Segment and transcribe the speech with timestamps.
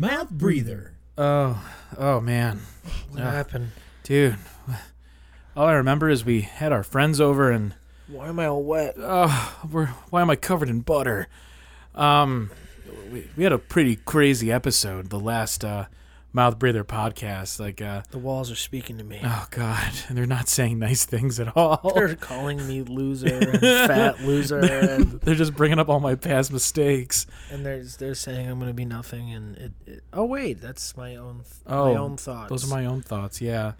[0.00, 0.92] Mouth breather.
[1.18, 1.62] Oh,
[1.98, 2.60] oh man,
[3.10, 3.30] What Ah.
[3.32, 3.72] happened?
[4.02, 4.38] dude.
[5.54, 7.74] All I remember is we had our friends over and
[8.08, 8.94] Why am I all wet?
[8.98, 11.28] oh, we're why am I covered in butter?
[11.94, 12.50] Um,
[13.12, 15.84] we, we had a pretty crazy episode, the last uh,
[16.32, 17.58] mouth breather podcast.
[17.60, 19.20] Like, uh, The walls are speaking to me.
[19.24, 21.92] oh god, and they're not saying nice things at all.
[21.94, 26.52] They're calling me loser and fat loser, and, They're just bringing up all my past
[26.52, 27.26] mistakes.
[27.50, 29.32] and they're they're saying I'm gonna be nothing.
[29.32, 32.50] And it, it oh wait, that's my own Oh, my own thoughts.
[32.50, 33.40] Those are my own thoughts.
[33.40, 33.72] Yeah.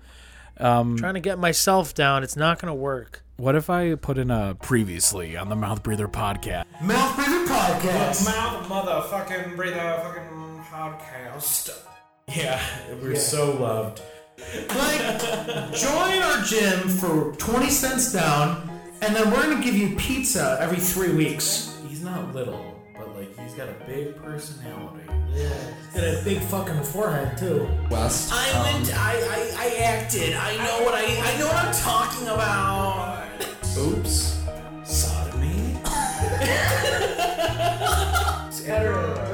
[0.59, 2.23] Um, trying to get myself down.
[2.23, 3.23] It's not gonna work.
[3.39, 6.65] what if I put in a previously on the Mouth Breather podcast?
[6.83, 8.25] Mouth breather podcast.
[8.27, 11.79] Mouth motherfucking breather fucking podcast.
[12.35, 12.61] Yeah,
[13.03, 14.01] we're so loved.
[14.69, 15.21] Like,
[15.75, 18.69] join our gym for 20 cents down,
[19.03, 21.77] and then we're gonna give you pizza every three weeks.
[21.89, 25.05] He's not little, but like he's got a big personality.
[25.33, 25.49] Yeah.
[25.95, 27.69] Got a big fucking forehead, too.
[27.91, 28.31] West.
[28.33, 30.35] I went, I, I, I acted.
[30.35, 33.27] I know what I, I know what I'm talking about.
[33.77, 34.39] Oops.
[34.85, 35.77] Sodomy.
[38.71, 39.30] What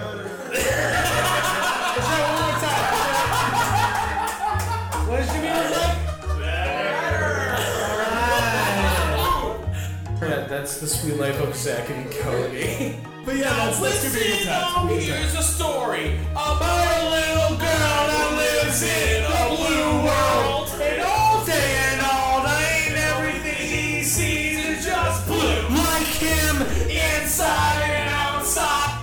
[10.87, 12.95] the Suite Life of Zack and Cody.
[13.27, 14.87] But yeah, that's, that's gonna be a good time.
[14.87, 20.71] Here's a story about a little girl that lives in a blue world.
[20.81, 25.41] And all day and all night, everything he sees is just blue.
[25.75, 28.95] Like him, inside and outside.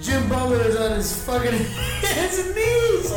[0.00, 1.52] Jim Butler is on his fucking
[2.02, 3.08] hands and knees.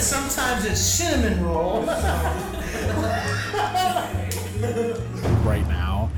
[0.00, 1.84] Sometimes it's cinnamon roll.
[5.44, 6.08] right now,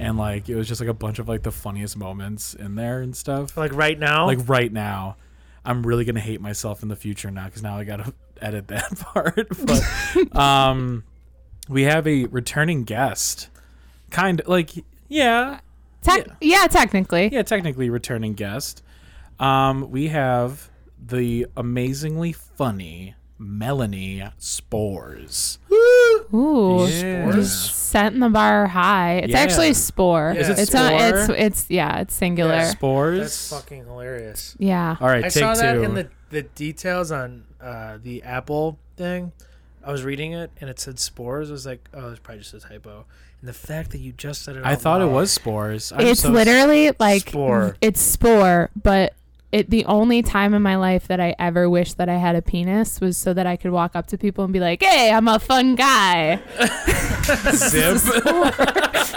[0.00, 3.00] and like it was just like a bunch of like the funniest moments in there
[3.02, 3.56] and stuff.
[3.56, 5.16] Like right now, Like right now,
[5.64, 8.98] I'm really gonna hate myself in the future now because now I gotta edit that
[9.00, 9.48] part.
[9.66, 11.04] But um,
[11.68, 13.48] we have a returning guest,
[14.10, 14.70] kind of like
[15.08, 15.60] yeah,
[16.02, 16.66] Tec- yeah.
[16.68, 17.28] technically.
[17.32, 18.82] yeah, technically returning guest.
[19.38, 20.70] Um, we have
[21.04, 25.58] the amazingly funny Melanie Spores.
[26.34, 27.30] Ooh, Yeah.
[27.32, 29.14] just setting the bar high.
[29.24, 29.40] It's Yeah.
[29.40, 30.32] actually spore.
[30.32, 32.54] Is it it's a- it's it's yeah, it's singular.
[32.54, 33.20] Yeah, Spores.
[33.20, 34.54] that's fucking hilarious.
[34.58, 34.96] yeah.
[35.00, 35.82] All right, I take saw that two.
[35.82, 39.32] in the the details on uh, the Apple thing.
[39.84, 41.48] I was reading it and it said spores.
[41.48, 43.06] I was like, oh, it's probably just a typo.
[43.40, 45.90] And the fact that you just said it, I out thought it was spores.
[45.92, 47.76] I'm it's so- literally like Spore.
[47.80, 49.14] it's spore, but
[49.52, 52.42] it the only time in my life that I ever wished that I had a
[52.42, 55.26] penis was so that I could walk up to people and be like, "Hey, I'm
[55.28, 56.36] a fun guy."
[57.52, 57.96] zip.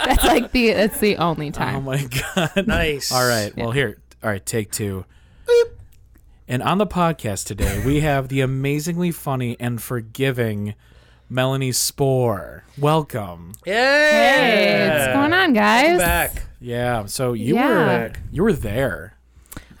[0.04, 1.76] That's like the that's the only oh time.
[1.76, 2.66] oh my god.
[2.66, 3.10] nice.
[3.12, 3.56] All right.
[3.56, 3.98] Well, here.
[4.22, 4.44] All right.
[4.44, 5.04] Take two.
[6.46, 10.74] And on the podcast today, we have the amazingly funny and forgiving
[11.30, 12.64] Melanie Spore.
[12.76, 13.52] Welcome.
[13.64, 13.72] Yay!
[13.72, 15.98] Hey, what's going on, guys?
[15.98, 16.42] Back.
[16.60, 17.06] Yeah.
[17.06, 17.68] So you Yeah.
[17.68, 19.13] were you were there.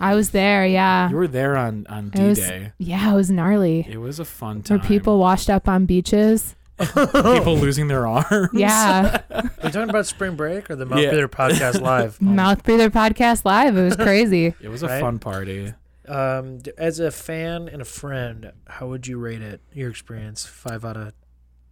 [0.00, 1.08] I was there, yeah.
[1.10, 2.72] You were there on on It was, D Day.
[2.78, 3.86] yeah, it was gnarly.
[3.88, 4.78] It was a fun time.
[4.78, 6.54] Were people washed up on beaches?
[6.78, 8.48] people losing their arms.
[8.52, 9.20] Yeah.
[9.30, 11.10] Are you talking about spring break or the Mouth Yeah.
[11.10, 12.20] Breather podcast live?
[12.22, 13.76] Mouth Breather podcast live.
[13.76, 14.54] It was crazy.
[14.60, 15.00] It was a Right?
[15.00, 15.72] fun party.
[16.08, 19.60] Um, d- as a fan and a friend, how would you rate it?
[19.72, 21.12] Your experience, five out of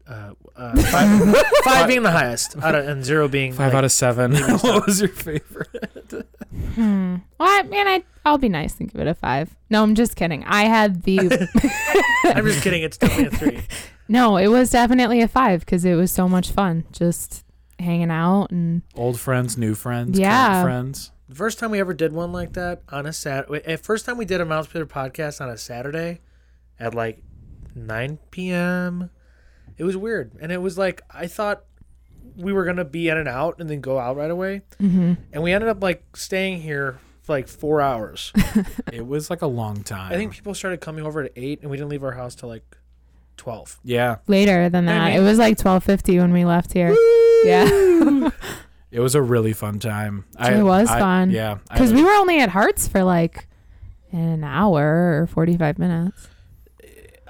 [0.06, 3.84] uh, uh, five, five being the highest, out of, and zero being Five like, out
[3.84, 4.34] of seven.
[4.36, 6.26] what was your favorite?
[6.74, 7.16] Hmm.
[7.38, 9.54] Well, I mean, I I'll be nice and give it a five.
[9.70, 10.44] No, I'm just kidding.
[10.44, 11.18] I had the
[12.24, 12.82] I'm just kidding.
[12.82, 13.62] It's definitely a three.
[14.08, 14.36] no.
[14.36, 17.44] It was definitely a five because it was so much fun, just
[17.78, 20.62] hanging out and Old friends, new friends, Yeah.
[20.62, 21.10] current friends.
[21.28, 23.62] The first time we ever did one like that on a Saturday.
[23.64, 26.20] eh, first time we did a Mouth Breather podcast on a Saturday
[26.78, 27.22] at like
[27.74, 29.10] 9 p.m.
[29.82, 31.64] It was weird, and it was like I thought
[32.36, 35.42] we were gonna be in and out and then go out right away, hmm and
[35.42, 38.32] we ended up like staying here for like four hours.
[38.92, 40.12] It was like a long time.
[40.12, 42.48] I think people started coming over at eight, and we didn't leave our house till
[42.48, 42.64] like
[43.36, 43.80] twelve.
[43.82, 44.16] Yeah.
[44.28, 45.04] later than I that.
[45.14, 46.94] mean- it was like twelve fifty when we left here.
[47.44, 48.30] Yeah,
[48.92, 50.26] It was a really fun time.
[50.38, 51.30] It was fun.
[51.32, 51.58] Yeah.
[51.72, 53.48] Because we were only at Hearts for like
[54.12, 56.28] an hour or forty five minutes.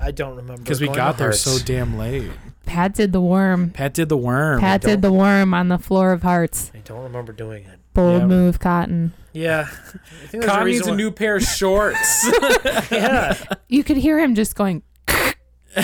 [0.02, 2.31] I don't remember because we got to there so damn late.
[2.66, 3.70] Pat did the worm.
[3.70, 4.60] Pat did the worm.
[4.60, 6.70] Pat did the worm on the floor of Hearts.
[6.75, 7.78] I don't remember doing it.
[7.94, 8.26] Bold Yeah.
[8.26, 9.12] move, Cotton.
[9.32, 12.31] Yeah, I think there's Con a needs reason a why- new pair of shorts.
[12.90, 13.37] yeah,
[13.69, 14.82] You could hear him just going.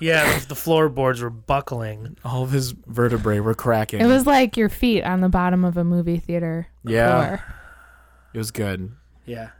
[0.00, 0.38] yeah.
[0.38, 2.16] The, the floorboards were buckling.
[2.24, 4.00] All of his vertebrae were cracking.
[4.00, 7.08] It was like your feet on the bottom of a movie theater Yeah.
[7.26, 7.44] floor.
[8.34, 8.92] It was good.
[9.26, 9.50] Yeah.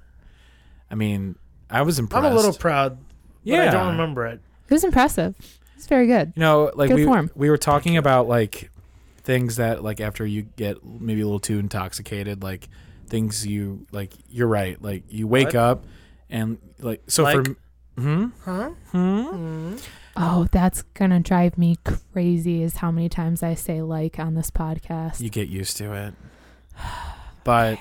[0.91, 1.37] I mean,
[1.71, 2.25] I was impressed.
[2.25, 3.08] I'm a little proud, but
[3.55, 3.69] yeah.
[3.69, 4.41] I don't remember it.
[4.69, 5.35] It was impressive.
[5.77, 6.33] It's very good.
[6.37, 7.31] You know, like Good we form.
[7.35, 8.71] we were talking about like
[9.23, 12.69] things that like after you get maybe a little too intoxicated, like
[13.07, 14.13] things you like.
[14.29, 14.81] You're right.
[14.83, 15.57] Like you wake What?
[15.57, 15.85] up
[16.31, 17.47] and like so Like?
[17.47, 17.57] for.
[18.01, 18.27] Hmm.
[18.45, 18.71] Huh?
[18.93, 19.77] Hmm.
[20.17, 21.77] Oh, that's gonna drive me
[22.13, 22.63] crazy.
[22.63, 25.21] Is how many times I say like on this podcast.
[25.21, 26.15] You get used to it.
[27.45, 27.79] But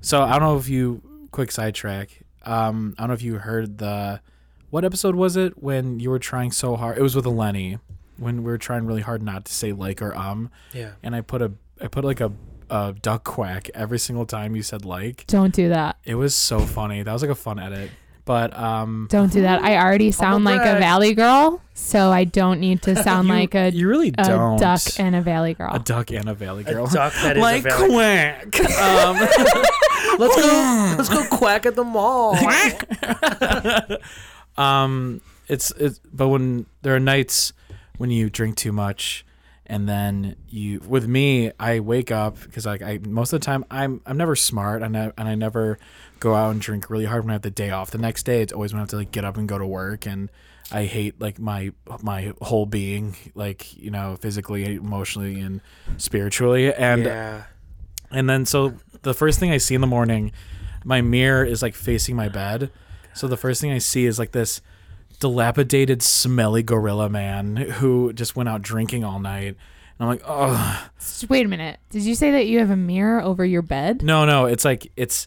[0.00, 2.10] so I don't know if you quick sidetrack.
[2.44, 4.20] Um, I don't know if you heard the
[4.70, 6.98] what episode was it when you were trying so hard?
[6.98, 7.80] It was with Eleni
[8.18, 10.90] when we were trying really hard not to say like or um, Yeah.
[11.02, 12.32] and I put a I put like a,
[12.68, 15.24] a duck quack every single time you said like.
[15.28, 15.96] Don't do that.
[16.04, 17.02] It was so funny.
[17.02, 17.90] That was like a fun edit.
[18.24, 19.62] But um, Don't do that.
[19.64, 23.54] I already sound like a valley girl, so I don't need to sound you, like
[23.54, 25.74] a, you really a don't duck and a valley girl.
[25.74, 26.72] a duck and a valley girl.
[26.72, 26.86] A girl.
[26.88, 27.88] duck that is like a valley.
[27.88, 28.60] quack.
[28.82, 29.16] um,
[30.18, 30.94] Let's go.
[30.98, 32.36] Let's go quack at the mall.
[34.58, 37.52] Um it's it's but when there are nights
[37.96, 39.24] when you drink too much
[39.66, 43.64] and then you with me i wake up because like i most of the time
[43.70, 45.78] i'm i'm never smart and I, and I never
[46.20, 48.42] go out and drink really hard when i have the day off the next day
[48.42, 50.30] it's always when i have to like get up and go to work and
[50.72, 51.72] i hate like my
[52.02, 55.60] my whole being like you know physically emotionally and
[55.96, 57.44] spiritually and yeah.
[58.10, 60.32] and then so the first thing I see in the morning,
[60.84, 62.70] my mirror is like facing my bed.
[63.14, 64.60] So the first thing I see is like this
[65.20, 69.46] dilapidated, smelly gorilla man who just went out drinking all night.
[69.48, 69.56] And
[70.00, 70.88] I'm like, oh
[71.28, 71.78] Wait a minute.
[71.90, 74.02] Did you say that you have a mirror over your bed?
[74.02, 75.26] no, no, it's like it's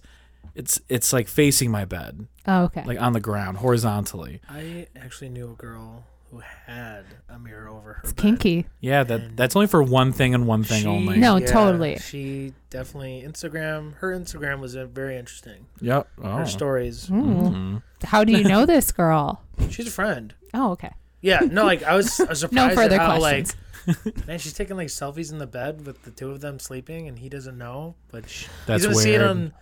[0.56, 2.84] it's it's like facing my bed, Oh, okay.
[2.86, 4.42] like on the ground, horizontally.
[4.50, 8.02] I actually knew a girl who had a mirror over her.
[8.04, 8.22] it's bed.
[8.22, 8.66] kinky.
[8.80, 11.18] Yeah, that that's only for one thing and one thing She- only.
[11.20, 11.98] No, totally.
[12.00, 13.96] She definitely Instagram.
[13.96, 15.66] Her Instagram was uh, very interesting.
[15.82, 16.08] Yep.
[16.24, 16.38] Oh.
[16.38, 17.10] Her stories.
[17.10, 17.14] Ooh.
[17.14, 17.84] Mhm.
[18.04, 19.42] How do you know this girl?
[19.70, 20.34] She's a friend.
[20.54, 20.92] Oh, okay.
[21.22, 23.56] Yeah, no, like I was, I was No surprised further at how questions.
[23.88, 27.08] like man, she's taking like selfies in the bed with the two of them sleeping,
[27.08, 27.96] and he doesn't know.
[28.12, 29.30] But she, That's he's gonna see it weird.
[29.30, 29.54] on.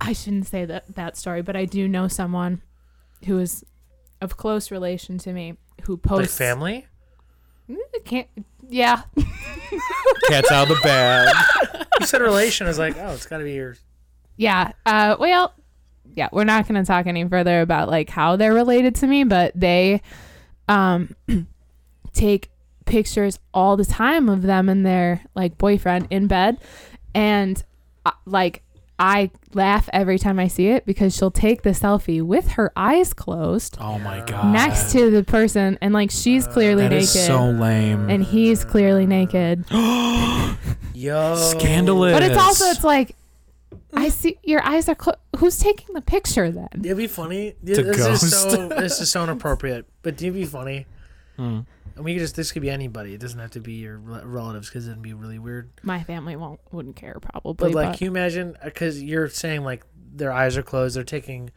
[0.00, 2.62] I shouldn't say that that story, but I do know someone
[3.26, 3.64] who is
[4.20, 6.86] of close relation to me who Like posts family.
[7.68, 8.28] Mm, Can't.
[8.68, 9.02] Yeah.
[10.28, 11.28] Cat's out of the bag.
[12.00, 12.66] You said relation.
[12.66, 13.76] I was like, oh, it's got to be your.
[14.36, 14.72] Yeah.
[14.84, 15.16] Uh.
[15.18, 15.54] Well.
[16.16, 16.28] Yeah.
[16.32, 19.52] We're not going to talk any further about like how they're related to me, but
[19.54, 20.02] they,
[20.68, 21.14] um,
[22.12, 22.50] take
[22.84, 26.58] pictures all the time of them and their like boyfriend in bed,
[27.14, 27.62] and
[28.04, 28.62] uh, like
[28.98, 33.12] I laugh every time I see it because she'll take the selfie with her eyes
[33.12, 34.52] closed Oh my god.
[34.52, 37.02] next to the person, and like she's clearly that naked.
[37.04, 38.08] is so lame.
[38.08, 39.64] and he's clearly naked.
[40.94, 41.34] Yo.
[41.36, 42.12] Scandalous.
[42.12, 43.16] But it's also it's like
[43.92, 45.18] I see your eyes are closed.
[45.38, 46.68] Who's taking the picture then?
[46.82, 47.54] It'd be funny.
[47.66, 48.22] To this ghost.
[48.22, 49.86] is so this is so inappropriate.
[50.02, 50.86] But it'd be funny.
[51.36, 51.60] Hmm.
[51.96, 53.14] And we could just this could be anybody.
[53.14, 55.70] It doesn't have to be your relatives because it'd be really weird.
[55.82, 57.54] My family won't wouldn't care probably.
[57.68, 58.56] But like, but- can you imagine?
[58.64, 60.96] Because you're saying like their eyes are closed.
[60.96, 61.50] They're taking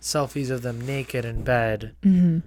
[0.00, 2.42] selfies of them naked in bed, Mhm.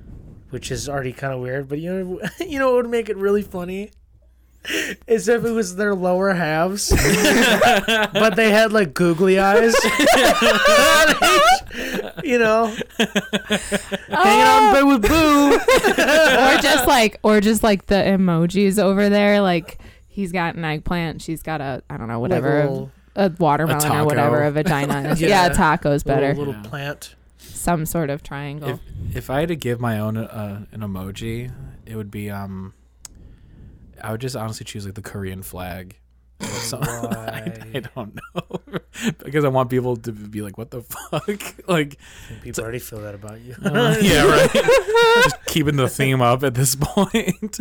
[0.49, 1.67] which is already kind of weird.
[1.69, 3.91] But you know, you know what would make it really funny?
[5.07, 6.89] Is if it was their lower halves,
[8.13, 9.73] but they had like googly eyes.
[12.27, 12.65] you know,
[12.97, 15.53] hanging out in bed with Boo.
[15.57, 19.41] or just like or just like the emojis over there.
[19.41, 21.21] Like he's got an eggplant.
[21.21, 24.03] She's got a I don't know whatever Little- a watermelon taco.
[24.03, 25.09] or whatever a vagina.
[25.11, 25.21] is.
[25.21, 25.27] Yeah.
[25.47, 25.49] yeah.
[25.49, 26.29] taco's better.
[26.29, 26.69] Little, little Yeah.
[26.69, 27.15] plant.
[27.39, 28.69] Some sort of triangle.
[28.69, 28.79] If
[29.15, 31.51] if I had to give my own uh, an emoji,
[31.85, 32.73] it would be um.
[34.03, 35.97] I would just honestly choose like the Korean flag.
[36.39, 38.59] Or some- I, I don't know
[39.23, 41.27] because I want people to be like, "What the fuck?"
[41.67, 41.97] like,
[42.41, 43.56] People already feel that about you.
[43.63, 44.51] uh, yeah, right.
[45.23, 47.59] just keeping the theme up at this point.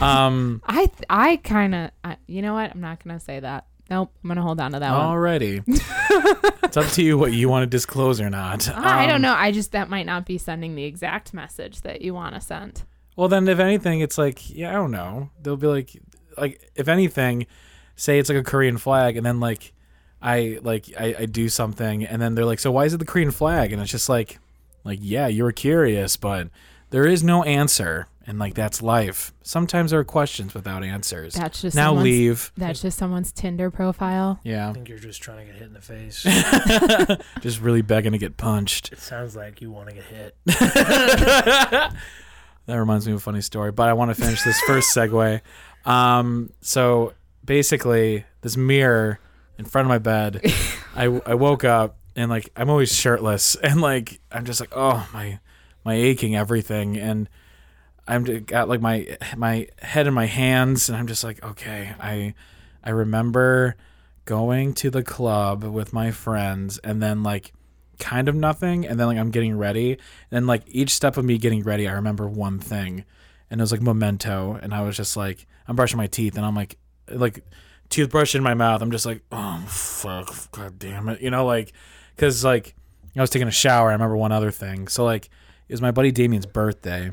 [0.00, 1.90] Um, I th- I kind of
[2.26, 3.66] you know what I'm not gonna say that.
[3.90, 5.00] Nope, I'm gonna hold on to that one.
[5.00, 8.68] already, it's up to you what you want to disclose or not.
[8.68, 9.34] I don't Um, know.
[9.34, 12.84] I just that might not be sending the exact message that you want to send.
[13.16, 15.30] Well, then, if anything, it's like, yeah, I don't know.
[15.42, 16.00] They'll be like,
[16.38, 17.46] like, if anything,
[18.00, 19.72] say it's like a Korean flag, and then like,
[20.22, 23.04] I like I, I do something, and then they're like, so why is it the
[23.04, 23.72] Korean flag?
[23.72, 24.38] And it's just like,
[24.84, 26.48] like, yeah, you were curious, but
[26.90, 29.32] there is no answer, and like that's life.
[29.42, 31.34] Sometimes there are questions without answers.
[31.34, 32.52] That's just now someone's- leave.
[32.56, 34.40] That's just someone's Tinder profile.
[34.44, 34.52] Yeah.
[34.64, 36.22] I Yeah, think you're just trying to get hit in the face.
[37.40, 38.92] just really begging to get punched.
[38.92, 40.36] it sounds like you want to get hit.
[42.66, 45.40] That reminds me of a funny story, but I want to finish this first segue.
[45.84, 49.18] Um, so basically, this mirror
[49.58, 50.40] in front of my bed,
[50.96, 55.08] I, I woke up and like I'm always shirtless, and like I'm just like, oh
[55.12, 55.40] my,
[55.84, 57.28] my aching everything, and
[58.06, 61.94] I'm j- got like my my head in my hands, and I'm just like, okay,
[62.00, 62.34] I
[62.82, 63.76] I remember
[64.24, 67.52] going to the club with my friends, and then like
[67.98, 71.24] kind of nothing, and then like I'm getting ready, and then like each step of
[71.24, 73.04] me getting ready, I remember one thing,
[73.50, 76.44] and it was like memento, and I was just like, I'm brushing my teeth, and
[76.44, 76.76] I'm like,
[77.10, 77.44] like
[77.88, 78.82] toothbrush in my mouth.
[78.82, 81.72] I'm just like, oh fuck, god damn it, you know, like,
[82.14, 82.74] because like
[83.16, 83.90] I was taking a shower.
[83.90, 84.88] I remember one other thing.
[84.88, 85.26] So like
[85.68, 87.10] it was my buddy Damien's birthday,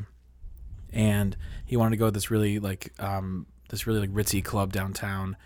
[0.92, 4.72] and he wanted to go to this really like um this really like ritzy club
[4.72, 5.36] downtown,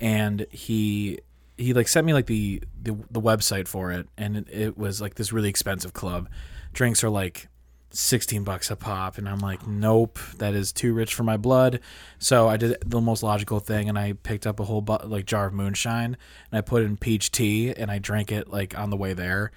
[0.00, 1.18] and he
[1.56, 5.00] he like sent me like the the, the website for it, and it, it was
[5.00, 6.28] like this really expensive club.
[6.72, 7.48] Drinks are like
[7.94, 11.80] 16 bucks a pop and i'm like nope that is too rich for my blood.
[12.18, 15.26] So i did the most logical thing and i picked up a whole bu- like
[15.26, 16.16] jar of moonshine
[16.50, 19.52] and i put in peach tea and i drank it like on the way there.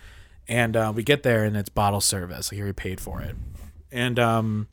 [0.48, 2.51] And uh, we get there and it's bottle service.
[2.51, 3.36] Like he paid for it.
[3.92, 4.68] And um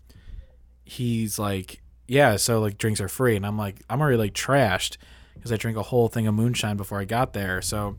[0.84, 3.36] he's like yeah so like drinks are free.
[3.36, 4.96] And i'm like i'm already like trashed
[5.34, 7.62] because i drank a whole thing of moonshine before i got there.
[7.62, 7.96] So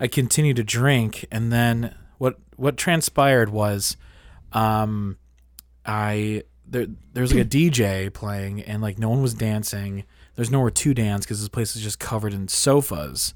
[0.00, 3.96] i continued to drink and then what what transpired was
[4.56, 5.16] um
[5.84, 10.70] i there there's like a dj playing and like no one was dancing there's nowhere
[10.70, 13.34] to dance because this place is just covered in sofas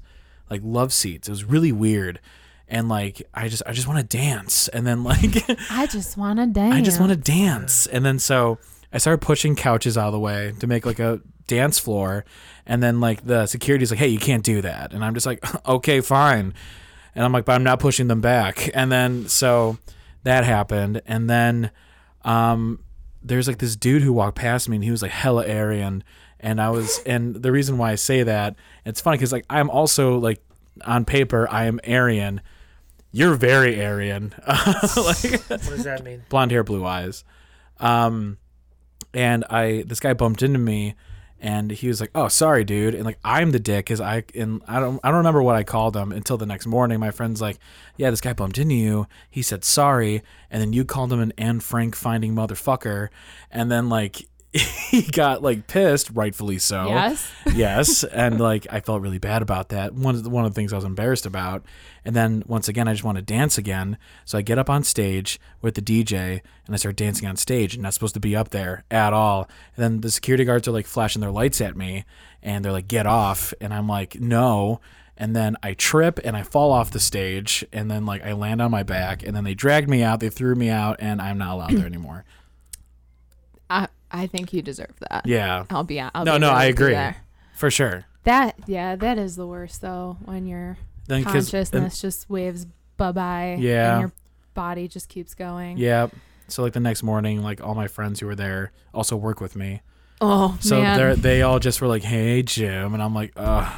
[0.49, 2.19] like love seats it was really weird
[2.67, 6.39] and like i just i just want to dance and then like I just want
[6.39, 6.75] to dance.
[6.75, 7.85] I just want to dance.
[7.87, 8.57] And then so
[8.93, 12.25] I started pushing couches out of the way to make like a dance floor.
[12.65, 14.93] And then like the security's like, hey, you can't do that.
[14.93, 16.53] And I'm just like, okay, fine.
[17.15, 18.69] And I'm like, but I'm not pushing them back.
[18.73, 19.77] And then so
[20.23, 21.01] that happened.
[21.05, 21.71] And then
[22.23, 22.79] um
[23.23, 26.03] there's like this dude who walked past me and he was like hella Aryan.
[26.39, 29.69] And I was and the reason why I say that, it's funny because like I'm
[29.69, 30.41] also like
[30.85, 32.41] on paper I am Aryan.
[33.11, 34.33] You're very Aryan.
[34.47, 36.23] like What does that mean?
[36.29, 37.23] blonde hair, blue eyes.
[37.79, 38.37] Um,
[39.13, 40.95] and I this guy bumped into me,
[41.41, 44.61] and he was like, "Oh, sorry, dude," and like I'm the dick because I and
[44.67, 46.99] I don't I don't remember what I called him until the next morning.
[46.99, 47.57] My friend's like,
[47.97, 49.07] "Yeah, this guy bumped into you.
[49.29, 50.21] He said sorry,
[50.51, 53.09] and then you called him an Anne Frank finding motherfucker,
[53.49, 54.27] and then like."
[54.89, 57.31] he got like pissed, rightfully so Yes.
[57.53, 59.93] yes, and like I felt really bad about that.
[59.93, 61.63] One of the, one of the things I was embarrassed about.
[62.03, 63.97] And then once again, I just want to dance again.
[64.25, 67.75] So I get up on stage with the DJ and I start dancing on stage.
[67.75, 69.47] And not supposed to be up there at all.
[69.75, 72.03] And then the security guards are like flashing their lights at me,
[72.43, 74.81] and they're like, "Get off!" And I'm like, "No."
[75.15, 78.61] And then I trip and I fall off the stage, and then like I land
[78.61, 80.19] on my back, and then they dragged me out.
[80.19, 82.25] They threw me out, and I'm not allowed there anymore.
[83.69, 85.25] I I think you deserve that.
[85.25, 85.99] Yeah, I'll be.
[85.99, 86.91] I'll No, be no, real I agree.
[86.93, 87.15] there.
[87.55, 88.05] for sure.
[88.23, 90.77] That yeah, that is the worst though when your
[91.07, 92.65] Then 'cause- consciousness just waves
[92.97, 93.57] bye bye.
[93.59, 93.91] Yeah.
[93.93, 94.11] And your
[94.53, 95.77] body just keeps going.
[95.77, 96.07] Yeah.
[96.47, 99.55] So like the next morning, like all my friends who were there also work with
[99.55, 99.81] me.
[100.19, 100.97] Oh So man.
[100.97, 103.71] they they all just were like, "Hey, Jim," and I'm like, "Uh,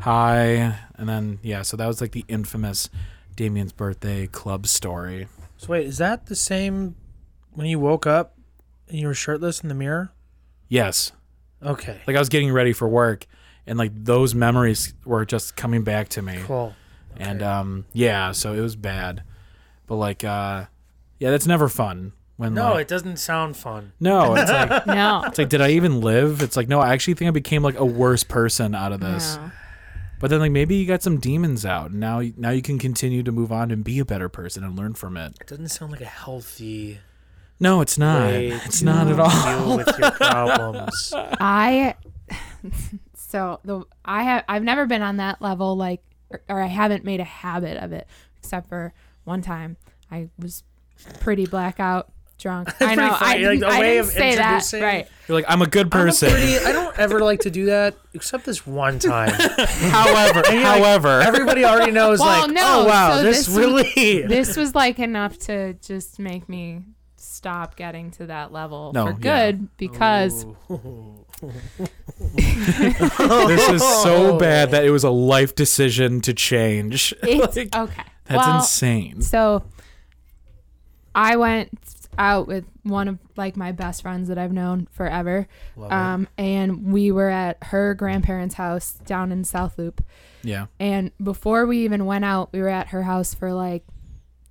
[0.00, 2.88] hi." And then yeah, so that was like the infamous
[3.34, 5.28] Damien's birthday club story.
[5.56, 6.94] So wait, is that the same
[7.52, 8.35] when you woke up
[8.88, 10.12] and you were shirtless in the mirror?
[10.68, 11.12] Yes,
[11.64, 12.00] Okay.
[12.06, 13.26] like I was getting ready for work,
[13.66, 16.38] and like those memories were just coming back to me.
[16.44, 16.74] Cool.
[17.16, 19.22] And um, yeah, so it was bad,
[19.86, 20.66] but like, uh,
[21.18, 22.12] yeah, that's never fun.
[22.36, 23.92] When No, like, it doesn't sound fun.
[23.98, 25.22] no, it's like no.
[25.26, 26.42] it's like, did I even live?
[26.42, 29.36] It's like, no, I actually think I became like a worse person out of this.
[29.36, 29.50] no.
[30.18, 33.22] But then like maybe you got some demons out, and now now you can continue
[33.22, 35.34] to move on and be a better person and learn from it.
[35.40, 36.98] It doesn't sound like a healthy
[37.58, 38.22] No, it's not.
[38.22, 39.30] way It's to not at all.
[39.30, 41.12] deal with your problems.
[41.14, 41.94] I
[43.14, 47.04] so the I have I've never been on that level like or, or I haven't
[47.04, 48.06] made a habit of it
[48.38, 48.92] except for
[49.24, 49.76] one time
[50.10, 50.62] I was
[51.20, 52.68] pretty blackout drunk.
[52.82, 55.08] I know funny, I, like, the I way didn't of say that right.
[55.26, 56.30] You're like, I'm a good I'm a person.
[56.30, 59.30] pretty- I don't ever like to do that except this one time.
[59.30, 63.48] however, you're like, however, Everybody already knows, Well, like, no, oh wow, so this, this
[63.48, 64.22] was- really.
[64.26, 66.82] This was like enough to just make me
[67.46, 69.50] stop getting to that level No, for yeah.
[69.50, 70.44] good because
[72.34, 77.14] this is so bad that it was a life decision to change.
[77.22, 78.02] it's Like, okay.
[78.24, 79.22] that's well, insane.
[79.22, 79.62] So
[81.14, 81.70] I went
[82.18, 85.46] out with one of like my best friends that I've known forever.
[85.80, 90.02] Um, and we were at her grandparents' house down in South Loop.
[90.42, 90.66] Yeah.
[90.80, 93.84] And before we even went out, we were at her house for like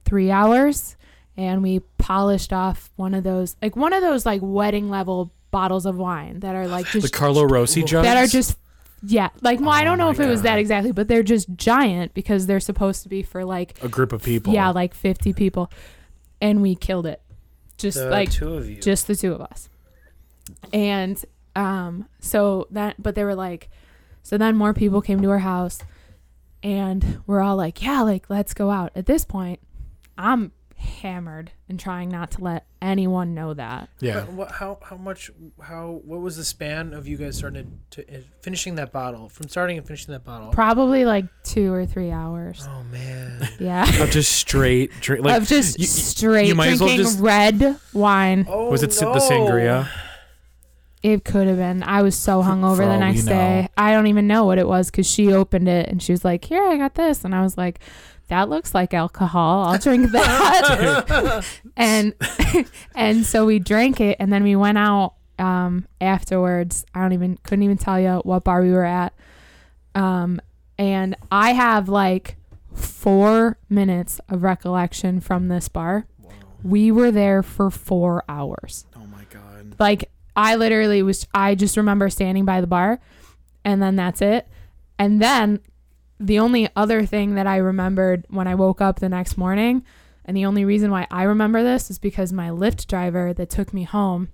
[0.05, 0.95] three hours
[1.37, 5.85] and we polished off one of those like one of those like wedding level bottles
[5.85, 8.05] of wine that are like just The Carlo Rossi jugs.
[8.05, 8.57] that are just
[9.03, 11.23] Yeah, like well, I Oh don't know my if it was that exactly, but they're
[11.23, 14.53] just giant because they're supposed to be for like A group of people.
[14.53, 15.71] yeah, like 50 people,
[16.41, 17.21] and we killed it,
[17.77, 18.81] just The like two of you.
[18.81, 19.69] just the two of us.
[20.73, 21.23] And
[21.55, 23.69] um, so that, but they were like,
[24.23, 25.79] so then more people came to our house,
[26.63, 28.91] and we're all like, yeah, like let's go out.
[28.95, 29.59] At this point,
[30.17, 33.89] I'm hammered and trying not to let anyone know that.
[33.99, 34.23] yeah.
[34.25, 38.17] What, how how much how what was the span of you guys starting to, to
[38.17, 40.49] uh, finishing that bottle from starting and finishing that bottle?
[40.51, 42.67] Probably like two or three hours.
[42.69, 43.47] oh man.
[43.59, 43.83] Yeah.
[44.03, 45.23] Of just straight drink.
[45.25, 48.45] Like, of just you- straight you might as well drinking just- red wine.
[48.49, 49.13] Oh, was it no.
[49.13, 49.87] the sangria?
[51.01, 51.83] It could have been.
[51.83, 53.31] I was so hungover For the we next know.
[53.33, 53.69] day.
[53.77, 56.43] I don't even know what it was because she opened it and she was like,
[56.45, 57.79] "Here, I got this," and I was like,
[58.27, 59.65] "That looks like alcohol.
[59.65, 61.45] I'll drink that."
[61.77, 62.13] and
[62.95, 66.85] and so we drank it, and then we went out um, afterwards.
[66.93, 69.13] I don't even couldn't even tell you what bar we were at.
[69.93, 70.41] Um,
[70.77, 72.35] and I have like
[72.73, 76.05] four minutes of recollection from this bar.
[76.63, 79.75] We were there for four hours Oh my god.
[79.79, 82.99] like I literally was I just remember standing by the bar
[83.63, 84.47] and then that's it.
[84.97, 85.59] And then
[86.19, 89.83] the only other thing that I remembered when I woke up the next morning
[90.23, 93.73] and the only reason why I remember this is because my Lyft driver that took
[93.73, 94.29] me home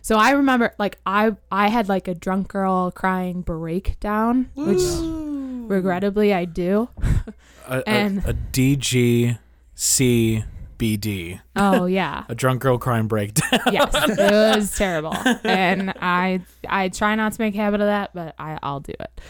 [0.00, 4.80] so I remember like I I had like a drunk girl crying breakdown, which
[5.68, 6.88] regrettably I do.
[7.68, 8.34] A, And- a, a
[10.80, 11.40] DGCBD.
[11.56, 12.24] Oh yeah.
[12.28, 13.60] A drunk girl crying breakdown.
[13.70, 18.12] yes, it was terrible, and I I try not to make a habit of that,
[18.14, 19.20] but I I'll do it,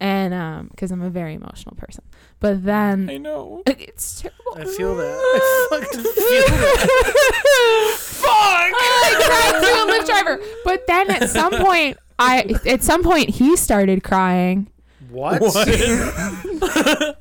[0.00, 2.04] and um because I'm a very emotional person.
[2.40, 3.62] But then I know.
[3.66, 4.54] it's terrible.
[4.56, 5.18] I feel that.
[5.18, 7.94] I fucking feel that.
[7.98, 8.28] Fuck!
[8.30, 11.96] I cried through a Lyft driver, but then at some point.
[12.20, 14.68] I at some point he started crying,
[15.08, 15.40] What?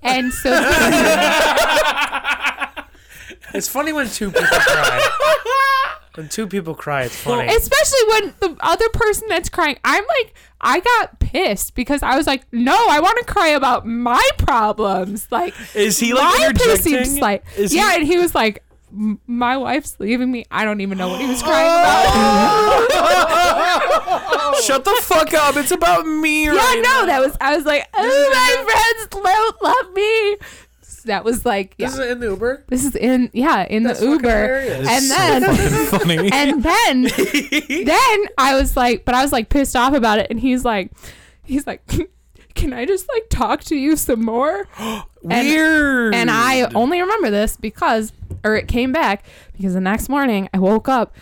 [0.01, 0.49] and so
[3.53, 4.99] It's funny when two people cry.
[6.17, 7.47] When two people cry, it's funny.
[7.55, 12.25] especially when the other person that's crying, I'm like, I got pissed because I was
[12.25, 15.27] like, no, I want to cry about my problems.
[15.31, 17.03] Like, Is he like my interjecting?
[17.05, 18.63] seems like, Is he- yeah, and he was like,
[19.27, 20.45] my wife's leaving me.
[20.49, 21.67] I don't even know what he was crying
[22.87, 24.55] about.
[24.63, 25.55] Shut the fuck up.
[25.57, 27.37] It's about me yeah, right no, that was.
[27.39, 30.37] I was like, oh, my friends don't love me.
[30.97, 31.87] So that was like, yeah.
[31.87, 32.63] This is in the Uber.
[32.67, 34.27] This is in, yeah, in That's the Uber,
[34.59, 35.41] and then.
[35.87, 36.29] fucking funny.
[36.31, 37.03] and then
[37.85, 40.91] then I was like, but I was like pissed off about it, and he's like,
[41.43, 41.81] he's like,
[42.55, 44.67] can I just like talk to you some more?
[45.21, 46.15] Weird.
[46.15, 49.23] And I only remember this because, or it came back
[49.55, 51.15] because the next morning I woke up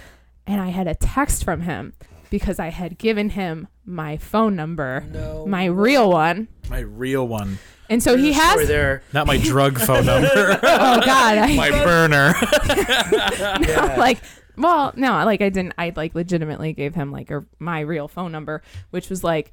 [0.47, 1.93] and I had a text from him
[2.29, 5.45] because I had given him my phone number, No.
[5.45, 8.67] my real one, my real one, and so he There's a story has.
[8.67, 9.03] there.
[9.13, 10.59] not my drug phone number.
[10.63, 12.33] Oh God, I, my burner.
[13.67, 13.95] Yeah.
[13.97, 14.19] like
[14.57, 18.31] well no like i didn't i like legitimately gave him like a, my real phone
[18.31, 19.51] number which was like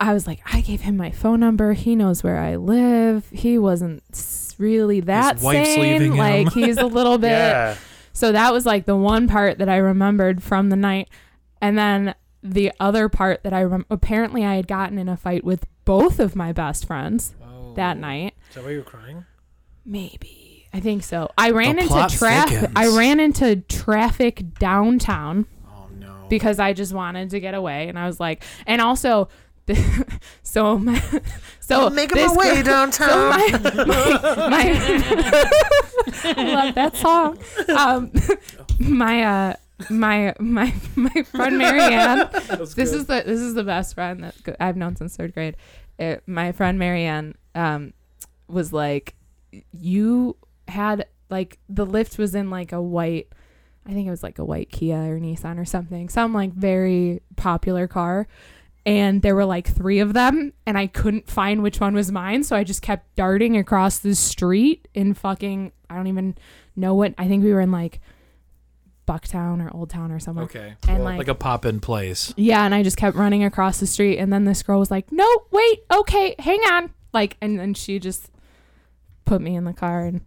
[0.00, 3.58] i was like i gave him my phone number he knows where i live he
[3.58, 4.02] wasn't
[4.58, 6.18] really that wife's sane leaving him.
[6.18, 7.76] like he's a little bit yeah.
[8.12, 11.08] so that was like the one part that i remembered from the night
[11.60, 15.44] and then the other part that i remember apparently i had gotten in a fight
[15.44, 17.74] with both of my best friends Oh.
[17.74, 19.24] that night Is that why you're crying?
[19.84, 20.66] Maybe.
[20.74, 21.30] I think so.
[21.36, 22.70] I ran The into traffic.
[22.76, 26.26] I ran into traffic downtown oh no.
[26.28, 29.28] because I just wanted to get away, and I was like, and also,
[30.42, 30.98] so my,
[31.60, 33.08] so Making this my way girl- downtown.
[33.08, 33.48] so my,
[33.84, 37.38] my, my I love that song.
[37.76, 38.12] Um,
[38.78, 39.54] my uh,
[39.90, 42.28] my my my friend Marianne.
[42.32, 45.56] this is the this is the best friend that I've known since third grade.
[45.98, 47.92] It, my friend Marianne um,
[48.48, 49.14] was like,
[49.72, 50.36] you
[50.68, 53.28] had like the lift was in like a white,
[53.86, 57.22] I think it was like a white Kia or Nissan or something, some like very
[57.36, 58.28] popular car.
[58.84, 62.42] And there were like three of them, and I couldn't find which one was mine.
[62.42, 66.36] So I just kept darting across the street in fucking, I don't even
[66.74, 68.00] know what, I think we were in like
[69.06, 70.44] Bucktown or Old Town or somewhere.
[70.44, 70.74] okay.
[70.88, 72.32] And Like, like, a pop in place.
[72.36, 75.10] yeah, and I just kept running across the street, and then this girl was like,
[75.10, 78.30] "No, wait, okay, hang on," like, and then she just
[79.24, 80.20] put me in the car, and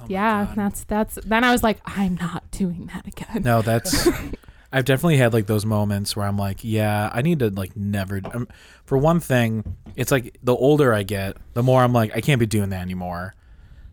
[0.00, 0.56] Oh yeah, God.
[0.56, 1.14] that's that's.
[1.24, 4.08] Then I was like, "I'm not doing that again." No, that's.
[4.74, 8.22] I've definitely had like those moments where I'm like, yeah, I need to like never.
[8.32, 8.48] Um,
[8.86, 12.40] for one thing, it's like the older I get, the more I'm like, I can't
[12.40, 13.34] be doing that anymore.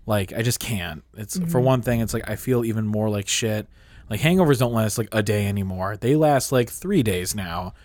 [0.09, 1.03] Like I just can't.
[1.15, 3.67] It's for one thing, it's like I feel even more like shit.
[4.09, 5.97] Like hangovers don't last like a day anymore.
[5.97, 7.75] They last like three days now,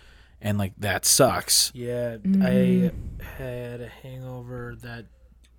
[0.41, 1.71] and like that sucks.
[1.75, 2.41] Yeah, Mm.
[2.43, 5.05] I had a hangover that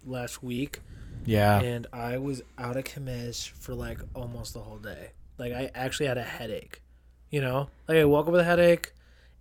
[0.05, 0.81] last week,
[1.25, 1.61] Yeah.
[1.61, 5.13] and I was out of commish for like almost the whole day.
[5.39, 6.83] Like I actually had a headache.
[7.31, 8.93] You know, like I woke up with a headache,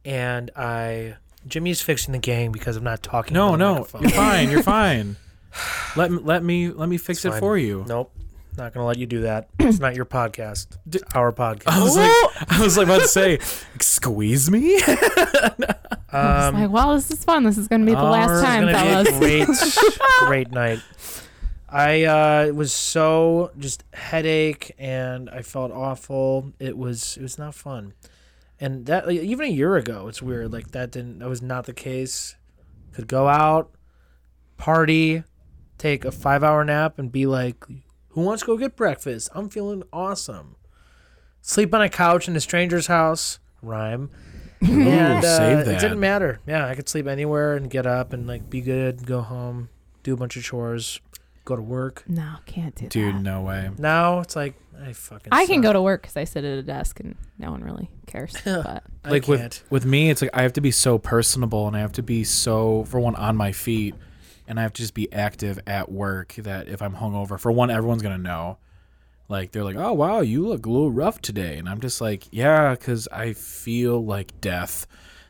[0.06, 1.16] and I
[1.48, 3.34] Jimmy's fixing the gang because I'm not talking.
[3.34, 4.52] No, the no, you're fine.
[4.52, 5.16] You're fine.
[5.96, 7.86] Let me let me let me fix it for you.
[7.88, 8.14] Nope,
[8.58, 9.50] not gonna let you do that.
[9.60, 10.78] It's not your podcast.
[10.92, 11.68] It's our podcast.
[11.68, 13.40] I was like, I was like about to say,
[13.80, 14.80] squeeze me.
[16.12, 17.44] I was like, well, this is fun.
[17.44, 19.20] This is going to be the Oh, last time, gonna a fellas.
[19.78, 20.80] great, great night.
[21.68, 26.54] I uh, was so just headache, and I felt awful.
[26.60, 27.94] It was it was not fun,
[28.60, 30.54] and that like, even a year ago, it's weird.
[30.54, 32.36] Like that didn't that was not the case.
[32.94, 33.72] Could go out,
[34.58, 35.24] party,
[35.78, 37.66] take a five hour nap, and be like,
[38.10, 39.30] "Who wants to go get breakfast?
[39.34, 40.56] I'm feeling awesome."
[41.42, 43.40] Sleep on a couch in a stranger's house.
[43.62, 44.10] Rhyme.
[44.62, 46.40] and uh, save it didn't matter.
[46.48, 49.70] Yeah, I could sleep anywhere and get up and like be good, go home,
[50.04, 51.00] do a bunch of chores,
[51.44, 52.04] go to work.
[52.08, 52.92] no, can't do that.
[52.92, 53.22] Dude, that.
[53.22, 53.70] no way.
[53.78, 55.30] Now it's like I fucking.
[55.32, 57.90] I can go to work because I sit at a desk and no one really
[58.08, 58.36] cares.
[58.44, 59.40] But I like can't.
[59.40, 62.04] with with me, it's like I have to be so personable and I have to
[62.04, 63.96] be so for one on my feet,
[64.48, 66.36] and I have to just be active at work.
[66.36, 68.58] That if I'm hungover, for one, everyone's gonna know.
[69.28, 72.28] Like they're like, "Oh wow, you look a little rough today," and I'm just like,
[72.32, 74.86] "Yeah," because I feel like death,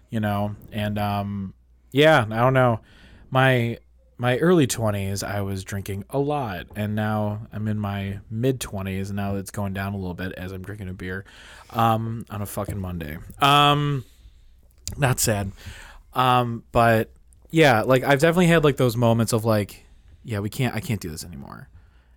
[0.09, 0.55] you know.
[0.71, 1.53] And um,
[1.91, 2.81] yeah, I don't know.
[3.29, 3.79] My
[4.17, 9.07] my early 20s, I was drinking a lot, and now I'm in my mid 20s,
[9.07, 11.25] and now it's going down a little bit as I'm drinking a beer,
[11.71, 13.17] um, on a fucking Monday.
[13.39, 14.05] Um,
[14.97, 15.51] not sad,
[16.13, 17.11] um, but
[17.55, 19.85] yeah, like I've definitely had like those moments of like,
[20.25, 21.69] yeah, we can't, I can't do this anymore,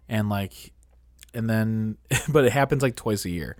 [0.09, 0.73] and like,
[1.33, 1.97] and then,
[2.29, 3.57] but it happens like twice a year,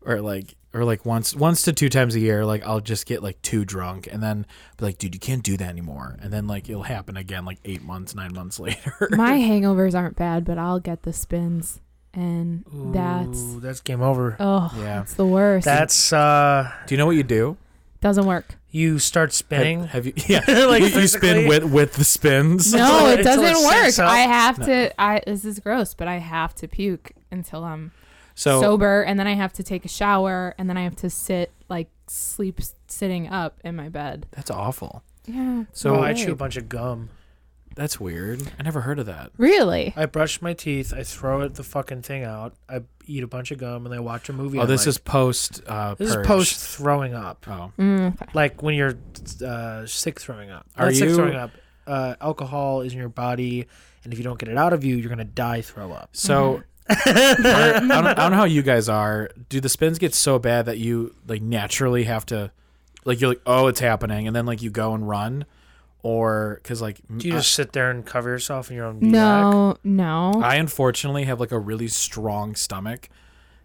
[0.00, 2.46] or like, or like once, once to two times a year.
[2.46, 4.46] Like I'll just get like too drunk, and then
[4.78, 7.58] be like, dude, you can't do that anymore, and then like it'll happen again like
[7.66, 8.94] eight months, nine months later.
[9.10, 11.80] my hangovers aren't bad, but I'll get the spins,
[12.14, 14.36] and that's that's game over.
[14.40, 15.02] oh, Yeah.
[15.02, 15.66] it's the worst.
[15.66, 17.58] That's uh, do you know what you do?
[18.00, 18.54] Doesn't work.
[18.70, 19.80] you start spinning.
[19.84, 20.12] Have, have you?
[20.28, 22.72] Yeah, Like you, you spin with with the spins.
[22.72, 23.64] No, it Until it doesn't
[23.98, 24.08] work.
[24.08, 24.66] I have No.
[24.66, 25.00] to.
[25.00, 27.92] I this is gross, but I have to puke until I'm
[28.34, 31.10] So sober, and then I have to take a shower, and then I have to
[31.10, 34.26] sit like sleep sitting up in my bed.
[34.30, 35.02] that's awful.
[35.26, 35.64] Yeah.
[35.72, 37.10] So I chew a bunch of gum.
[37.78, 38.42] That's weird.
[38.58, 39.30] I never heard of that.
[39.38, 39.94] Really?
[39.96, 40.92] I brush my teeth.
[40.92, 42.54] I throw it the fucking thing out.
[42.68, 44.58] I eat a bunch of gum and I watch a movie.
[44.58, 44.88] Oh, I this like.
[44.88, 45.62] is post.
[45.66, 46.20] Uh, this purge.
[46.22, 47.46] is post throwing up.
[47.48, 48.26] Oh, Mm, okay.
[48.34, 48.98] like when you're
[49.46, 50.66] uh, sick throwing up.
[50.76, 51.52] Are Not sick you- throwing up?
[51.86, 53.66] Uh, alcohol is in your body,
[54.04, 55.62] and if you don't get it out of you, you're gonna die.
[55.62, 56.10] Throw up.
[56.12, 59.30] so are- I, don't, I don't know how you guys are.
[59.48, 62.50] Do the spins get so bad that you like naturally have to,
[63.04, 65.46] like you're like, oh, it's happening, and then like you go and run,
[66.08, 68.98] or because like Do you I- just sit there and cover yourself in your own?
[69.00, 70.32] No, no.
[70.42, 73.10] I unfortunately have like a really strong stomach,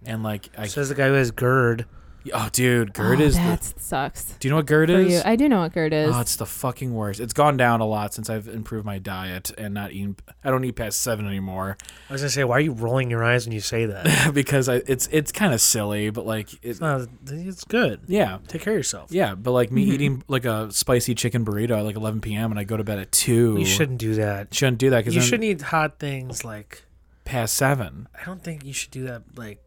[0.05, 1.85] and like I Says the guy who has GERD.
[2.33, 3.35] Oh dude, GERD oh, is.
[3.35, 5.13] The, that sucks do you know what GERD for is?
[5.13, 5.21] you.
[5.25, 6.15] I do know what GERD is.
[6.15, 7.19] Oh, it's the fucking worst.
[7.19, 10.15] It's gone down a lot since I've improved my diet and not eating.
[10.43, 11.77] I don't eat past seven anymore
[12.09, 14.31] I was gonna say, why are you rolling your eyes when you say that?
[14.33, 17.07] because I, it's it's kind of silly, but like it, it's not.
[17.27, 18.01] It's good.
[18.07, 19.11] yeah, Take care of yourself.
[19.11, 19.35] yeah.
[19.35, 22.51] But like me eating like a spicy chicken burrito at like 11 p.m.
[22.51, 23.57] and I go to bed at two.
[23.57, 24.53] You shouldn't do that.
[24.53, 26.83] shouldn't do that because You shouldn't eat hot things like.
[27.25, 28.07] past seven.
[28.19, 29.23] I don't think you should do that.
[29.35, 29.62] Like,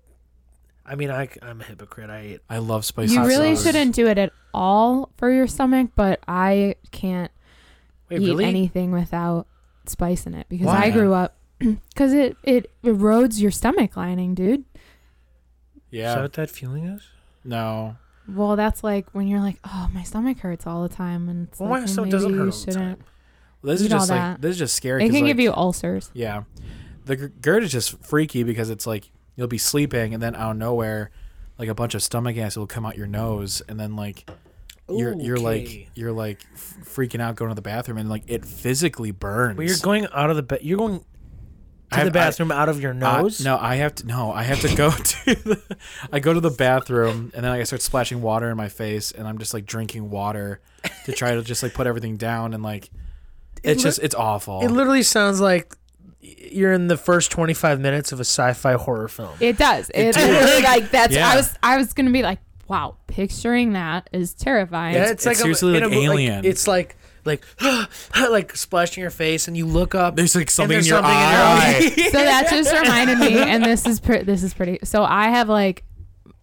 [0.89, 2.11] I mean, I, I'm a hypocrite.
[2.11, 2.41] I eat.
[2.49, 3.15] I love spicy.
[3.15, 3.65] you hot really sauce.
[3.65, 7.31] shouldn't do it at all for your stomach, but I can't
[8.09, 8.45] Wait, eat really?
[8.45, 9.47] anything without
[9.87, 10.85] spice in it because Why?
[10.85, 14.61] I grew up because it it erodes your stomach lining, dude.
[14.61, 14.81] Is
[15.91, 16.15] Yeah.
[16.15, 17.03] that what that feeling is?
[17.45, 17.97] no.
[18.29, 21.61] Well, that's like when you're like, oh, my stomach hurts all the time, and it's
[21.61, 22.99] Well, like, my stomach maybe doesn't you hurt all the shouldn't.
[22.99, 23.07] time.
[23.63, 24.41] This is Eat just like that.
[24.43, 25.03] this is just scary.
[25.05, 26.11] It 'cause, can like, give you ulcers.
[26.13, 26.43] Yeah.
[27.05, 30.53] The g- GERD is just freaky because it's like you'll be sleeping and then out
[30.53, 31.11] of nowhere,
[31.59, 34.29] like a bunch of stomach acid will come out your nose and then like
[34.89, 38.45] you're you're like you're like f- freaking out going to the bathroom and like it
[38.45, 39.57] physically burns.
[39.59, 40.61] Well, you're going out of the bed.
[40.63, 41.05] You're going to
[41.93, 43.45] I have- the bathroom out of your I- nose.
[43.45, 44.07] no, I have to.
[44.07, 45.35] No, I have to go to.
[45.35, 45.77] The,
[46.13, 49.27] I go to the bathroom and then I start splashing water in my face and
[49.27, 50.61] I'm just like drinking water
[51.05, 52.91] to try to just like put everything down and like
[53.65, 54.61] it's just it's awful.
[54.61, 55.75] It literally sounds like
[56.53, 59.35] you're in the first 25 minutes of a sci-fi horror film.
[59.41, 59.91] It does.
[59.95, 60.63] It, does.
[60.65, 61.15] like that's.
[61.15, 61.29] Yeah.
[61.31, 64.95] I was I was gonna be like, wow, picturing that is terrifying.
[64.95, 66.45] Yeah, It's- it's, like it's seriously in a like mo- Alien.
[66.45, 67.45] it's like like
[68.17, 70.17] like splashing your face, and you look up.
[70.17, 71.93] There's like something in your something in your eye.
[71.97, 72.09] eye.
[72.13, 74.79] so that just reminded me, and this is pre- this is pretty.
[74.85, 75.83] So I have like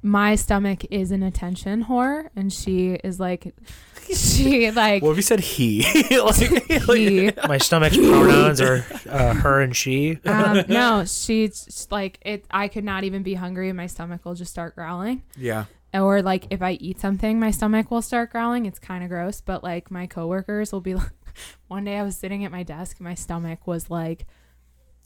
[0.04, 3.56] my stomach is an attention whore, and she is like,
[4.14, 5.82] she like What if you said he?
[6.12, 7.32] like, he.
[7.48, 10.20] My stomach's pronouns are uh, her and she.
[10.26, 12.46] Um, no, she's like it.
[12.52, 15.24] I could not even be hungry, and my stomach will just start growling.
[15.38, 15.66] yeah.
[15.94, 18.66] Or like if I eat something, my stomach will start growling.
[18.66, 21.12] It's kind of gross, but like my coworkers will be like,
[21.68, 24.26] one day I was sitting at my desk, and my stomach was like,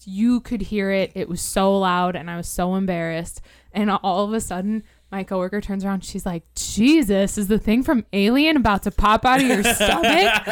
[0.05, 1.11] you could hear it.
[1.15, 3.41] It was so loud, and I was so embarrassed.
[3.71, 6.03] And all of a sudden, my coworker turns around.
[6.03, 10.45] She's like, Jesus, is the thing from Alien about to pop out of your stomach?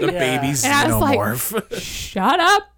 [0.00, 0.38] The Yeah.
[0.38, 1.80] baby's And I was like, xenomorph.
[1.80, 2.68] Shut up.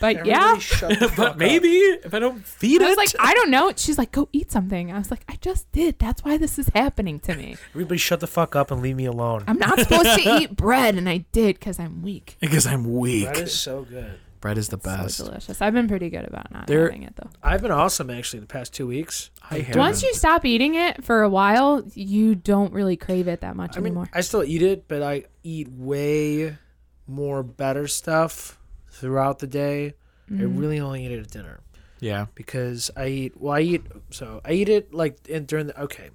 [0.00, 0.38] But yeah.
[0.56, 1.36] Everybody shut the fuck but up.
[1.36, 2.86] maybe if I don't feed I it.
[2.86, 3.72] I was like, I don't know.
[3.76, 4.90] She's like, go eat something.
[4.90, 5.98] I was like, I just did.
[5.98, 7.56] That's why this is happening to me.
[7.74, 9.44] Everybody shut the fuck up and leave me alone.
[9.46, 12.36] I'm not supposed to eat bread, and I did because I'm weak.
[12.40, 13.26] because I'm weak.
[13.26, 14.18] That is so good.
[14.42, 15.16] Bread is the best.
[15.16, 15.62] So delicious.
[15.62, 17.30] I've been pretty good about not There- having it though.
[17.42, 19.30] I've been awesome actually the past two weeks.
[19.50, 19.78] I haven't.
[19.80, 23.76] Once you stop eating it for a while, you don't really crave it that much
[23.76, 24.08] I mean, anymore.
[24.12, 26.58] I still eat it, but I eat way
[27.06, 28.58] more better stuff
[28.90, 29.94] throughout the day.
[30.28, 30.58] I Mm.
[30.60, 31.60] really only eat it at dinner
[32.00, 32.26] yeah.
[32.34, 33.40] because I eat.
[33.40, 33.82] Well, I eat.
[34.10, 35.80] So I eat it like in, during the.
[35.82, 36.10] Okay,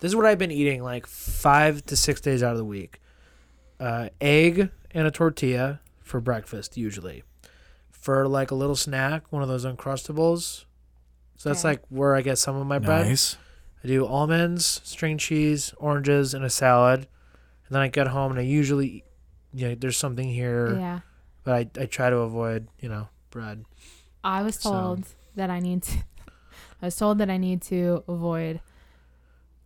[0.00, 3.00] this is what I've been eating like five to six days out of the week.
[3.80, 7.22] Uh, egg and a tortilla for breakfast usually.
[8.02, 10.64] For like a little snack, one of those uncrustables.
[11.36, 11.68] So that's Okay.
[11.74, 13.06] like where I get some of my bread.
[13.06, 13.36] Nice.
[13.82, 17.00] I do almonds, string cheese, oranges, and a salad.
[17.66, 19.04] And then I get home and I usually,
[19.54, 21.00] you know, there's something here, yeah.
[21.44, 23.64] but I, I try to avoid, you know, bread.
[24.24, 25.04] I was So- told
[25.36, 25.98] that I need to.
[26.82, 28.60] I was told that I need to avoid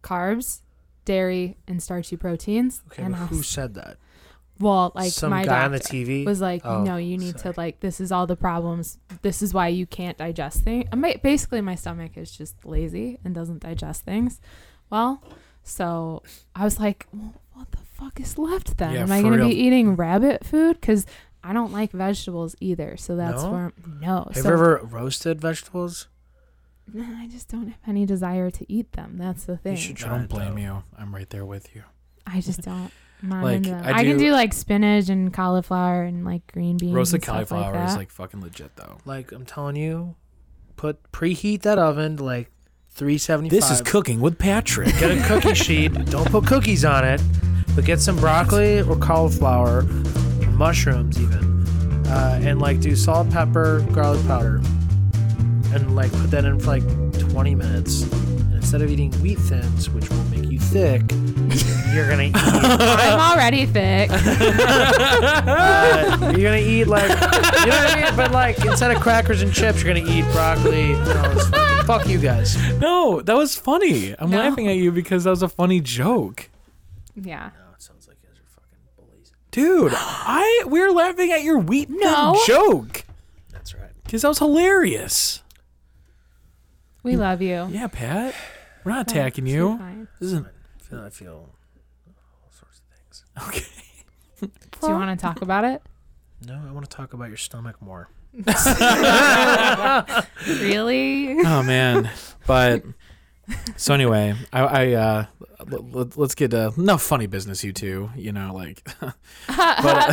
[0.02, 0.60] carbs,
[1.06, 2.82] dairy, and starchy proteins.
[2.92, 3.96] Okay, and but I who said that?
[4.58, 7.54] Well, like Some my guy on the TV was like, Oh, no, you need sorry.
[7.54, 7.80] to like.
[7.80, 8.98] This is all the problems.
[9.22, 10.88] This is why you can't digest things.
[11.22, 14.40] Basically, my stomach is just lazy and doesn't digest things.
[14.90, 15.22] Well,
[15.62, 16.22] so
[16.54, 18.92] I was like, well, what the fuck is left then?
[18.94, 20.80] Yeah, Am I gonna be eating rabbit food?
[20.80, 21.06] Because
[21.42, 22.96] I don't like vegetables either.
[22.96, 23.50] So that's No?
[23.52, 24.30] where no.
[24.34, 26.08] Have so you ever roasted vegetables?
[26.96, 29.16] I just don't have any desire to eat them.
[29.18, 29.72] That's the thing.
[29.72, 30.60] You should I try don't blame though.
[30.60, 30.82] you.
[30.96, 31.82] I'm right there with you.
[32.26, 32.90] I just don't.
[33.22, 33.84] I'm Like, into them.
[33.84, 36.94] I I, can do- do like spinach and cauliflower and like green beans.
[36.94, 38.98] Roasted and stuff like cauliflower is like fucking legit though.
[39.04, 40.14] Like I'm telling you,
[40.76, 42.50] put preheat that oven to like
[42.90, 43.50] 375.
[43.50, 44.88] This is cooking with Patrick.
[44.98, 45.92] Get a cookie sheet.
[46.06, 47.20] Don't put cookies on it,
[47.74, 49.82] but get some broccoli or cauliflower,
[50.52, 51.66] mushrooms even,
[52.06, 54.56] uh, and like do salt, pepper, garlic powder,
[55.74, 58.02] and like put that in for like 20 minutes.
[58.12, 61.02] And instead of eating wheat thins, which will make you thick,
[61.94, 62.32] you're gonna eat.
[62.36, 64.10] I'm already thick.
[64.10, 64.18] Uh,
[66.36, 69.52] you're gonna eat like you know what I mean, but like instead of crackers and
[69.52, 70.92] chips, you're gonna eat broccoli.
[70.92, 71.48] No, it's.
[71.86, 72.56] Fuck you guys.
[72.80, 74.12] no, that was funny.
[74.18, 74.38] I'm No.
[74.38, 76.48] laughing at you because that was a funny joke.
[77.14, 77.50] yeah.
[77.54, 79.32] No, it sounds like you guys are fucking bullies.
[79.52, 82.36] Dude, I we're laughing at your wheat thin No.
[82.44, 83.04] joke
[83.52, 83.90] That's right.
[84.02, 85.42] because that was hilarious.
[87.04, 87.68] We love you.
[87.70, 88.34] Yeah, Pat,
[88.82, 89.78] we're not Yeah, attacking it's you.
[89.78, 90.08] fine.
[90.18, 91.00] This isn't I feel.
[91.04, 91.54] I feel
[92.42, 93.24] all sorts of things.
[93.48, 93.64] Okay.
[94.40, 94.48] Do
[94.88, 95.82] you want to talk about it?
[96.46, 98.08] No, I want to talk about your stomach more.
[100.46, 101.38] Really?
[101.40, 102.10] Oh man,
[102.46, 102.84] but
[103.76, 105.26] so anyway, I, I uh,
[105.66, 108.10] let, us get uh, no funny business, you two.
[108.16, 108.86] You know, like,
[109.48, 110.12] but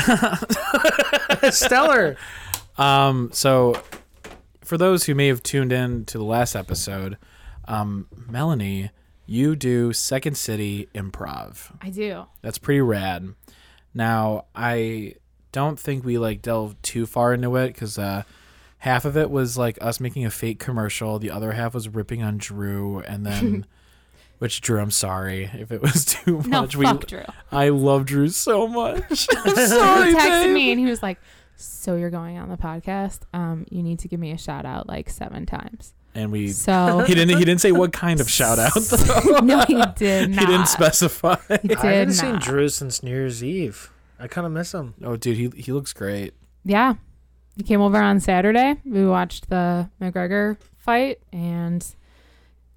[1.54, 2.18] Stellar.
[2.78, 3.82] Um, so
[4.62, 7.18] for those who may have tuned in to the last episode,
[7.68, 8.92] um, Melanie,
[9.34, 11.76] you do Second City Improv.
[11.82, 12.26] I do.
[12.42, 13.34] That's pretty rad.
[13.94, 15.16] Now, I
[15.52, 18.24] don't think we like delved too far into it because uh,
[18.80, 21.20] half of it was like us making a fake commercial.
[21.20, 23.66] The other half was ripping on Drew, and then.
[24.40, 26.76] Which Drew, I'm sorry if it was too No, much.
[26.76, 27.24] fuck Drew.
[27.50, 29.28] I love Drew so much.
[29.38, 30.54] I'm He texted babe.
[30.54, 31.18] me and he was like,
[31.56, 33.20] "So you're going on the podcast?
[33.34, 37.00] Um, you need to give me a shout out like seven times." And we So
[37.08, 39.40] he didn't he didn't say what kind of shout out though.
[39.40, 40.40] no, he did not.
[40.40, 41.38] he didn't specify.
[41.62, 42.16] He did I haven't not.
[42.16, 43.92] seen Drew since New Year's Eve.
[44.20, 44.94] I kind of miss him.
[45.04, 46.34] Oh dude, he he looks great.
[46.64, 46.96] Yeah,
[47.58, 48.76] he came over on Saturday.
[48.86, 51.86] We watched the McGregor fight and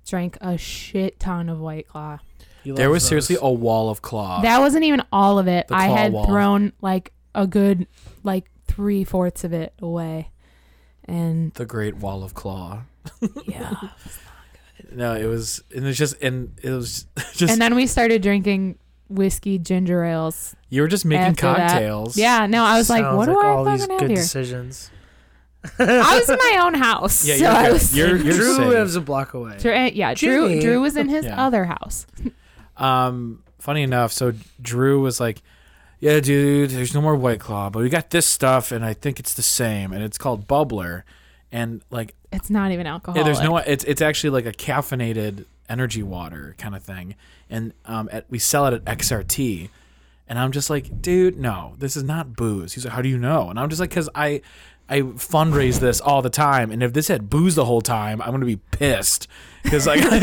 [0.06, 2.18] drank a shit ton of White Claw.
[2.64, 4.40] There loves was seriously a wall of claw.
[4.40, 5.68] That wasn't even all of it.
[5.68, 6.26] The I had wall.
[6.26, 7.86] thrown like a good
[8.24, 10.30] like three fourths of it away,
[11.04, 12.82] and the great wall of claw.
[13.46, 13.72] Yeah.
[14.92, 18.22] No, it was and it was just and it was just and then we started
[18.22, 20.54] drinking whiskey ginger ales.
[20.68, 21.70] you were just making after that.
[21.70, 22.16] cocktails.
[22.16, 24.16] Yeah, no, I was like, Sounds what do like I all these fucking good here?
[24.16, 24.90] decisions.
[25.78, 27.26] I was in my own house.
[27.26, 27.72] Yeah, so you're I good.
[27.72, 27.96] was.
[27.96, 28.66] You're- you're Drew safe.
[28.68, 29.56] lives a block away.
[29.58, 30.48] Drew, eh, yeah, Drew.
[30.48, 30.60] Jimmy.
[30.60, 31.44] Drew was in his Yeah.
[31.44, 32.06] other house.
[32.76, 35.42] Um, funny enough, so Drew was like,
[35.98, 39.18] "Yeah, dude, there's no more White Claw, but we got this stuff, and I think
[39.18, 41.02] it's the same, and it's called Bubbler,
[41.50, 43.16] and like, It's not even alcohol.
[43.16, 47.14] yeah, there's no, it's it's actually like a caffeinated energy water kind of thing,
[47.50, 49.68] and um, at, we sell it at XRT."
[50.28, 52.72] And I'm just like, dude, no, this is not booze.
[52.72, 53.48] He's like, how do you know?
[53.48, 54.42] And I'm just like, because I,
[54.88, 58.32] I fundraise this all the time, and if this had booze the whole time, I'm
[58.32, 59.28] gonna be pissed
[59.62, 60.20] because like, I'm,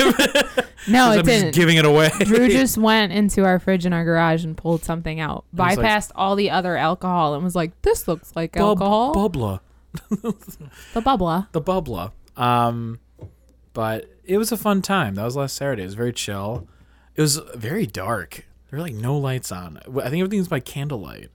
[0.89, 1.55] No, it I'm didn't.
[1.55, 2.09] giving it away.
[2.19, 5.79] Drew just went into our fridge in our garage and pulled something out, was like-
[5.79, 9.61] bypassed all the other alcohol, and was like, "This looks like Bub- alcohol." bubbler.
[10.10, 11.51] The bubbler.
[11.51, 12.12] the bubbler.
[12.36, 12.99] Um,
[13.73, 15.15] but it was a fun time.
[15.15, 15.84] That was last Saturday.
[15.84, 16.67] It was very chill.
[17.15, 18.45] It was very dark.
[18.69, 19.77] There were like no lights on.
[19.77, 21.29] I think everything's by candlelight.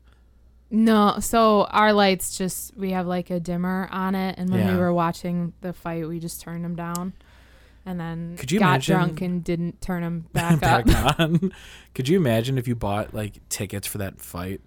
[0.70, 4.72] No, so our lights just we have like a dimmer on it, and when Yeah.
[4.74, 7.14] we were watching the fight, we just turned them down,
[7.86, 11.18] and then Could you got imagine- drunk and didn't turn them back, Back up.
[11.20, 11.52] on.
[11.94, 14.60] Could you imagine if you bought like tickets for that fight,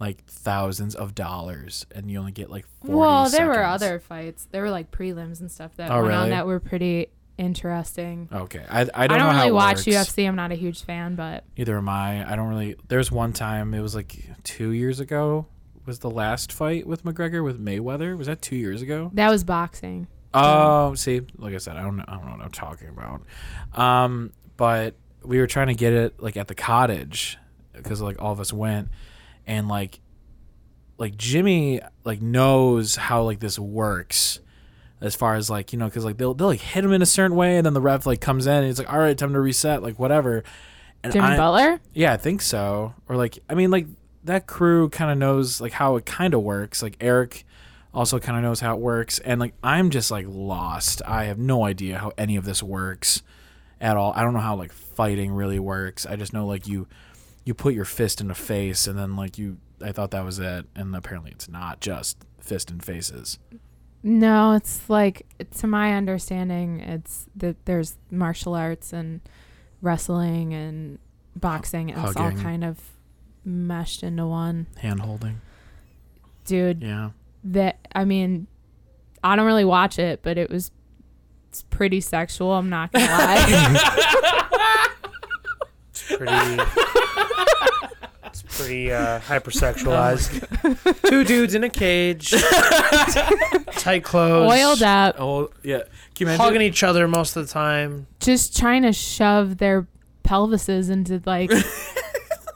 [0.00, 4.48] like thousands of dollars, and you only get like 40 Well, there were other fights.
[4.50, 7.08] There were like prelims and stuff that Oh, went on that were pretty
[7.38, 8.28] interesting.
[8.32, 10.10] Okay, I, I don't, I don't how really watch works.
[10.10, 10.26] UFC.
[10.26, 12.30] I'm not a huge fan, but Neither am I.
[12.30, 12.76] I don't really.
[12.88, 15.46] There's one time it was like two years ago.
[15.86, 18.16] Was the last fight with McGregor with Mayweather?
[18.16, 19.10] Was that two years ago?
[19.14, 20.06] that was boxing.
[20.32, 22.04] Oh, see, like I said, I don't know.
[22.06, 23.22] I don't know what I'm talking about.
[23.74, 27.36] Um, but we were trying to get it like at the cottage
[27.72, 28.88] because like all of us went,
[29.46, 30.00] and like,
[30.98, 34.40] like Jimmy like knows how like this works.
[35.02, 37.06] As far as like you know, because like they'll they'll like hit him in a
[37.06, 39.32] certain way, and then the ref like comes in, and he's like, "All right, time
[39.32, 40.44] to reset," like whatever.
[41.02, 41.80] And Jimmy I- Butler.
[41.94, 42.92] yeah, I think so.
[43.08, 43.86] Or like, I mean, like
[44.24, 46.82] that crew kind of knows like how it kind of works.
[46.82, 47.46] Like Eric
[47.94, 51.00] also kind of knows how it works, and like I'm just like lost.
[51.06, 53.22] I have no idea how any of this works
[53.80, 54.12] at all.
[54.14, 56.04] I don't know how like fighting really works.
[56.04, 56.86] I just know like you
[57.44, 59.58] you put your fist in a face, and then like you.
[59.82, 63.38] I thought that was it, and apparently it's not just fist and faces.
[64.02, 65.26] No, it's like
[65.58, 69.20] to my understanding, it's that there's martial arts and
[69.82, 70.98] wrestling and
[71.36, 71.90] boxing.
[71.90, 72.78] and It's all kind of
[73.44, 74.66] meshed into one.
[74.78, 75.40] Hand holding.
[76.44, 77.10] Dude, Yeah.
[77.44, 78.46] that I mean,
[79.22, 80.70] I don't really watch it, but it was
[81.48, 82.52] it's pretty sexual.
[82.52, 84.88] I'm not gonna lie.
[86.16, 86.62] pretty.
[88.26, 91.08] it's pretty uh, hypersexualized.
[91.08, 92.30] Two dudes in a cage,
[93.78, 95.78] tight clothes, Oiled up, Oh yeah.
[96.14, 96.40] Can you imagine?
[96.44, 98.06] hugging each other most of the time.
[98.20, 99.86] just trying to shove their
[100.24, 101.50] pelvises into like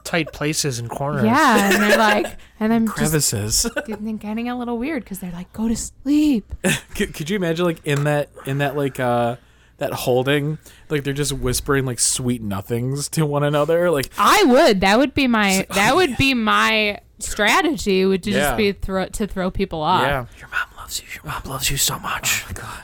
[0.05, 1.25] Tight places and corners.
[1.25, 2.27] yeah, and they're like,
[2.61, 3.67] and I'm just crevices.
[3.87, 6.55] getting, getting a little weird because they're like, go to sleep.
[6.95, 9.37] could, could you imagine like in that in that like uh
[9.79, 10.59] that holding
[10.89, 14.81] like they're just whispering like sweet nothings to one another like I would.
[14.83, 15.67] That would be my.
[15.71, 18.05] That would be my strategy.
[18.05, 18.39] Would to Yeah.
[18.41, 20.03] just be throw to throw people off.
[20.03, 22.83] yeah your mom loves you your mom loves you so much oh my god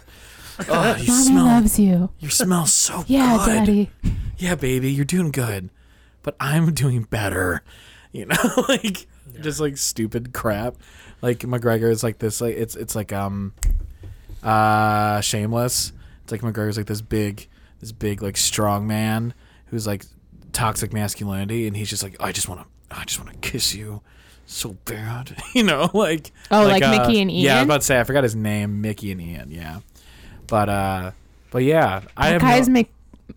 [0.69, 2.11] oh you Mommy smell loves you.
[2.19, 3.91] you smell so Yeah, good daddy.
[4.39, 5.71] yeah baby you're doing good
[6.23, 7.63] but i'm doing better
[8.13, 8.37] you know
[8.69, 9.07] like
[9.41, 10.75] just like stupid crap
[11.23, 13.53] like mcgregor is like this like it's it's like um
[14.43, 15.93] uh shameless
[16.33, 17.49] it's like mcgregor's like this big
[17.81, 19.35] this big like strong man
[19.67, 20.05] who's like
[20.53, 22.67] toxic masculinity and he's just like i just want to
[22.97, 24.01] i just want to kiss you
[24.47, 27.45] so bad you know like Oh, like uh, Mickey and Ian.
[27.45, 29.81] yeah i was about to say i forgot his name mickey and ian yeah
[30.47, 31.11] but uh
[31.51, 32.93] but yeah i That have guy's no, make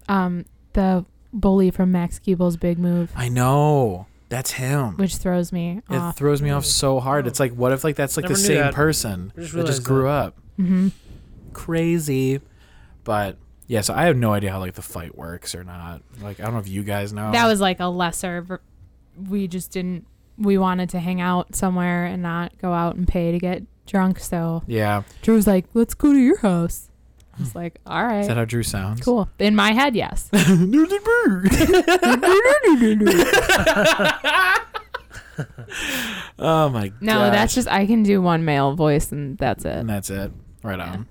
[0.10, 5.82] um the bully from Max Keeble's Big Move, i know that's him which throws me
[5.90, 6.18] it off.
[6.18, 8.58] throws me off so hard it's like what if like that's like Never the same
[8.58, 8.74] that.
[8.74, 10.10] person I just that just grew that.
[10.10, 10.88] up hmm
[11.54, 12.40] crazy
[13.04, 13.38] but
[13.68, 16.44] yeah so i have no idea how like the fight works or not like i
[16.44, 18.42] don't know if you guys know That was like a lesser.
[18.42, 18.62] ver-
[19.30, 20.06] We just didn't.
[20.38, 24.20] We wanted to hang out somewhere and not go out and pay to get drunk.
[24.20, 26.90] So yeah Drew was like, "Let's go to your house."
[27.38, 30.30] I was like, "All right, is that how drew sounds cool." In my head, yes.
[36.40, 39.76] oh my god No, that's just I can do one male voice and that's it.
[39.78, 40.32] and that's it
[40.64, 41.08] right on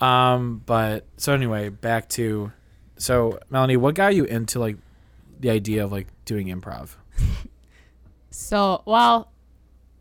[0.00, 2.52] um but so anyway back to
[2.96, 4.76] so melanie what got you into like
[5.40, 6.96] the idea of like doing improv
[8.38, 9.32] So, well,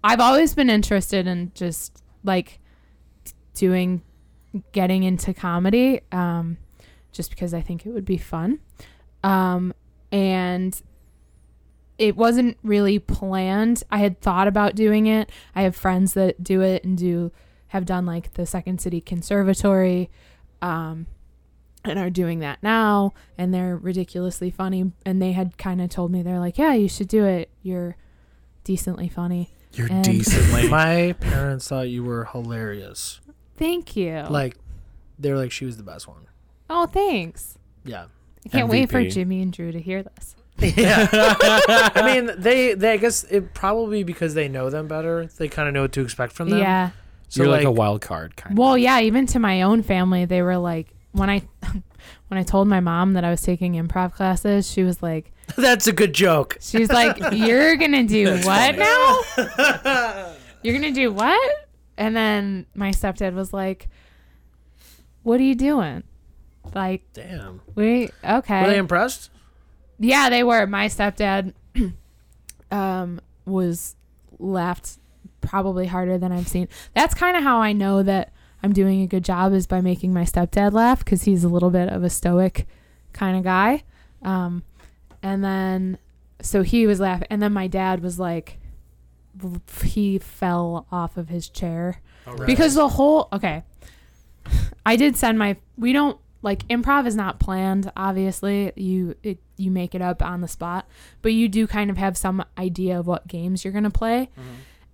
[0.03, 2.59] I've always been interested in just like
[3.55, 4.03] doing,
[4.73, 6.57] getting into comedy, um,
[7.11, 8.59] just because I think it would be fun.
[9.23, 9.73] Um,
[10.11, 10.79] and
[11.97, 13.83] it wasn't really planned.
[13.89, 15.31] I had thought about doing it.
[15.55, 17.31] I have friends that do it and do
[17.69, 20.09] have done like the Second City Conservatory,
[20.61, 21.07] um,
[21.83, 23.13] and are doing that now.
[23.37, 24.91] And they're ridiculously funny.
[25.05, 27.49] And they had kind of told me they're like, yeah, you should do it.
[27.61, 27.95] You're
[28.63, 29.51] decently funny.
[29.73, 30.67] You're And- decently.
[30.69, 33.21] My parents thought you were hilarious.
[33.57, 34.25] Thank you.
[34.29, 34.55] Like,
[35.19, 36.27] they're like, she was the best one.
[36.69, 37.57] oh, thanks.
[37.85, 38.05] Yeah.
[38.45, 40.35] I can't wait for Jimmy and Drew to hear this.
[40.59, 41.07] Yeah.
[41.11, 45.67] I mean, they, they, I guess it probably because they know them better, they kind
[45.67, 46.59] of know what to expect from them.
[46.59, 46.91] Yeah.
[47.29, 48.57] So, You're like, like, a wild card kind of.
[48.57, 51.41] Well, yeah, even to my own family, they were like when I
[52.27, 55.87] when I told my mom that I was taking improv classes, she was like that's
[55.87, 56.57] a good joke.
[56.61, 60.33] she's like, You're gonna do what now?
[60.61, 61.67] You're gonna do what?
[61.97, 63.89] And then my stepdad was like,
[65.23, 66.03] What are you doing?
[66.75, 67.61] Like, Damn.
[67.75, 68.61] we okay.
[68.61, 69.31] Were they impressed?
[69.99, 70.65] Yeah, they were.
[70.67, 71.53] My stepdad
[72.71, 73.95] um was
[74.39, 74.97] laughed
[75.41, 76.67] probably harder than I've seen.
[76.93, 78.31] That's kind of how I know that
[78.63, 81.69] I'm doing a good job is by making my stepdad laugh cuz he's a little
[81.69, 82.67] bit of a stoic
[83.13, 83.83] kind of guy.
[84.21, 84.63] Um
[85.21, 85.97] and then
[86.41, 88.59] so he was laughing and then my dad was like
[89.83, 92.01] he fell off of his chair.
[92.45, 93.63] Because the whole okay.
[94.85, 98.71] I did send my we don't like improv is not planned obviously.
[98.75, 100.87] You it, you make it up on the spot.
[101.21, 104.29] But you do kind of have some idea of what games you're going to play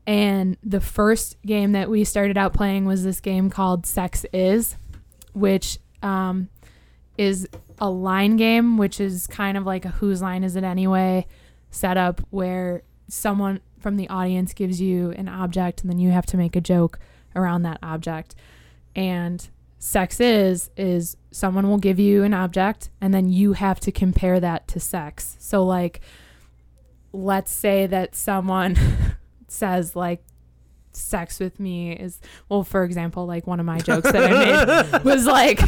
[0.06, 4.76] and the first game that we started out playing was this game called sex is
[5.34, 6.50] which um,
[7.18, 7.48] is
[7.80, 11.26] a line game which is kind of like a whose line is it anyway
[11.72, 16.38] setup where someone from the audience gives you an object and then you have to
[16.38, 17.00] make a joke
[17.36, 18.34] around that object.
[18.96, 19.48] And
[19.78, 24.40] sex is is someone will give you an object and then you have to compare
[24.40, 25.36] that to sex.
[25.40, 26.00] So like
[27.12, 28.78] let's say that someone
[29.54, 30.24] says like
[30.92, 35.04] sex with me is well for example like one of my jokes that I made
[35.04, 35.60] was like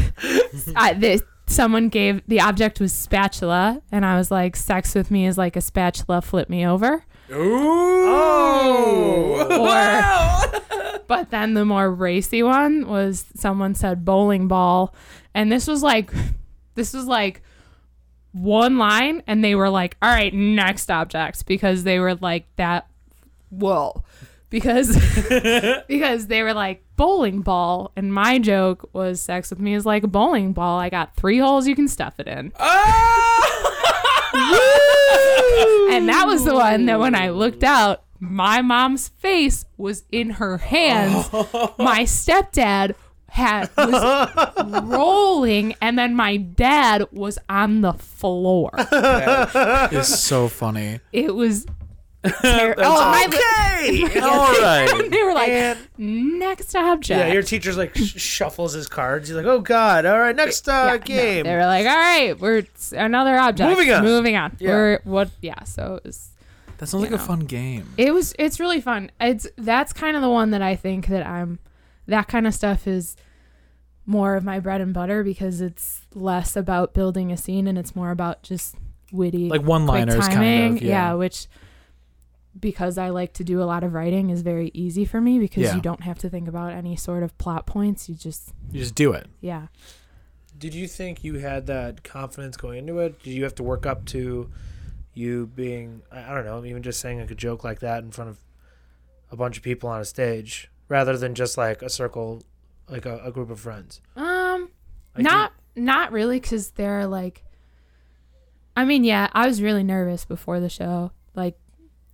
[0.76, 5.26] I, this someone gave the object was spatula and I was like sex with me
[5.26, 8.06] is like a spatula flip me over Ooh.
[8.08, 9.42] Oh.
[9.60, 14.94] or but then the more racy one was someone said bowling ball
[15.34, 16.12] and this was like
[16.74, 17.42] this was like
[18.32, 22.86] one line and they were like all right next object because they were like that
[23.56, 24.04] whoa
[24.48, 24.96] because
[25.88, 30.04] because they were like bowling ball and my joke was sex with me is like
[30.04, 33.36] a bowling ball i got three holes you can stuff it in ah!
[35.90, 40.30] and that was the one that when I looked out, my mom's face was in
[40.30, 41.32] her hands.
[41.78, 42.94] My stepdad
[43.28, 48.70] had was rolling, and then my dad was on the floor.
[48.76, 51.00] It's so funny.
[51.12, 51.66] It was.
[52.28, 55.08] Ter- oh, my li- All right.
[55.10, 57.18] they were like, And- next object.
[57.18, 59.28] Yeah, your teacher's like sh- shuffles his cards.
[59.28, 60.06] He's like, "Oh God!
[60.06, 63.36] All right, next uh, Yeah, no, game." they were like, all right, we're it's another
[63.38, 63.68] object.
[63.70, 64.04] Moving on.
[64.04, 64.56] Moving on.
[64.58, 64.70] Yeah.
[64.70, 65.30] We're what?
[65.40, 65.62] Yeah.
[65.64, 66.30] So it was.
[66.78, 67.88] That sounds like You a fun game.
[67.96, 69.10] It was it's really fun.
[69.20, 71.58] It's that's kind of the one that I think that I'm
[72.06, 73.16] that kind of stuff is
[74.04, 77.96] more of my bread and butter because it's less about building a scene and it's
[77.96, 78.76] more about just
[79.10, 80.36] witty Like one-liners, timing.
[80.36, 80.82] kind of.
[80.82, 80.88] yeah.
[81.08, 81.14] Yeah.
[81.14, 81.46] which
[82.70, 85.62] because I like to do a lot of writing is very easy for me because
[85.64, 85.74] Yeah.
[85.76, 88.08] you don't have to think about any sort of plot points.
[88.08, 89.26] You just You just do it.
[89.40, 89.68] yeah.
[90.58, 93.22] Did you think you had that confidence going into it?
[93.22, 94.50] Did you have to work up to
[95.14, 98.10] you being, I I don't know, even just saying like a joke like that in
[98.10, 98.38] front of
[99.30, 102.42] a bunch of people on a stage rather than just like a circle,
[102.88, 104.00] like a, a group of friends?
[104.16, 104.70] Um
[105.14, 107.42] Like, not not really because they're like
[108.74, 111.58] i mean yeah i was really nervous before the show like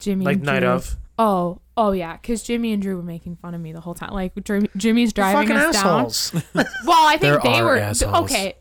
[0.02, 0.96] jimmy like and night Drew- of.
[1.18, 4.12] oh oh yeah because jimmy and drew were making fun of me the whole time
[4.12, 6.30] like Dr- jimmy's driving fucking us assholes.
[6.30, 6.42] down
[6.86, 8.14] well i think There they are were assholes.
[8.24, 8.54] okay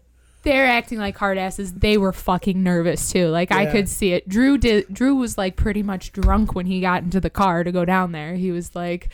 [0.44, 3.72] they're acting like hard asses they were fucking nervous too like i Yeah.
[3.72, 7.20] could see it drew did drew was like pretty much drunk when he got into
[7.20, 9.10] the car to go down there he was like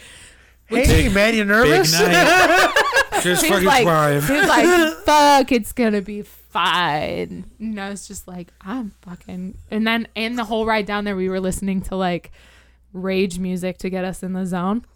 [0.69, 1.93] hey man, you nervous?
[1.93, 2.73] night.
[3.23, 4.27] Just He's fucking like, drive.
[4.27, 7.45] he's like, fuck, it's gonna be fine.
[7.59, 9.57] And I was just like, I'm fucking.
[9.71, 12.31] And then, and the whole ride down there, we were listening to like
[12.93, 14.85] rage music to get us in the zone.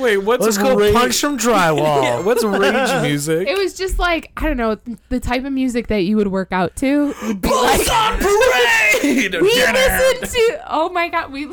[0.00, 0.94] Wait, what's Let's go rage?
[0.94, 2.02] punch some drywall.
[2.02, 3.48] Yeah, what's rage music?
[3.48, 4.76] It was just like, I don't know,
[5.08, 7.86] the type of music that you would work out to would be like.
[7.86, 9.34] parade!
[9.40, 11.48] We listened to oh my god we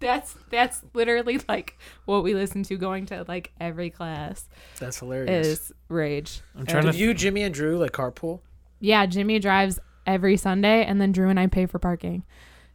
[0.00, 4.48] that's that's literally like what we listen to going to like every class
[4.78, 5.46] That's hilarious.
[5.46, 6.40] is rage.
[6.56, 6.98] I'm trying Did to.
[6.98, 8.40] you, Jimmy, and Drew like carpool?
[8.80, 12.24] Yeah, Jimmy drives every Sunday, and then Drew and I pay for parking,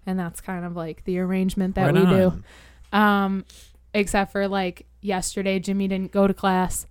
[0.05, 2.43] and that's kind of like the arrangement that Right we on.
[2.91, 2.97] do.
[2.97, 3.45] Um,
[3.93, 6.85] except for like yesterday Jimmy didn't go to class,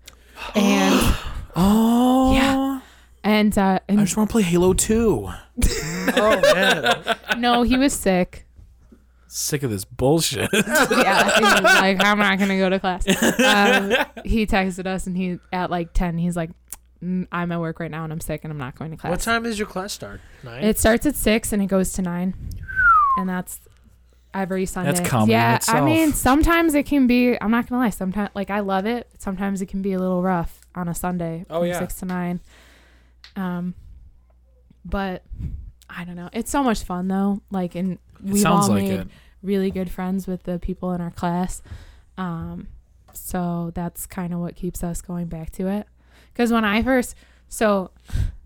[0.55, 0.95] and
[1.57, 2.33] Oh.
[2.35, 2.81] Yeah.
[3.25, 5.29] and uh, I just want to play Halo 2.
[6.17, 7.17] Oh man.
[7.39, 8.47] no, he was sick.
[9.27, 10.49] Sick of this bullshit.
[10.53, 13.07] yeah, he was like, I'm not gonna go to class.
[13.07, 13.95] Um,
[14.25, 16.51] he texted us and he at like ten, he's like,
[17.05, 19.11] "Mm, I'm at work right now and I'm sick and I'm not going to class.
[19.11, 20.21] what time is your class start?
[20.43, 20.65] Nine.
[20.65, 22.35] It starts at six and it goes to nine,
[23.19, 23.61] and that's
[24.33, 25.05] every Sunday.
[25.05, 27.41] comedy in yeah, I mean, sometimes it can be.
[27.41, 27.91] I'm not gonna lie.
[27.91, 29.09] Sometimes, like, I love it.
[29.19, 31.45] Sometimes it can be a little rough on a Sunday.
[31.51, 31.79] Oh, yeah.
[31.79, 32.41] six to nine.
[33.37, 33.75] Um,
[34.85, 35.23] but
[35.89, 36.31] I don't know.
[36.33, 37.43] It's so much fun though.
[37.51, 39.09] Like, and it we've all like made it.
[39.43, 41.63] really good friends with the people in our class.
[42.17, 42.69] Um,
[43.13, 45.87] so that's kind of what keeps us going back to it.
[46.33, 47.15] Because when I first,
[47.49, 47.91] so,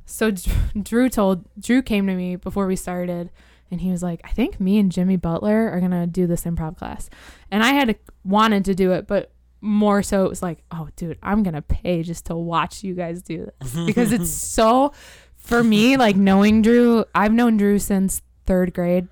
[0.07, 0.33] so
[0.81, 3.31] Drew told Drew came to me before we started,
[3.71, 6.77] and he was like, "I think me and Jimmy Butler are gonna do this improv
[6.77, 7.11] class,"
[7.51, 11.19] and I had wanted to do it, but more so it was like, "Oh, dude,
[11.23, 14.93] I'm gonna pay just to watch you guys do this because it's so."
[15.37, 19.09] For me, like knowing Drew, I've known Drew since third grade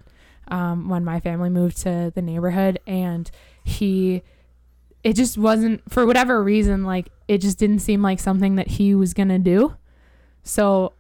[0.49, 3.31] um, when my family moved to the neighborhood and
[3.65, 4.23] he
[5.03, 8.95] it just wasn't for whatever reason like it just didn't seem like something that he
[8.95, 9.75] was gonna do
[10.43, 10.93] so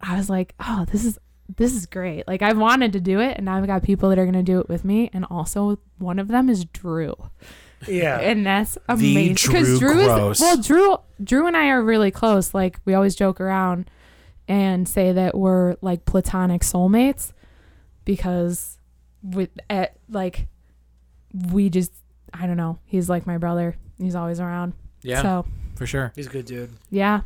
[0.00, 1.18] i was like oh this is
[1.56, 4.18] this is great like i've wanted to do it and now i've got people that
[4.18, 7.14] are gonna do it with me and also one of them is drew
[7.86, 8.18] yeah.
[8.20, 10.36] and that's amazing Drew drew Gross.
[10.36, 13.90] is well drew drew and i are really close like we always joke around
[14.46, 17.32] and say that we're like platonic soulmates
[18.04, 18.78] because
[19.22, 20.48] with at like
[21.52, 21.92] we just
[22.34, 24.72] i don't know he's like my brother he's always around
[25.02, 25.46] Yeah, so
[25.76, 26.12] for sure.
[26.16, 26.70] He's a good dude.
[26.90, 27.20] yeah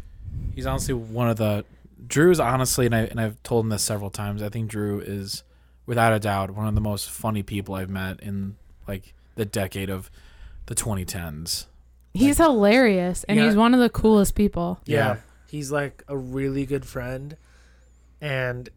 [0.55, 1.65] He's honestly one of the
[2.13, 4.43] Drew's honestly, and I and I've told him this several times.
[4.43, 5.43] I think Drew is,
[5.87, 8.57] without a doubt, one of the most funny people I've met in
[8.87, 10.11] like the decade of
[10.67, 11.67] the 2010s.
[12.15, 13.47] he's hilarious and Yeah.
[13.47, 14.97] he's one of the coolest people Yeah.
[15.15, 15.17] Yeah.
[15.49, 17.39] He's like a really good friend.
[18.21, 18.69] And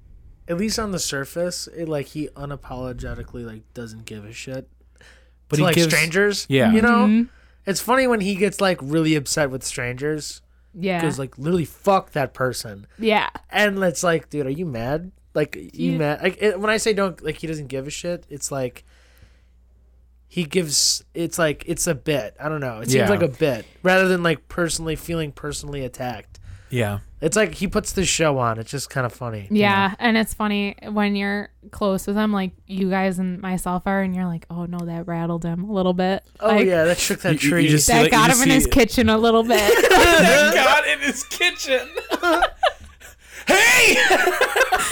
[0.48, 4.70] at least on the surface, it like he unapologetically like doesn't give a shit.
[5.50, 6.46] But to, he like gives, strangers.
[6.48, 6.72] Yeah.
[6.72, 7.06] You know?
[7.08, 7.28] Mhm.
[7.66, 10.42] It's funny when he gets like really upset with strangers.
[10.78, 12.86] Yeah Because like literally fuck that person.
[13.00, 15.12] yeah And it's like, dude, are you mad?
[15.34, 15.98] Like you Yeah.
[15.98, 16.24] mad?
[16.24, 18.84] Like it, when I say don't like he doesn't give a shit, it's like
[20.28, 21.04] he gives.
[21.14, 22.36] It's like it's a bit.
[22.40, 22.80] I don't know.
[22.80, 23.10] It seems Yeah.
[23.10, 26.40] like a bit rather than like personally feeling personally attacked.
[26.76, 27.00] Yeah.
[27.22, 28.60] It's like he puts this show on.
[28.60, 29.48] It's just kind of funny.
[29.50, 34.02] Yeah, and it's funny when you're close with him, like you guys and myself are,
[34.02, 37.00] and you're like, "Oh no, that rattled him a little bit." Oh like, yeah, that
[37.00, 37.68] shook that You- you tree.
[37.70, 39.90] just- that like, you got him just in his see- kitchen a little bit.
[39.90, 41.88] God in his kitchen.
[43.48, 43.96] hey!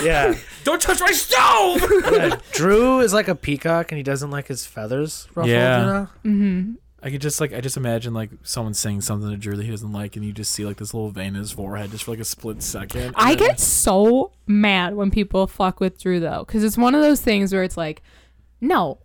[0.03, 0.33] yeah.
[0.63, 1.81] Don't touch my stove!
[2.11, 2.37] yeah.
[2.53, 5.51] Drew is like a peacock, and he doesn't like his feathers ruffled.
[5.51, 5.79] Yeah.
[5.81, 6.07] You know.
[6.23, 6.73] hmm
[7.03, 9.71] I could just like I just imagine like someone saying something to Drew that he
[9.71, 12.11] doesn't like, and you just see like this little vein in his forehead just for
[12.11, 13.13] like a split second.
[13.17, 17.19] I get so mad when people fuck with Drew though, because it's one of those
[17.19, 18.01] things where it's like,
[18.61, 18.99] no,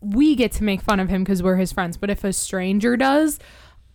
[0.00, 2.96] we get to make fun of him because we're his friends, but if a stranger
[2.96, 3.40] does,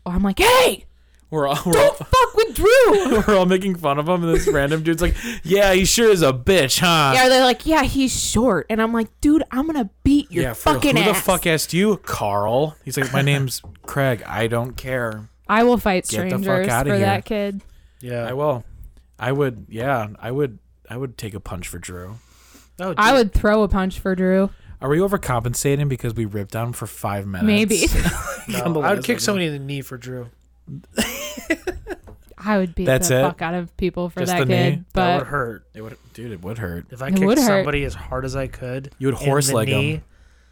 [0.06, 0.86] I'm like, hey,
[1.30, 3.21] we're all we're don't all, fuck with Drew.
[3.28, 6.21] we're all making fun of him, and this random dude's like, "Yeah, he sure is
[6.21, 9.89] a bitch, huh?" yeah, they're like, yeah, he's short, and I'm like, dude, I'm gonna
[10.03, 11.07] beat your Yeah, for fucking who ass.
[11.07, 12.76] Who the fuck asked you, Carl?
[12.86, 14.23] He's like, my name's Craig.
[14.26, 15.30] I don't care.
[15.47, 17.05] I will fight Get the fuck strangers outta for here.
[17.05, 17.61] that kid.
[18.01, 18.28] Yeah.
[18.28, 18.63] I will.
[19.19, 19.67] I would.
[19.69, 20.59] Yeah, I would.
[20.89, 22.15] I would take a punch for Drew.
[22.80, 24.49] Oh, I would throw a punch for Drew.
[24.82, 27.47] Are we overcompensating because we ripped on him for five minutes?
[27.47, 27.88] Maybe.
[28.47, 30.30] No, I would kick somebody in the knee for Drew.
[32.38, 33.22] I would beat That's the it?
[33.24, 34.72] fuck out of people for Just that the knee?
[34.76, 34.86] kid.
[34.93, 35.66] that would hurt.
[35.74, 36.32] It would, dude.
[36.32, 36.86] It would hurt.
[36.91, 37.45] If I It kicked would hurt.
[37.47, 40.01] somebody as hard as I could, You would in horse the leg knee,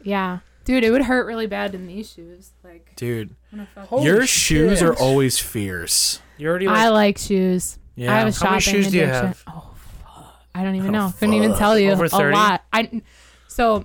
[0.02, 2.50] yeah, dude, it would hurt really bad in these shoes.
[2.64, 3.30] Like, dude.
[3.52, 4.88] I'm gonna fuck- Holy your shoes shit.
[4.88, 6.20] are always fierce.
[6.38, 7.78] You already like I like shoes.
[7.96, 8.12] Yeah.
[8.12, 9.26] I have a How many shopping shoes do you addiction.
[9.28, 9.42] have?
[9.46, 10.42] Oh, fuck.
[10.54, 11.14] I don't even Oh, know.
[11.18, 12.34] Couldn't even tell you Over a 30?
[12.34, 12.64] lot.
[12.72, 13.02] I
[13.46, 13.84] so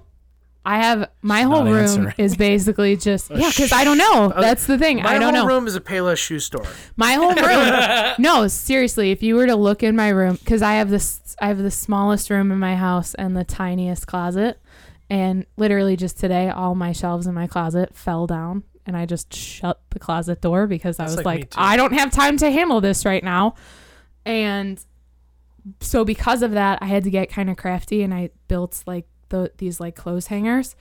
[0.65, 2.13] I have my She's whole room answering.
[2.17, 4.33] is basically just oh, yeah, because I don't know.
[4.37, 4.97] That's the thing.
[4.97, 5.53] my I don't whole know.
[5.55, 6.65] room is a Payless shoe store.
[6.97, 8.13] My whole room.
[8.19, 11.47] no, seriously, if you were to look in my room, because I have this, I
[11.47, 14.59] have the smallest room in my house and the tiniest closet,
[15.09, 19.33] and literally just today, all my shelves in my closet fell down, and I just
[19.33, 21.53] shut the closet door because I was like like.
[21.55, 23.55] I don't have time to handle this right now,
[24.25, 24.83] and
[25.79, 29.05] so because of that, I had to get kind of crafty, and I built like
[29.29, 30.75] the these like clothes hangers,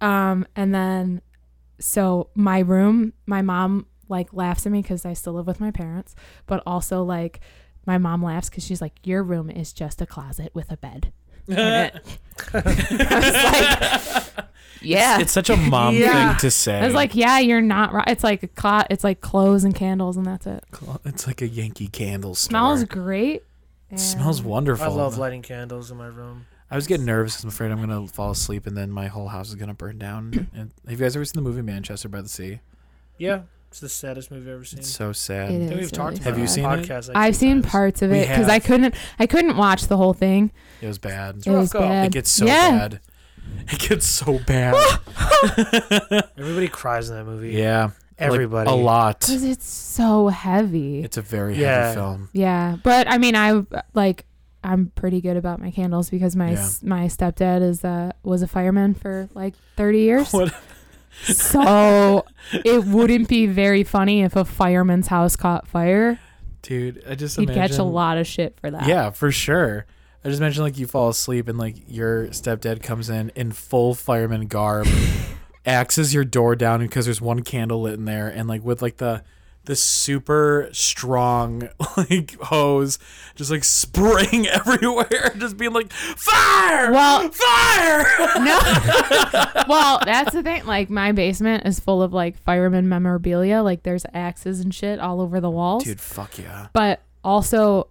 [0.00, 1.20] um, and then
[1.78, 5.70] so my room, my mom like laughs at me because I still live with my
[5.70, 6.14] parents,
[6.46, 7.40] but also like
[7.86, 11.12] my mom laughs because she's like, "Your room is just a closet with a bed."
[11.46, 12.18] in it.
[12.54, 14.46] I was like,
[14.80, 15.18] yeah.
[15.20, 16.30] It's such a mom Yeah.
[16.30, 16.78] thing to say.
[16.78, 18.08] I was like, yeah, you're not right.
[18.08, 18.86] It's like a clot.
[18.88, 20.64] It's like clothes and candles, and that's it.
[21.04, 22.48] it's like a Yankee candle store.
[22.50, 23.42] Smells great.
[23.90, 24.86] It smells wonderful.
[24.86, 26.46] I love lighting candles in my room.
[26.74, 29.28] I was getting nervous 'cause I'm afraid I'm gonna fall asleep and then my whole
[29.28, 30.48] house is gonna burn down.
[30.54, 32.58] and have you guys ever seen the movie Manchester by the Sea?
[33.16, 34.80] Yeah, it's the saddest movie I've ever seen.
[34.80, 35.52] It's so sad.
[35.52, 37.10] It we've talked really about Have you seen the it?
[37.14, 37.70] I've seen times.
[37.72, 38.92] parts of it because I couldn't.
[39.20, 40.50] I couldn't watch the whole thing.
[40.80, 41.46] It was bad.
[41.46, 42.06] It was bad.
[42.06, 42.70] It gets so yeah.
[42.88, 43.00] bad.
[43.70, 44.74] It gets so bad.
[46.38, 47.50] Everybody cries in that movie.
[47.52, 47.84] yeah.
[47.84, 48.70] like, Everybody.
[48.70, 49.20] a lot.
[49.20, 51.04] Because it's so heavy.
[51.04, 51.82] It's a very Yeah.
[51.88, 52.28] heavy film.
[52.32, 53.62] yeah, but I mean, I
[53.94, 54.26] like.
[54.64, 56.58] I'm pretty good about my candles because my Yeah.
[56.60, 60.32] s my stepdad is uh was a fireman for like 30 years.
[60.32, 60.52] What?
[61.22, 66.18] So it wouldn't be very funny if a fireman's house caught fire.
[66.62, 67.68] Dude, I just He'd imagine.
[67.68, 68.86] catch a lot of shit for that.
[68.88, 69.86] Yeah, for sure.
[70.24, 73.94] I just imagine like you fall asleep and like your stepdad comes in in full
[73.94, 74.86] fireman garb,
[75.66, 78.96] axes your door down because there's one candle lit in there, and like with like
[78.96, 79.22] the
[79.66, 82.98] the super strong like hose,
[83.34, 88.06] just like spraying everywhere, just being like fire, Well- fire.
[88.40, 88.58] No.
[89.68, 90.64] well, that's the thing.
[90.66, 93.62] Like my basement is full of like fireman memorabilia.
[93.62, 95.84] Like there's axes and shit all over the walls.
[95.84, 96.68] Dude, fuck yeah.
[96.72, 97.88] But also,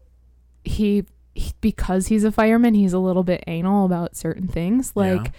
[0.63, 1.05] he,
[1.35, 5.31] he because he's a fireman, he's a little bit anal about certain things, like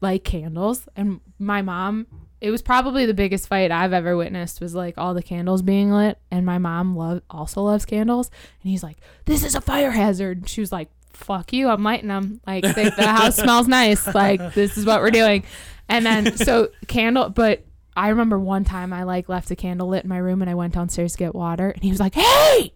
[0.00, 0.88] like candles.
[0.96, 2.06] And my mom,
[2.40, 4.60] it was probably the biggest fight I've ever witnessed.
[4.60, 8.30] Was like all the candles being lit, and my mom love also loves candles,
[8.62, 10.90] and he's like, "This is a fire hazard." She was like.
[11.12, 11.70] Fuck you!
[11.70, 12.42] I'm lighting them.
[12.46, 14.06] Like the, the house smells nice.
[14.14, 15.44] Like this is what we're doing.
[15.88, 17.64] And then so candle, but
[17.96, 20.54] I remember one time I like left a candle lit in my room and I
[20.54, 22.74] went downstairs to get water and he was like, "Hey,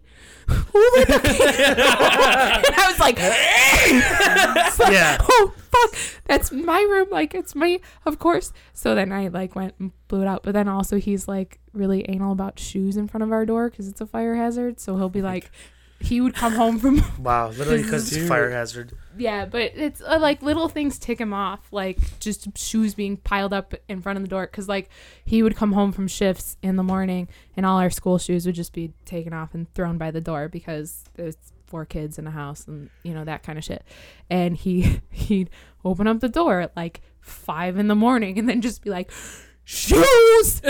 [0.51, 1.85] who lit the candle?"
[2.65, 3.17] and I was like,
[4.79, 5.17] like, Yeah.
[5.21, 7.09] oh fuck, that's my room.
[7.09, 8.51] Like it's me, of course.
[8.73, 10.43] So then I like went and blew it out.
[10.43, 13.87] But then also he's like really anal about shoes in front of our door because
[13.87, 14.79] it's a fire hazard.
[14.79, 15.51] So he'll be oh like,
[16.01, 18.93] he would come home from Wow, literally because it's fire hazard.
[19.17, 23.53] yeah, but it's uh, like little things tick him off, like just shoes being piled
[23.53, 24.45] up in front of the door.
[24.47, 24.89] Cause like
[25.25, 28.55] he would come home from shifts in the morning, and all our school shoes would
[28.55, 31.37] just be taken off and thrown by the door because there's
[31.67, 33.83] four kids in the house and you know that kind of shit.
[34.29, 35.49] And he he'd
[35.85, 39.11] open up the door at like five in the morning, and then just be like.
[39.71, 40.61] Shoes!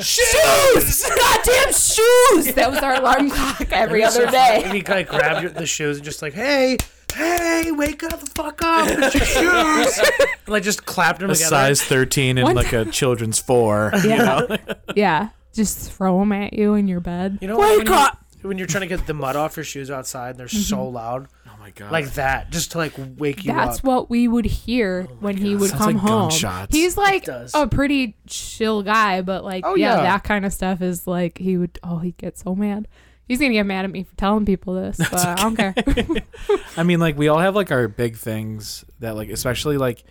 [0.00, 1.04] shoes!
[1.04, 2.54] Goddamn shoes!
[2.54, 4.62] That was our alarm clock every other day.
[4.64, 6.78] And he of grabbed your, the shoes and just like, hey,
[7.14, 9.98] hey, wake up the fuck up, it's your shoes.
[10.20, 11.50] and, like just clapped them A together.
[11.50, 13.92] size 13 and One like a children's four.
[14.04, 14.56] Yeah.
[14.94, 15.28] yeah.
[15.52, 17.38] Just throw them at you in your bed.
[17.40, 18.08] You know, Wake when,
[18.42, 20.78] You, when you're trying to get the mud off your shoes outside, and they're so
[20.78, 20.94] mm-hmm.
[20.94, 21.90] loud, Oh my god.
[21.92, 23.56] like that, just to like wake you up.
[23.56, 23.84] That's up.
[23.84, 26.28] what we would hear oh when he would Sounds come like home.
[26.28, 26.74] gunshots.
[26.76, 27.52] He's like does.
[27.54, 30.02] a pretty chill guy, but like, Oh, yeah, yeah.
[30.02, 31.78] that kind of stuff is like he would.
[31.82, 32.86] Oh, he'd get so mad.
[33.26, 35.74] He's gonna get mad at me for telling people this, but I don't care.
[36.76, 40.04] I mean, like we all have like our big things that like, especially like,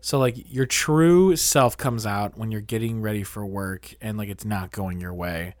[0.00, 4.28] so like your true self comes out when you're getting ready for work and like
[4.28, 5.54] it's not going your way.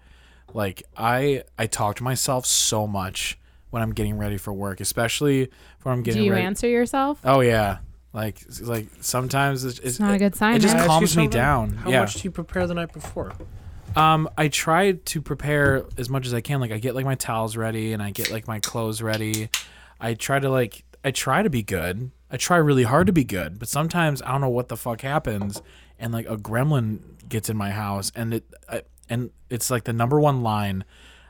[0.52, 3.37] Like I, I talk to myself so much
[3.70, 5.50] when I'm getting ready for work, especially
[5.82, 6.22] when I'm getting.
[6.22, 6.44] Do you ready.
[6.44, 7.20] answer yourself?
[7.24, 7.78] Oh yeah,
[8.12, 10.56] like like sometimes it's, it's It's not a good sign.
[10.56, 10.90] It just Can I right?
[10.90, 11.70] ask you calms me down.
[11.74, 12.00] How yeah.
[12.00, 13.32] much do you prepare the night before?
[13.96, 16.60] Um, I try to prepare as much as I can.
[16.60, 19.50] Like I get like my towels ready and I get like my clothes ready.
[20.00, 22.10] I try to like I try to be good.
[22.30, 25.00] I try really hard to be good, but sometimes I don't know what the fuck
[25.00, 25.62] happens
[25.98, 29.92] and like a gremlin gets in my house and it I, and it's like the
[29.92, 30.84] number one line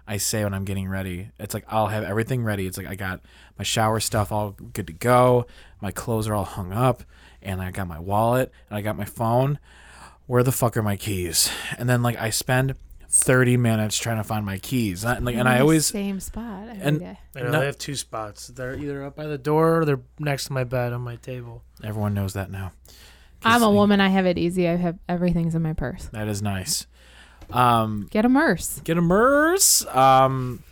[0.09, 1.31] I say when I'm getting ready.
[1.39, 2.67] It's like I'll have everything ready.
[2.67, 3.21] It's like I got
[3.59, 5.47] my shower stuff all good to go.
[5.81, 7.03] My clothes are all hung up
[7.43, 9.59] and I got my wallet and I got my phone
[10.27, 11.51] where the fuck are my keys?
[11.79, 12.75] And then like I spend
[13.11, 15.03] 30 minutes trying to find my keys.
[15.05, 17.19] And, like, and I always same spot every and- day.
[17.37, 17.61] I know No.
[17.61, 18.49] they have two spots.
[18.49, 21.63] They're either up by the door or they're next to my bed on my table.
[21.85, 22.73] everyone knows that now.
[23.45, 24.01] I'm a woman.
[24.01, 24.69] I have it easy.
[24.69, 26.07] I have everything's in my purse.
[26.13, 26.87] That is nice.
[27.53, 28.81] Um Get a merce.
[28.85, 29.87] get a MERS.
[29.87, 30.63] Um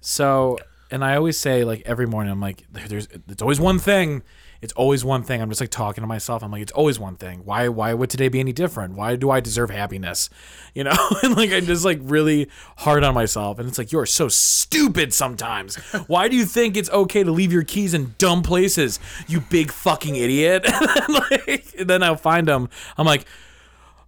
[0.00, 0.58] so
[0.90, 4.22] and I always say like every morning I'm like there- there's it's always one thing.
[4.62, 5.42] It's always one thing.
[5.42, 6.42] I'm just like talking to myself.
[6.42, 7.40] I'm like it's always one thing.
[7.44, 8.94] Why why would today be any different?
[8.94, 10.30] Why do I deserve happiness?
[10.74, 10.96] You know?
[11.22, 15.12] and like I'm just like really hard on myself and it's like you're so stupid
[15.12, 15.76] sometimes.
[16.06, 18.98] Why do you think it's okay to leave your keys in dumb places?
[19.26, 20.64] You big fucking idiot.
[20.66, 22.68] and, then, like, and then I'll find them.
[22.98, 23.24] I'm like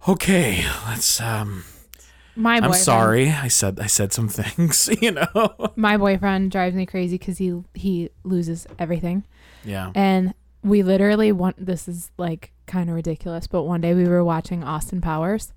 [0.07, 1.63] okay, let's um
[2.39, 3.29] my I'm sorry.
[3.29, 4.89] I said I said some things.
[5.01, 5.73] You know.
[5.75, 9.25] My boyfriend drives me crazy because he he loses everything.
[9.63, 9.91] Yeah.
[9.93, 10.33] And
[10.63, 14.63] we literally want this is like kind of ridiculous, but one day we were watching
[14.63, 15.53] Austin Powers.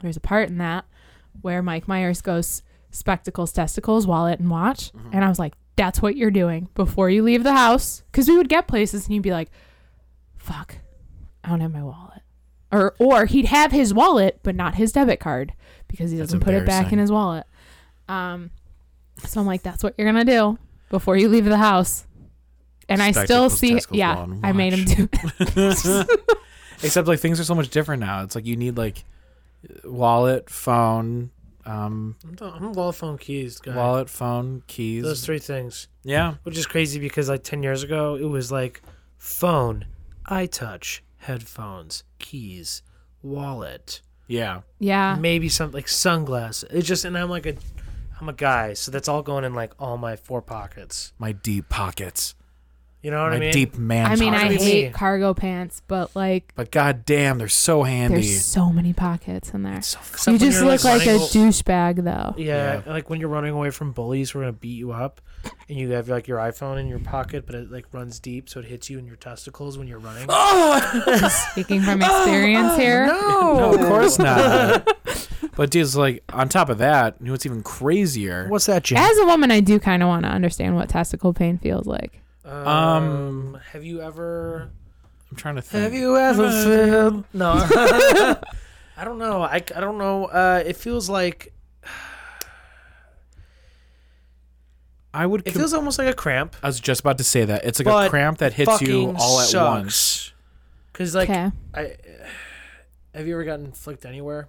[0.00, 0.84] There's a part in that
[1.40, 4.92] where Mike Myers goes spectacles, testicles, wallet, and watch.
[4.92, 5.10] Mm-hmm.
[5.12, 8.02] And I was like, that's what you're doing before you leave the house.
[8.10, 9.50] Because we would get places and he'd be like,
[10.36, 10.76] fuck,
[11.42, 12.22] I don't have my wallet.
[12.70, 15.52] Or, or he'd have his wallet, but not his debit card
[15.94, 17.46] because he doesn't put it back in his wallet.
[18.08, 18.50] Um,
[19.24, 20.58] so I'm like, that's what you're going to do
[20.90, 22.06] before you leave the house.
[22.88, 26.20] And I still see, testicles, yeah, I made him do it.
[26.82, 28.22] Except like things are so much different now.
[28.22, 29.04] It's like you need like
[29.84, 31.30] wallet, phone,
[31.66, 33.74] um, I'm, the, I'm a wallet phone keys guy.
[33.74, 35.02] wallet, phone, keys.
[35.02, 36.34] Those three things, yeah.
[36.42, 38.82] which is crazy because like ten years ago it was like
[39.16, 39.86] phone,
[40.28, 42.82] iTouch, headphones, keys,
[43.22, 44.62] wallet, Yeah.
[44.78, 45.16] Yeah.
[45.18, 46.68] maybe some like sunglasses.
[46.72, 47.56] It's just and I'm like a,
[48.20, 51.12] I'm a guy, so that's all going in like all my four pockets.
[51.18, 52.34] My deep pockets.
[53.04, 53.52] You know what my I mean?
[53.52, 54.06] deep man.
[54.06, 54.64] I mean, I pockets.
[54.64, 54.70] me.
[54.70, 58.14] hate cargo pants, but like, But goddamn, they're so handy.
[58.22, 59.82] there's so many pockets in there.
[59.82, 62.34] So Except You when just you're, look like a running- douchebag, though.
[62.42, 62.90] Yeah, Yeah.
[62.90, 65.20] like when you're running away from bullies who are gonna beat you up,
[65.68, 68.60] and you have like your iPhone in your pocket, but it like runs deep, so
[68.60, 70.24] it hits you in your testicles when you're running.
[70.30, 71.28] Oh.
[71.52, 73.06] Speaking from oh, experience oh, here.
[73.08, 74.88] no, of course not.
[75.56, 78.46] but dude, it's like on top of that, you know what's even crazier?
[78.48, 78.96] What's that, Jim?
[78.96, 82.22] As a woman, I do kind of want to understand what testicle pain feels like.
[82.44, 84.70] Um, have you ever?
[85.30, 85.82] I'm trying to think.
[85.82, 86.50] Have you ever
[87.10, 87.24] felt?
[87.32, 87.52] No,
[88.96, 89.42] I don't know.
[89.42, 90.26] I, I don't know.
[90.26, 91.52] Uh, it feels like
[95.14, 95.46] I would.
[95.46, 96.56] it feels almost like a cramp.
[96.62, 99.14] I was just about to say that it's like But a cramp that hits you
[99.18, 99.70] all at sucks.
[99.82, 100.32] once.
[100.92, 101.50] Cause like Okay.
[101.74, 101.96] I,
[103.14, 104.48] have you ever gotten flicked anywhere?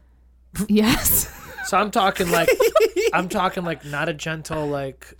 [0.68, 1.32] yes.
[1.66, 2.50] So I'm talking like
[3.14, 5.14] I'm talking like not a gentle like.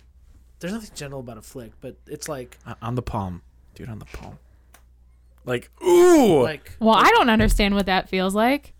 [0.58, 3.42] There's nothing gentle about a flick, but it's like Uh, on the palm,
[3.74, 4.38] dude, on the palm.
[5.44, 8.72] Like ooh, like Well, I don't understand what that feels like.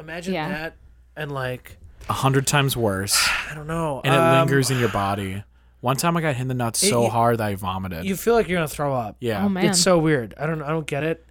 [0.00, 0.48] imagine Yeah.
[0.48, 0.76] that
[1.16, 1.78] and like
[2.08, 3.16] a hundred times worse,
[3.50, 5.42] I don't know and it um, lingers in your body.
[5.80, 8.04] One time I got hit in the nuts It- so you- hard that I vomited.
[8.04, 9.16] You feel like you're gonna throw up.
[9.20, 9.66] yeah, Oh man.
[9.66, 10.34] It's so weird.
[10.38, 11.24] I don't I don't get it.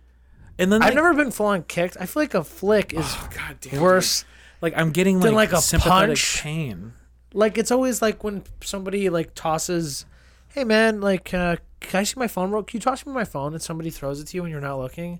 [0.59, 1.97] and then I've like, never been full on kicked.
[1.99, 4.22] I feel like a flick is oh, God damn, worse.
[4.22, 4.28] dude.
[4.61, 6.41] Like I'm getting Than, like, like, a sympathetic punch.
[6.41, 6.93] pain.
[7.36, 10.06] Like it's always like when somebody like tosses,
[10.48, 12.50] "Hey man, like uh, can I see my phone?
[12.50, 12.64] Real?
[12.64, 14.80] Can you toss me my phone?" And somebody throws it to you when you're not
[14.80, 15.20] looking,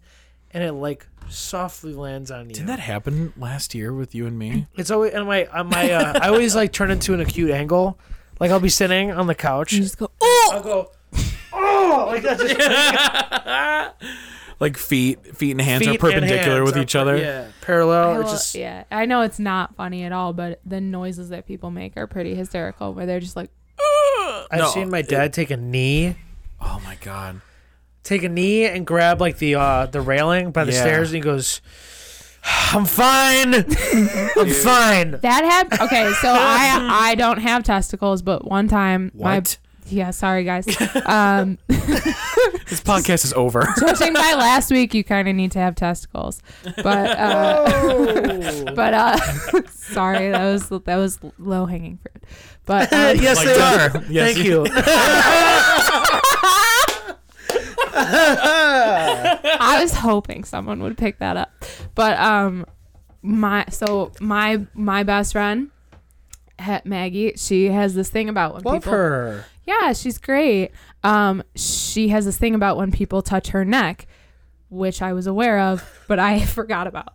[0.52, 2.56] and it like softly lands on you.
[2.56, 4.68] Didn't that happen last year with you and me?
[4.76, 8.00] It's always and my uh, my uh, I always like turn into an acute angle.
[8.40, 9.74] Like I'll be sitting on the couch.
[9.74, 10.92] you just go, oh, I'll go,
[11.52, 12.40] oh, like that.
[12.40, 14.16] Just
[14.60, 17.18] Like feet, feet and hands feet are perpendicular hands with are each per- other.
[17.18, 18.10] Yeah, parallel.
[18.10, 18.86] I It's will- just yeah.
[18.90, 22.36] I know it's not funny at all, but the noises that people make are pretty
[22.36, 22.94] hysterical.
[22.94, 23.50] Where they're just like,
[24.52, 26.16] I've No, seen my dad take a knee,
[26.62, 27.42] Oh my god.
[28.04, 30.82] take a knee and grab like the uh the railing by the Yeah.
[30.82, 31.62] stairs, and he goes,
[32.72, 35.82] "I'm fine, I'm fine." that happened.
[35.82, 39.58] Okay, so I I don't have testicles, but one time my What?
[39.88, 40.66] Yeah, sorry guys.
[41.06, 41.58] Um,
[42.68, 43.62] This podcast is over.
[43.80, 46.42] judging by last week, you kind of need to have testicles,
[46.78, 49.18] but uh, but uh,
[49.70, 52.24] sorry, that was that was low hanging fruit.
[52.66, 53.96] But um, yes, Like they that.
[53.96, 54.04] are.
[54.10, 54.72] Yes, Thank you- you.
[59.68, 61.52] I was hoping someone would pick that up.
[61.94, 62.66] But um
[63.22, 65.75] my so my my best friend Ha-
[66.86, 69.46] Maggie, she has this thing about when Love people her.
[69.66, 70.72] Yeah, she's great.
[71.04, 74.08] Um she has this thing about when people touch her neck,
[74.70, 77.14] which I was aware of, but I forgot about.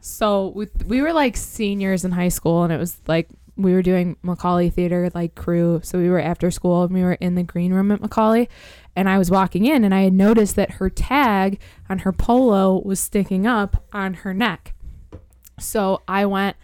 [0.00, 3.82] So we we were like seniors in high school and it was like we were
[3.82, 5.80] doing Macaulay Theater like crew.
[5.82, 8.48] So we were after school and we were in the green room at Macaulay
[8.96, 12.80] and I was walking in and I had noticed that her tag on her polo
[12.84, 14.74] was sticking up on her neck.
[15.58, 16.56] So I went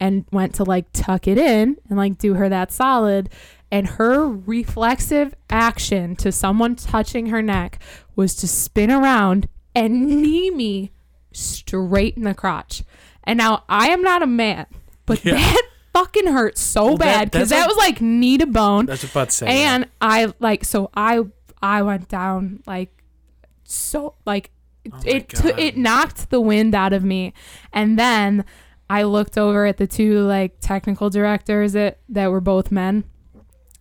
[0.00, 3.28] and went to like tuck it in and like do her that solid.
[3.72, 7.78] And her reflexive action to someone touching her neck
[8.16, 10.90] was to spin around and knee me
[11.32, 12.82] straight in the crotch.
[13.22, 14.66] And now I am not a man,
[15.06, 15.34] but Yeah.
[15.34, 19.02] that fucking hurt so Well, bad because that's that was like knee to bone That's
[19.04, 19.46] what I was about to say.
[19.64, 21.20] and I like so I
[21.62, 22.90] I went down like
[23.64, 24.50] so like
[24.92, 27.34] Oh it t- it knocked the wind out of me
[27.72, 28.44] and then
[28.90, 33.04] I looked over at the two like technical directors that that were both men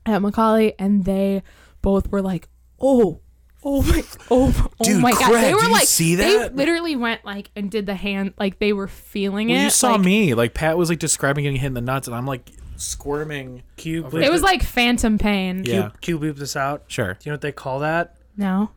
[0.05, 1.43] at Macaulay and they
[1.82, 2.47] both were like
[2.80, 3.20] oh
[3.62, 4.03] Oh my!
[4.32, 5.34] Oh, oh Dude, my god!
[5.43, 8.72] They were like, see that?" they literally went like and did the hand, like they
[8.72, 9.64] were feeling Well, it.
[9.64, 10.34] you saw like, me.
[10.34, 13.64] Like Pat was like describing getting hit in the nuts, and I'm like squirming.
[13.76, 14.14] Cube.
[14.14, 15.64] It was like phantom pain.
[15.66, 16.84] Yeah, Cube beep this out.
[16.88, 17.16] sure.
[17.16, 18.16] Do you know what they call that?
[18.38, 18.70] No.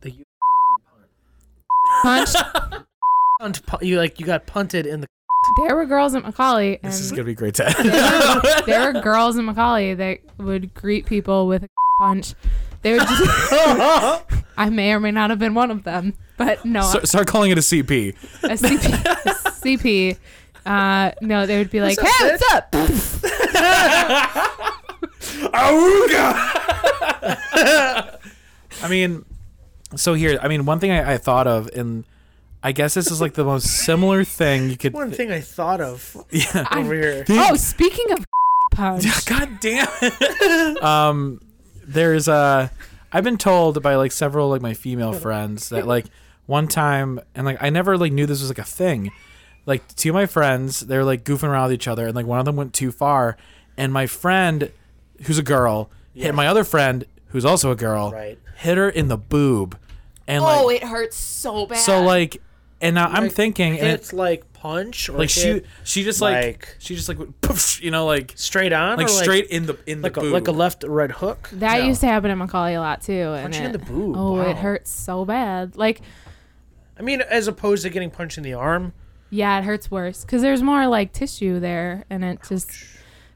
[0.00, 0.24] The you
[2.02, 2.34] Punch.
[3.66, 5.06] punt, you like you got punted in the.
[5.62, 7.54] There were girls at Macaulay, and This is gonna be great.
[7.54, 7.74] Ted.
[8.66, 12.34] there were girls in Macaulay that would greet people with a punch.
[12.82, 13.22] They would just.
[14.56, 17.50] I may or may not have been one of them, but no, So- start calling
[17.50, 18.14] it a CP.
[18.44, 19.04] a CP.
[19.24, 20.16] a CP.
[20.66, 23.34] Uh, no, they would be like, What's "Hey, up, what's up?"
[28.82, 29.24] I mean,
[29.96, 32.04] so here, I mean, one thing I, I thought of, and
[32.64, 34.94] I guess this is like the most similar thing you could.
[34.94, 36.66] One thing I thought of Yeah.
[36.72, 37.24] over here.
[37.28, 38.24] Oh, speaking of
[38.72, 40.82] punch, God damn it.
[40.82, 41.40] um,
[41.86, 42.68] there's uh,
[43.12, 46.06] I've been told by like several like my female friends that like
[46.46, 49.12] one time, and like I never like knew this was like a thing.
[49.66, 52.38] Like two of my friends, they're like goofing around with each other, and like one
[52.38, 53.36] of them went too far,
[53.76, 54.70] and my friend,
[55.24, 56.26] who's a girl, Yeah.
[56.26, 58.38] hit my other friend, who's also a girl, Right.
[58.56, 59.78] hit her in the boob,
[60.26, 61.78] and like oh, it hurts so bad.
[61.78, 62.42] so like,
[62.84, 66.44] and now I'm thinking, and It's it, like punch or like she she just like,
[66.44, 69.76] like- she just like poof, you know like straight on, like or straight in the
[69.86, 70.32] in like the a, boob.
[70.32, 71.48] like a left or right hook.
[71.52, 71.86] that No.
[71.86, 73.12] used to happen in Macaulay a lot too.
[73.12, 74.50] And Punching in the boob, Oh, wow.
[74.50, 75.76] it hurts so bad.
[75.76, 76.00] Like,
[76.98, 78.92] I mean, as opposed to getting punched in the arm.
[79.30, 82.70] yeah, it hurts worse because there's more like tissue there, and it just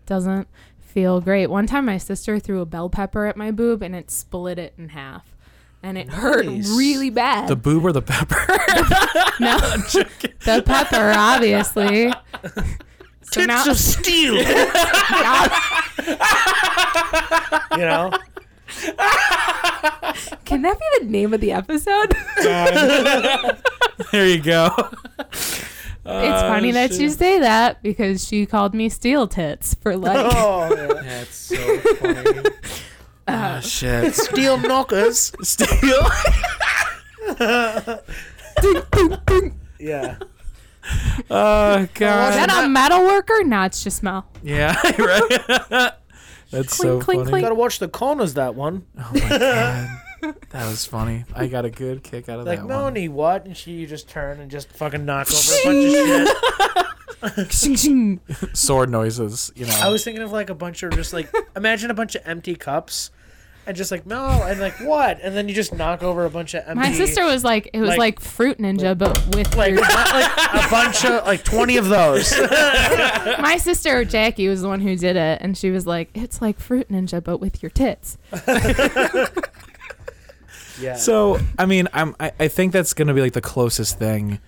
[0.07, 0.47] doesn't
[0.79, 1.49] feel great.
[1.49, 4.75] One time, my sister threw a bell pepper at my boob, and it split it
[4.79, 5.35] in half,
[5.83, 7.49] and it hurt really bad.
[7.49, 8.35] the boob or the pepper.
[9.41, 9.59] no,
[10.45, 12.13] the pepper, obviously.
[13.31, 13.69] So now, Tits
[13.99, 14.37] of steel.
[14.37, 14.43] you
[17.85, 18.11] know.
[20.47, 22.17] can that be the name of the episode?
[24.13, 24.71] there you go.
[25.19, 25.63] it's
[26.07, 30.75] oh, funny that you say that because she called me steel tits for like Oh,
[30.75, 30.87] yeah.
[31.03, 32.49] That's so funny.
[33.29, 34.15] Ah shit.
[34.17, 35.33] steel knockers.
[35.43, 36.07] Steel.
[39.81, 40.17] Yeah.
[41.31, 42.33] Oh Is god.
[42.35, 43.45] that a metal worker?
[43.45, 44.27] No, it's just smell.
[44.43, 44.75] Yeah.
[44.99, 45.93] Right.
[46.51, 47.31] That's so Clink, clink, funny.
[47.31, 47.45] clink.
[47.45, 48.35] Gotta watch the corners.
[48.35, 48.87] That one.
[48.99, 49.89] Oh my god.
[50.51, 51.25] That was funny.
[51.35, 52.69] I got a good kick out of Like that one.
[52.73, 53.45] Like, Melanie, what?
[53.45, 57.53] And she you just turn and just fucking knock over a bunch of shit.
[57.53, 58.21] Shing, shing.
[58.55, 59.53] Sword noises.
[59.55, 59.79] You know.
[59.81, 62.55] I was thinking of like a bunch of just like imagine a bunch of empty
[62.57, 63.11] cups.
[63.69, 65.21] And just like no, and like what?
[65.23, 66.75] And then you just knock over a bunch of empty.
[66.89, 70.15] My sister was like, it was Like- like, Fruit Ninja, but with like, your- not
[70.15, 72.33] like a bunch of like twenty of those.
[72.41, 76.59] my sister Jackie was the one who did it, and she was like, it's like
[76.59, 78.17] Fruit Ninja, but with your tits.
[80.81, 80.95] Yeah.
[80.95, 84.39] So I mean, I'm I, I think that's gonna be like the closest thing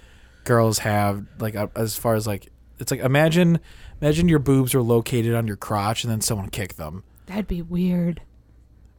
[0.44, 3.58] girls have like uh, as far as like it's like imagine
[4.00, 7.02] imagine your boobs are located on your crotch and then someone kicked them.
[7.26, 8.22] That'd be weird.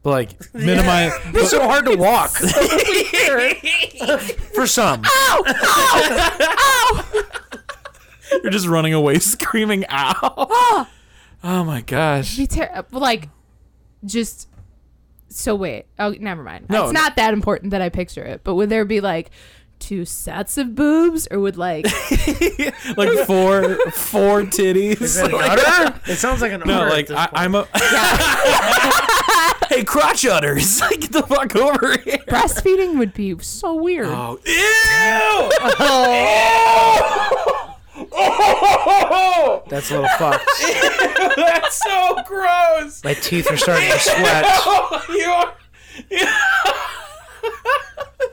[0.02, 2.30] But like minimize it's so hard to walk.
[4.54, 5.02] For some.
[5.04, 7.04] ow, ow, ow.
[8.42, 10.46] you're just running away screaming ow.
[10.50, 10.88] Ah.
[11.44, 12.36] oh my gosh.
[12.36, 13.28] Be ter- like,
[14.04, 14.48] just.
[15.28, 15.86] So wait.
[15.98, 16.68] Oh, never mind.
[16.68, 18.42] No, it's not that important that I picture it.
[18.44, 19.30] But would there be like
[19.78, 21.86] two sets of boobs, or would like
[22.96, 25.00] Like four four titties.
[25.00, 25.98] Is that an udder?
[26.06, 26.90] It sounds like an No, udder.
[26.90, 27.38] like at this I, point.
[27.38, 27.66] I'm a
[29.72, 30.82] Hey crotch udders.
[30.90, 32.18] Get the fuck over here.
[32.28, 34.04] breastfeeding would be so weird?
[34.06, 35.48] Oh, ew!
[39.70, 40.46] That's a little fucked.
[41.36, 43.02] That's so gross.
[43.02, 44.44] My teeth are starting to sweat.
[45.08, 45.54] you are,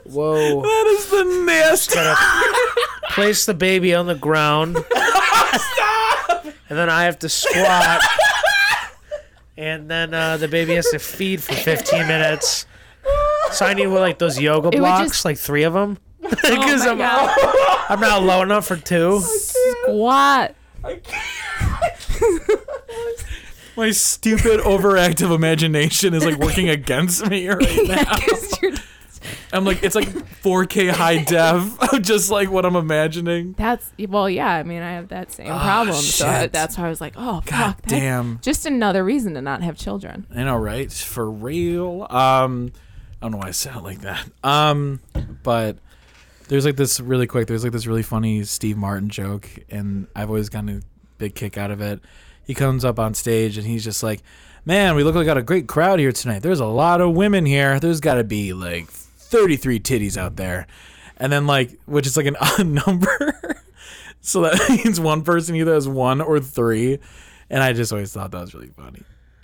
[0.04, 0.60] Whoa.
[0.60, 1.98] that is the nasty.
[3.14, 4.76] Place the baby on the ground.
[4.76, 6.44] Stop!
[6.68, 8.02] And then I have to squat.
[9.60, 12.64] And then uh, the baby has to feed for 15 minutes.
[13.52, 15.98] So I need what, like those yoga would blocks, just- like three of them.
[16.30, 17.86] Because Oh I'm, my God.
[17.90, 19.20] I'm not low enough for two.
[19.20, 20.54] Squat.
[23.76, 28.16] My stupid overactive imagination is like working against me right now.
[29.52, 33.54] I'm like, it's like 4K high def, just like what I'm imagining.
[33.54, 34.52] That's well, yeah.
[34.52, 37.42] I mean, I have that same problem, so I, that's why I was like, oh
[37.46, 38.38] God fuck, damn.
[38.42, 40.26] Just another reason to not have children.
[40.34, 40.92] I know, right?
[40.92, 42.06] For real.
[42.10, 42.72] Um,
[43.20, 44.26] I don't know why I sound like that.
[44.42, 45.00] Um,
[45.42, 45.76] but
[46.48, 47.46] there's like this really quick.
[47.46, 50.80] There's like this really funny Steve Martin joke, and I've always gotten a
[51.18, 52.00] big kick out of it.
[52.44, 54.22] He comes up on stage and he's just like,
[54.64, 56.42] "Man, we look like we got a great crowd here tonight.
[56.42, 57.78] There's a lot of women here.
[57.78, 58.88] There's got to be like
[59.30, 60.66] 33 titties out there,
[61.16, 63.62] and then like which is like an odd number,
[64.20, 66.98] so that means one person either has one or three,
[67.48, 69.02] and I just always thought that was really funny.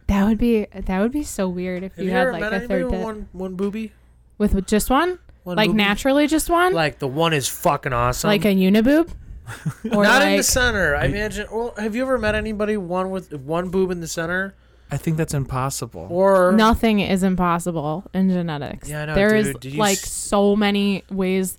[0.08, 2.52] That would be that would be so weird if Have you, you, had like met
[2.52, 3.92] a third with one one booby?
[4.38, 5.76] with with just one, One like booby?
[5.78, 8.28] naturally just one, like, Like the one is fucking awesome.
[8.28, 9.10] Like a uniboob,
[9.92, 10.94] or not like in the center.
[10.94, 11.46] I imagine.
[11.50, 14.54] Well, have you ever met anybody one with one boob in the center?
[14.90, 16.06] I think that's impossible.
[16.10, 18.88] Or nothing is impossible in genetics.
[18.88, 19.60] Yeah, I know, There is dude.
[19.60, 21.58] Did you like s- so many ways,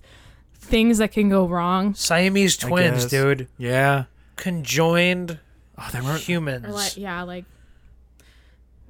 [0.54, 1.94] things that can go wrong.
[1.94, 4.04] Siamese twins, dude, yeah.
[4.36, 5.38] conjoined
[5.76, 6.22] Oh, they weren't.
[6.22, 6.64] humans.
[6.66, 7.44] Or like yeah, like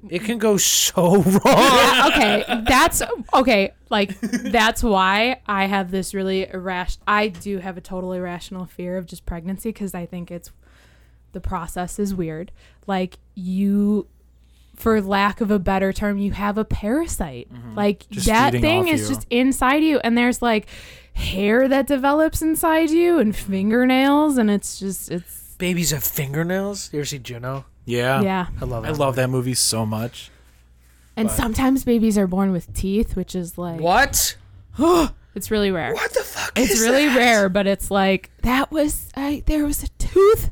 [0.09, 1.41] it can go so wrong.
[1.45, 3.01] Yeah, okay, that's
[3.33, 3.73] okay.
[3.89, 7.03] Like that's why I have this really irrational.
[7.07, 10.51] I do have a totally irrational fear of just pregnancy because I think it's
[11.33, 12.51] the process is weird.
[12.87, 14.07] Like you,
[14.79, 17.53] for lack of a better term, you have a parasite.
[17.53, 17.75] Mm-hmm.
[17.75, 19.15] Like Just that thing is you.
[19.15, 20.67] just inside you, and there's like
[21.13, 26.89] hair that develops inside you and fingernails, and it's just it's Babies have fingernails.
[26.93, 27.65] You ever see Juno?
[27.85, 28.21] Yeah.
[28.21, 28.47] yeah.
[28.61, 28.85] I love.
[28.85, 30.31] I love that movie so much.
[31.17, 34.37] And But- sometimes babies are born with teeth, which is like What?
[35.35, 35.93] it's really rare.
[35.93, 36.57] What the fuck?
[36.57, 37.17] It's is really that?
[37.17, 40.49] rare, but it's like that was I there was a tooth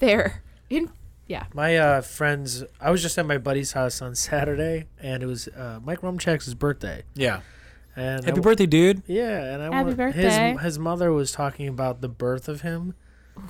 [0.00, 0.42] there.
[0.68, 0.90] In
[1.26, 1.44] yeah.
[1.54, 5.48] My uh, friends, I was just at my buddy's house on Saturday, and it was
[5.48, 7.02] uh, Mike Rumchak's birthday.
[7.14, 7.40] Yeah.
[7.96, 9.02] And Happy I, birthday, dude.
[9.06, 10.52] Yeah, and I Happy wa- birthday.
[10.52, 12.94] His his mother was talking about the birth of him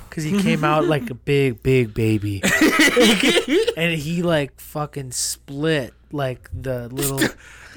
[0.08, 2.42] because he came out like a big big baby,
[3.76, 7.20] and he like fucking split like the little.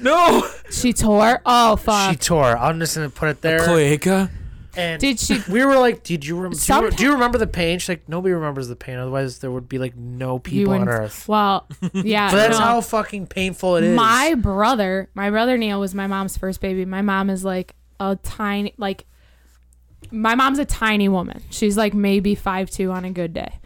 [0.00, 0.46] No.
[0.70, 1.40] She tore.
[1.46, 2.10] Oh fuck.
[2.10, 2.56] she tore.
[2.56, 3.60] I'm just gonna put it there.
[3.60, 4.30] Cloaca.
[4.78, 7.46] And Did she we were like, "Did you, rem- do, you do you remember the
[7.48, 8.96] pain?" She's like, "Nobody remembers the pain.
[8.96, 12.30] Otherwise, there would be like no people on wouldn't- Earth." Well, yeah.
[12.30, 12.64] But that's no.
[12.64, 13.96] how fucking painful it is.
[13.96, 16.84] my brother, my brother Neil was my mom's first baby.
[16.84, 19.04] My mom is like a tiny like
[20.12, 21.42] my mom's a tiny woman.
[21.50, 23.58] She's like maybe five two on a good day.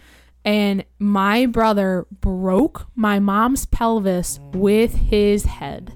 [0.45, 5.93] And my brother broke my mom's pelvis with his head.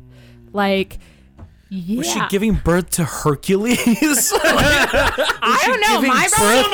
[0.53, 0.99] Like
[1.77, 1.99] yeah.
[1.99, 3.79] Was she giving birth to Hercules?
[4.35, 6.01] I don't know.
[6.09, 6.67] My brother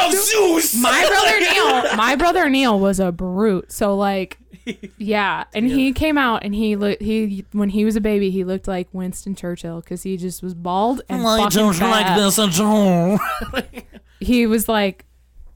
[0.76, 3.72] my brother Neil, my brother Neil was a brute.
[3.72, 4.38] So like,
[4.98, 8.44] yeah, and he came out and he looked he when he was a baby he
[8.44, 12.18] looked like Winston Churchill because he just was bald and fucking fat.
[12.38, 13.18] at home.
[13.52, 13.62] Uh,
[14.20, 15.04] he was like,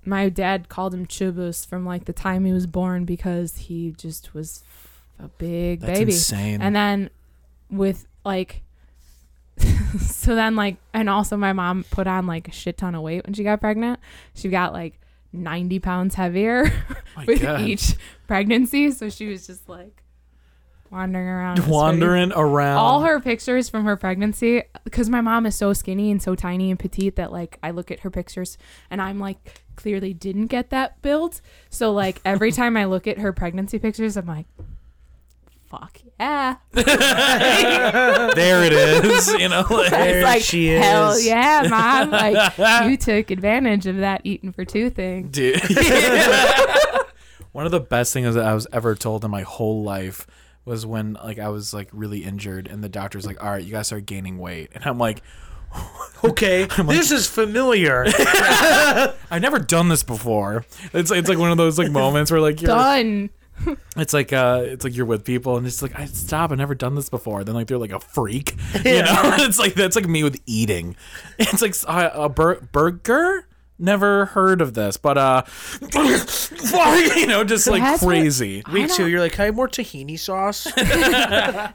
[0.05, 4.35] my dad called him Chubus from like the time he was born because he just
[4.35, 4.63] was
[5.19, 6.13] a big That's baby.
[6.13, 6.61] insane.
[6.61, 7.11] And then
[7.71, 8.63] with like
[10.01, 13.25] so then like and also my mom put on like a shit ton of weight
[13.27, 14.01] when she got pregnant.
[14.35, 15.01] She got like
[15.33, 16.71] 90 pounds heavier
[17.27, 17.61] with God.
[17.63, 17.95] each
[18.27, 18.91] pregnancy.
[18.91, 20.03] So she was just like
[20.91, 21.67] wandering around.
[21.67, 22.77] Wandering around.
[22.79, 26.71] all her pictures from her pregnancy because my mom is so skinny and so tiny
[26.71, 28.57] and petite that like i look at her pictures
[28.89, 31.41] and i'm like clearly didn't get that build
[31.71, 34.47] so like every time i look at her pregnancy pictures i'm like
[35.69, 39.33] fuck yeah there it is.
[39.35, 39.65] You know.
[39.71, 40.83] like- There it's like she is.
[40.85, 45.61] hell yeah mom like you took advantage of that eating for two thing dude.
[47.53, 50.27] One of the best things that I was ever told in my whole life
[50.67, 53.73] was when like I was like really injured and the doctor's like, "All right, you
[53.73, 55.23] guys start gaining weight," and I'm like,
[56.25, 58.05] okay, this is familiar.
[58.07, 62.61] "I've never done this before." It's it's like one of those like moments where like
[62.61, 63.31] you're, done
[63.97, 66.75] it's like uh, it's like you're with people and it's like, "I stop, I've never
[66.75, 68.53] done this before." Then like they're like a freak,
[68.85, 69.21] you know?
[69.39, 70.97] it's like that's like me with eating.
[71.39, 73.47] It's like uh, a bur- burger.
[73.79, 75.43] Never heard of this, but uh,
[77.15, 78.63] you know, just like That's what- crazy.
[78.65, 80.67] I Week you're like, "Can I have more tahini sauce?"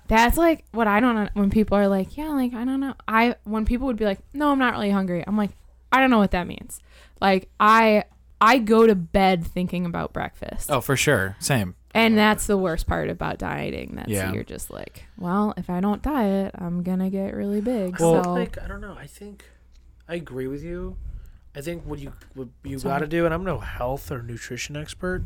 [0.07, 2.95] That's like what I don't know when people are like, yeah, like I don't know.
[3.07, 5.23] I when people would be like, no, I'm not really hungry.
[5.27, 5.51] I'm like,
[5.91, 6.79] I don't know what that means.
[7.19, 8.05] Like I
[8.41, 10.69] I go to bed thinking about breakfast.
[10.71, 11.35] Oh, for sure.
[11.39, 11.75] Same.
[11.93, 13.95] And that's the worst part about dieting.
[13.95, 14.31] That's Yeah.
[14.33, 17.99] you're just like, well, if I don't diet, I'm gonna get really big.
[17.99, 18.95] Well, so like I don't know.
[18.97, 19.45] I think
[20.07, 20.97] I agree with you.
[21.55, 24.75] I think what you what you got to do, and I'm no health or nutrition
[24.77, 25.23] expert,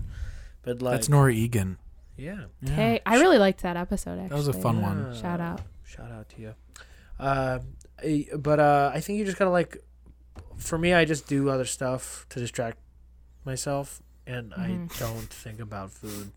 [0.64, 1.78] but like That's Nora Egan.
[2.18, 2.72] yeah, Yeah.
[2.74, 4.14] hey, I really liked that episode.
[4.20, 5.16] Actually, That was a fun one.
[5.16, 5.62] Shout out.
[5.84, 6.54] Shout out to you.
[7.20, 7.60] Uh,
[8.38, 9.78] but uh, I think you just gotta like.
[10.58, 12.78] For me, I just do other stuff to distract
[13.46, 14.60] myself, and Mhm.
[14.60, 16.32] I don't think about food.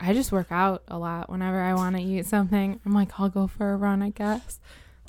[0.00, 2.78] I just work out a lot whenever I want to eat something.
[2.86, 4.60] I'm like, I'll go for a run, I guess.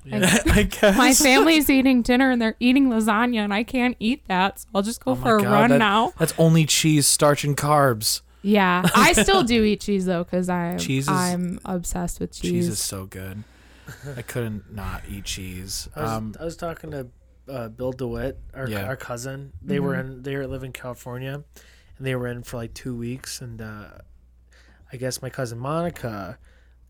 [0.04, 0.38] Yeah.
[0.48, 0.98] I guess.
[0.98, 4.82] My family's eating dinner and they're eating lasagna, and I can't eat that, so I'll
[4.82, 6.14] just go Oh for a God, run that- now.
[6.18, 8.22] That's only cheese, starch, and carbs.
[8.42, 12.52] Yeah, I still do eat cheese though, because I'm Cheese is- I'm obsessed with cheese.
[12.52, 13.44] Cheese is so good.
[14.16, 15.90] I couldn't not eat cheese.
[15.96, 17.08] I was, Um, I was talking to
[17.50, 18.86] uh, Bill DeWitt, our, Yeah.
[18.86, 19.54] our cousin.
[19.62, 20.24] They were in.
[20.24, 21.34] They were live in California,
[21.98, 23.42] and they were in for like two weeks.
[23.42, 23.86] And uh,
[24.94, 26.38] I guess my cousin Monica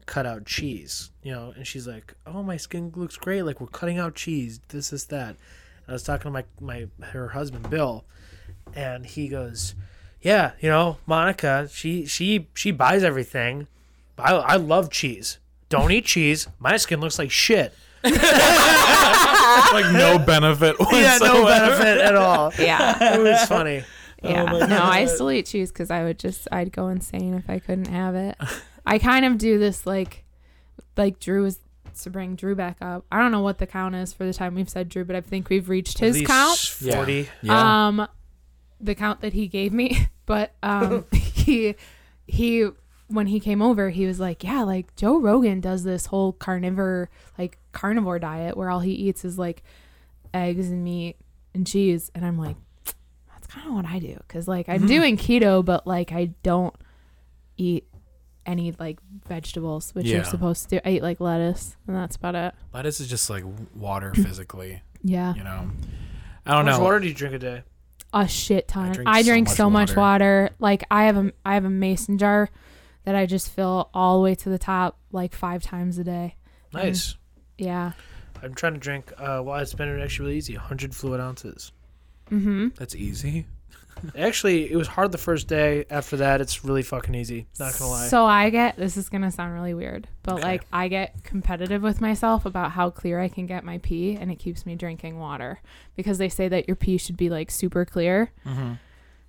[0.06, 1.12] cut out cheese.
[1.24, 3.44] You know, and she's like, "Oh, my skin looks great.
[3.44, 4.60] Like we're cutting out cheese.
[4.70, 5.38] This is that." And
[5.90, 8.06] I was talking to my my her husband Bill,
[8.76, 9.76] and he goes,
[10.22, 11.68] "Yeah, you know, Monica.
[11.72, 13.68] She she she buys everything.
[14.18, 15.40] I I love cheese.
[15.70, 16.48] Don't eat cheese.
[16.60, 17.74] My skin looks like shit."
[19.74, 22.54] like no benefit yeah, no benefit at all.
[22.58, 23.16] Yeah.
[23.16, 23.84] It was funny.
[24.22, 24.44] Yeah.
[24.44, 27.60] my no, I still eat cheese because I would just I'd go insane if I
[27.60, 28.36] couldn't have it.
[28.86, 30.26] I kind of do this like
[30.98, 31.60] like Drew is
[32.02, 33.06] to bring Drew back up.
[33.10, 35.22] I don't know what the count is for the time we've said Drew, but I
[35.22, 36.60] think we've reached his At least count.
[36.60, 37.30] Forty.
[37.42, 37.88] Yeah.
[37.88, 38.08] Um
[38.82, 40.10] the count that he gave me.
[40.26, 41.76] But um he
[42.28, 42.70] he
[43.10, 47.10] when he came over, he was like, Yeah, like Joe Rogan does this whole carnivore
[47.38, 49.64] like carnivore diet where all he eats is like
[50.34, 51.18] eggs and meat
[51.54, 52.56] and cheese and I'm like
[53.32, 54.88] that's kind of what I do cuz like I'm mm-hmm.
[54.88, 56.76] doing keto but like I don't
[57.58, 57.86] eat
[58.46, 60.18] any like vegetables which Yeah.
[60.18, 62.54] you're supposed to I eat like lettuce and that's about it.
[62.74, 63.44] Lettuce is just like
[63.76, 65.34] water physically, Yeah.
[65.36, 65.72] you know.
[66.46, 66.84] I don't much know.
[66.84, 67.64] water do you drink a day?
[68.12, 68.92] a shit ton.
[68.92, 70.00] drink I so drink much so much water.
[70.00, 70.50] water.
[70.60, 72.50] Like I have a I have a mason jar
[73.06, 76.36] that I just fill all the way to the top like five times a day.
[76.74, 77.16] Nice.
[77.58, 77.94] Yeah.
[78.42, 79.12] I'm trying to drink.
[79.18, 80.56] Uh, well, it's been actually really easy.
[80.56, 81.72] 100 fluid ounces.
[82.32, 82.70] Mm-hmm.
[82.78, 83.46] That's easy.
[84.18, 85.84] Actually, it was hard the first day.
[85.90, 87.48] After that, it's really fucking easy.
[87.60, 88.08] Not gonna lie.
[88.08, 90.44] So I get this is gonna sound really weird, but Okay.
[90.44, 94.32] like I get competitive with myself about how clear I can get my pee, and
[94.32, 95.60] it keeps me drinking water
[95.98, 98.32] because they say that your pee should be like super clear.
[98.46, 98.74] Mm-hmm.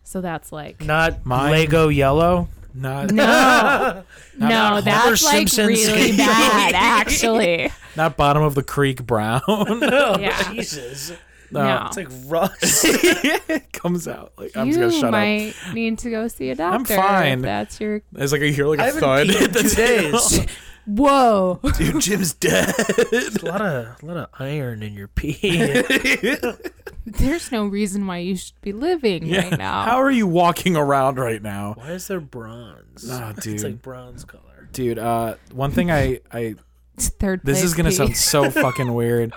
[0.05, 2.49] So that's like Not Mine- Lego yellow.
[2.75, 3.25] Not no,
[4.39, 7.71] Not no, Homer that's like Simpson's- really bad actually.
[7.97, 9.43] not bottom of the creek brown.
[9.49, 10.53] Oh, yeah.
[10.53, 11.13] Jesus.
[11.53, 11.87] No.
[11.89, 12.85] It's like rust.
[12.85, 15.11] it comes out like I'm just you gonna shut up.
[15.11, 16.77] might need to go see a doctor.
[16.77, 17.39] I'm fine.
[17.39, 19.27] If that's your It's like I hear like I a haven't thud.
[19.27, 20.47] peed in the two days.
[20.87, 21.05] Table.
[21.05, 21.61] whoa.
[21.77, 22.75] Dude, Jim's dead.
[23.11, 25.83] There's a lot of a lot of iron in your pee.
[27.07, 29.49] There's no reason why you should be living Yeah.
[29.49, 29.83] right now.
[29.83, 31.75] How are you walking around right now?
[31.77, 33.09] Why is there bronze?
[33.11, 33.55] Oh, dude.
[33.55, 34.69] It's like bronze color.
[34.73, 36.55] Dude, uh one thing I I
[36.95, 37.95] It's third this is gonna pee.
[37.97, 39.33] sound so fucking weird.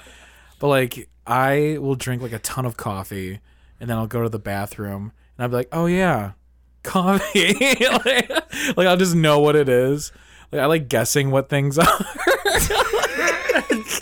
[0.59, 3.39] But like I will drink like a ton of coffee
[3.79, 6.33] and then I'll go to the bathroom and I'll be like, "Oh yeah,
[6.83, 8.29] coffee." like,
[8.77, 10.11] like, I'll just know what it is.
[10.53, 11.87] Like I like guessing what things are.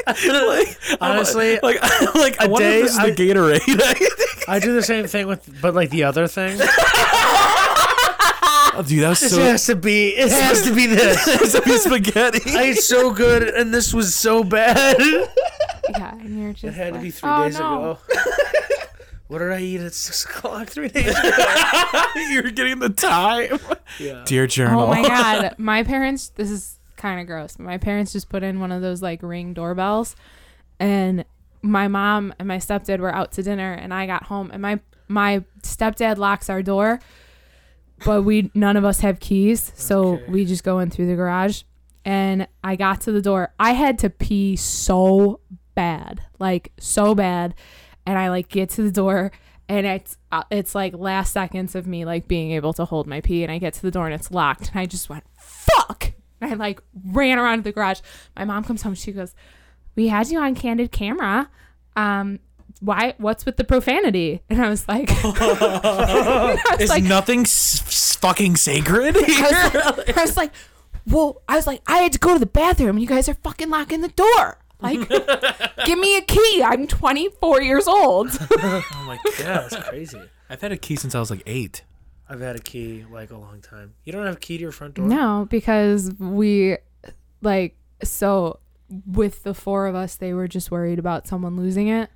[0.07, 1.81] like, Honestly, like
[2.15, 4.43] like I a wonder day if this is I- the Gatorade.
[4.47, 6.57] I do the same thing with, but like the other thing.
[6.61, 6.67] oh,
[8.85, 10.09] dude, that was This so has to be.
[10.09, 11.25] It has to be this.
[11.27, 12.41] it's a piece of spaghetti.
[12.55, 14.97] I ate so good, and this was so bad.
[14.99, 17.91] Yeah, and you're just It had to be three oh, days no.
[17.91, 17.99] ago.
[19.31, 22.03] What did I eat at six o'clock three days ago?
[22.31, 23.59] You're getting the time.
[23.97, 24.23] Yeah.
[24.25, 24.81] Dear journal.
[24.81, 26.29] Oh my god, my parents.
[26.29, 27.57] This is kind of gross.
[27.57, 30.17] My parents just put in one of those like ring doorbells,
[30.81, 31.23] and
[31.61, 34.81] my mom and my stepdad were out to dinner, and I got home, and my
[35.07, 36.99] my stepdad locks our door,
[38.05, 40.25] but we none of us have keys, so Okay.
[40.27, 41.63] we just go in through the garage.
[42.03, 43.53] And I got to the door.
[43.59, 45.39] I had to pee so
[45.75, 47.53] bad, like so bad,
[48.05, 49.31] and I like get to the door
[49.69, 53.21] and it's uh, it's like last seconds of me like being able to hold my
[53.21, 56.11] pee and I get to the door and it's locked and I just went fuck
[56.41, 57.99] and I like ran around to the garage.
[58.35, 59.33] My mom comes home she goes,
[59.95, 61.49] "We had you on candid camera.
[61.95, 62.39] Um
[62.79, 68.17] why what's with the profanity?" And I was like I was Is like nothing s-
[68.19, 69.15] fucking sacred?
[69.17, 69.21] I
[69.95, 70.51] was, I was like,
[71.07, 72.97] well, I was like, I had to go to the bathroom.
[72.97, 74.57] You guys are fucking locking the door.
[74.81, 75.07] Like,
[75.85, 76.63] give me a key.
[76.65, 78.29] I'm 24 years old.
[78.51, 80.21] Oh my god, that's crazy.
[80.49, 81.83] I've had a key since I was like eight.
[82.29, 83.93] I've had a key like a long time.
[84.05, 85.05] You don't have a key to your front door?
[85.05, 86.77] no, because we,
[87.41, 88.59] like, so
[89.05, 92.09] with the four of us, they were just worried about someone losing it.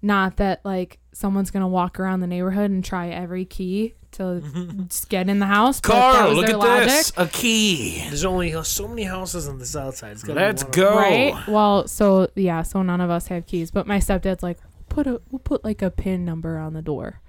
[0.00, 4.22] Not that, like, someone's going to walk around the neighborhood and try every key to
[4.22, 4.86] mm-hmm.
[4.86, 5.80] just get in the house.
[5.80, 6.88] but that Carl, was look their at logic.
[6.88, 7.12] this.
[7.16, 7.98] A key.
[8.08, 10.12] There's only so many houses on the south side.
[10.12, 10.84] It's gotta be Let's one of them.
[10.84, 10.96] go.
[10.96, 11.48] Right.
[11.48, 14.58] Well, so yeah, so none of us have keys, but my stepdad's like,
[14.88, 17.20] put a we'll put like a pin number on the door,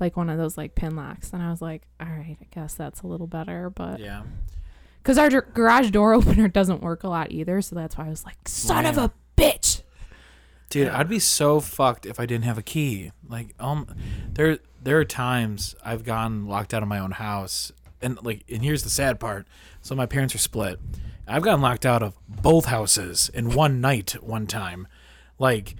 [0.00, 2.74] like one of those like pin locks, and I was like, all right, I guess
[2.74, 4.22] that's a little better, but Yeah.
[5.02, 8.10] because our dr- garage door opener doesn't work a lot either, so that's why I
[8.10, 9.12] was like, son of a bitch.
[10.68, 13.12] Dude, I'd be so fucked if I didn't have a key.
[13.28, 13.86] Like, um,
[14.32, 17.72] there there are times I've gone locked out of my own house,
[18.02, 19.46] and like, and here's the sad part.
[19.80, 20.80] So my parents are split,
[21.28, 24.86] I've gotten locked out of both houses in one night one time.
[25.38, 25.74] Like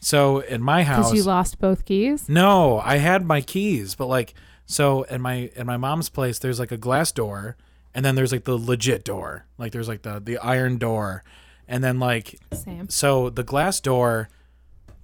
[0.00, 2.28] so in my house Because you lost both keys.
[2.28, 4.34] No, I had my keys, but like
[4.66, 7.56] so in my in my mom's place there's like a glass door
[7.94, 9.46] and then there's like the legit door.
[9.58, 11.24] Like there's like the the iron door.
[11.66, 12.88] And then like Same.
[12.88, 14.28] so the glass door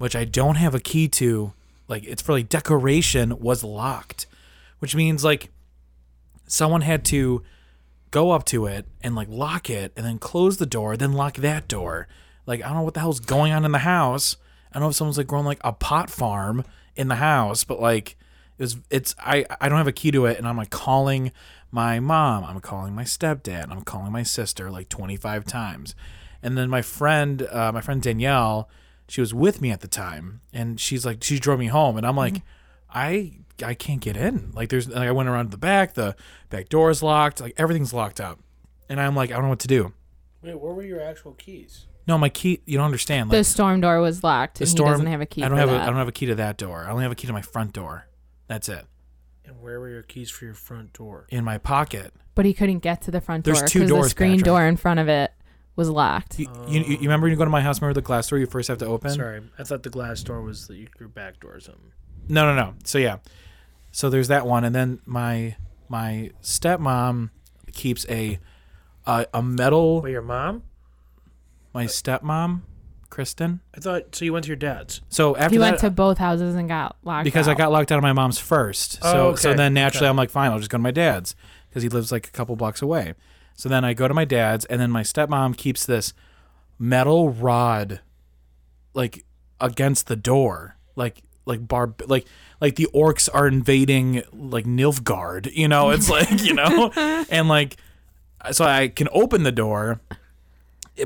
[0.00, 1.52] which I don't have a key to,
[1.86, 4.26] like it's for like decoration was locked,
[4.78, 5.50] which means like
[6.46, 7.42] someone had to
[8.10, 11.36] go up to it and like lock it and then close the door, then lock
[11.36, 12.08] that door.
[12.46, 14.38] Like I don't know what the hell's going on in the house.
[14.72, 16.64] I don't know if someone's like growing like a pot farm
[16.96, 18.16] in the house, but like
[18.56, 21.30] it was it's I I don't have a key to it and I'm like calling
[21.70, 25.94] my mom, I'm calling my stepdad, I'm calling my sister like 25 times.
[26.42, 28.68] And then my friend uh, my friend Danielle,
[29.08, 32.06] she was with me at the time and she's like she drove me home and
[32.06, 32.42] I'm like
[32.92, 34.52] I I can't get in.
[34.54, 36.16] Like there's like I went around to the back, the
[36.48, 38.38] back door is locked, like everything's locked up.
[38.88, 39.92] And I'm like I don't know what to do.
[40.42, 41.86] Wait, where were your actual keys?
[42.06, 42.60] No, my key.
[42.64, 43.28] You don't understand.
[43.28, 44.58] Like the storm door was locked.
[44.58, 44.88] the and storm.
[44.88, 45.42] He doesn't have a key.
[45.42, 45.68] I don't for have.
[45.70, 45.80] that.
[45.80, 46.84] A, I don't have a key to that door.
[46.86, 48.08] I only have a key to my front door.
[48.48, 48.86] That's it.
[49.44, 51.26] And where were your keys for your front door?
[51.28, 52.12] In my pocket.
[52.34, 54.44] but he couldn't get to the front door There's two the doors, screen Patrick.
[54.46, 55.32] door in front of it
[55.80, 56.38] was locked.
[56.38, 57.80] You, you, you remember when you go to my house?
[57.80, 59.10] Remember the glass door you first have to open?
[59.10, 61.90] Sorry, I thought the glass door was the, your back door or something.
[62.28, 62.74] No, no, no.
[62.84, 63.16] So yeah.
[63.90, 65.56] So there's that one, and then my
[65.88, 67.30] my stepmom
[67.72, 68.38] keeps a
[69.06, 70.02] a, a metal.
[70.02, 70.62] Wait, your mom?
[71.72, 72.60] My stepmom,
[73.08, 73.60] Kristen.
[73.74, 74.24] I thought so.
[74.24, 75.00] You went to your dad's.
[75.08, 77.90] So after he that, went to both houses and got locked because I got locked
[77.90, 78.98] out of my mom's first.
[79.02, 79.40] Oh, So okay.
[79.40, 80.10] so then naturally Okay.
[80.10, 81.34] I'm like, fine, I'll just go to my dad's
[81.68, 83.14] because he lives like a couple blocks away.
[83.60, 86.14] So then I go to my dad's, and then my stepmom keeps this
[86.78, 88.00] metal rod,
[88.94, 89.26] like
[89.60, 92.24] against the door, like like bar like
[92.62, 95.52] like the orcs are invading like Nilfgaard.
[95.52, 96.90] You know, it's like you know,
[97.28, 97.76] and like
[98.50, 100.00] so I can open the door,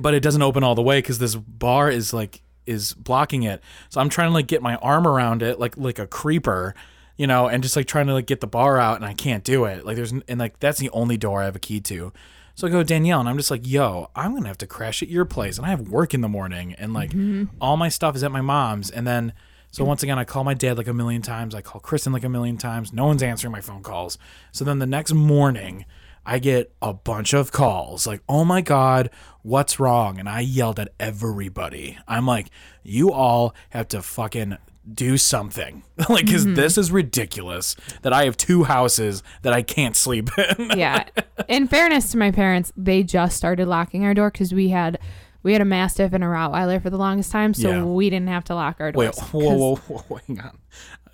[0.00, 3.64] but it doesn't open all the way because this bar is like is blocking it.
[3.88, 6.76] So I'm trying to like get my arm around it like like a creeper,
[7.16, 9.42] you know, and just like trying to like get the bar out and I can't
[9.42, 9.84] do it.
[9.84, 12.12] Like there's and like that's the only door I have a key to.
[12.54, 15.02] So I go to Danielle and I'm just like, yo, I'm gonna have to crash
[15.02, 17.44] at your place and I have work in the morning and like mm-hmm.
[17.60, 19.32] all my stuff is at my mom's and then
[19.70, 22.22] so once again I call my dad like a million times, I call Kristen like
[22.22, 24.18] a million times, no one's answering my phone calls.
[24.52, 25.84] So then the next morning
[26.24, 29.10] I get a bunch of calls like, oh my God,
[29.42, 30.18] what's wrong?
[30.18, 31.98] And I yelled at everybody.
[32.06, 32.50] I'm like,
[32.82, 34.56] you all have to fucking
[34.92, 35.82] do something.
[36.08, 36.54] like, because mm-hmm.
[36.54, 40.70] this is ridiculous that I have two houses that I can't sleep in.
[40.78, 41.04] yeah.
[41.48, 44.98] In fairness to my parents, they just started locking our door because we had
[45.42, 47.84] we had a mastiff and a Rottweiler for the longest time, so Yeah.
[47.84, 49.00] we didn't have to lock our door.
[49.00, 49.28] Wait, doors.
[49.30, 50.58] whoa, 'cause whoa, whoa, hang on.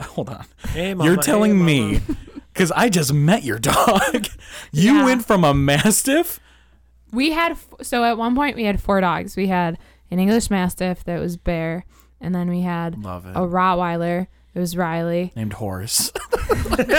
[0.01, 0.45] Hold on.
[0.69, 1.65] Hey, mama, You're telling mama.
[1.67, 2.01] me,
[2.53, 4.29] because I just met your dog,
[4.73, 5.05] you Yeah.
[5.05, 6.39] went from a Mastiff?
[7.13, 9.37] We had so at one point we had four dogs.
[9.37, 9.79] We had
[10.13, 11.85] an English Mastiff that was Bear,
[12.21, 12.99] and then we had a
[13.47, 14.27] Rottweiler.
[14.53, 15.33] It was Riley.
[15.37, 16.13] Named Horace.
[16.79, 16.91] named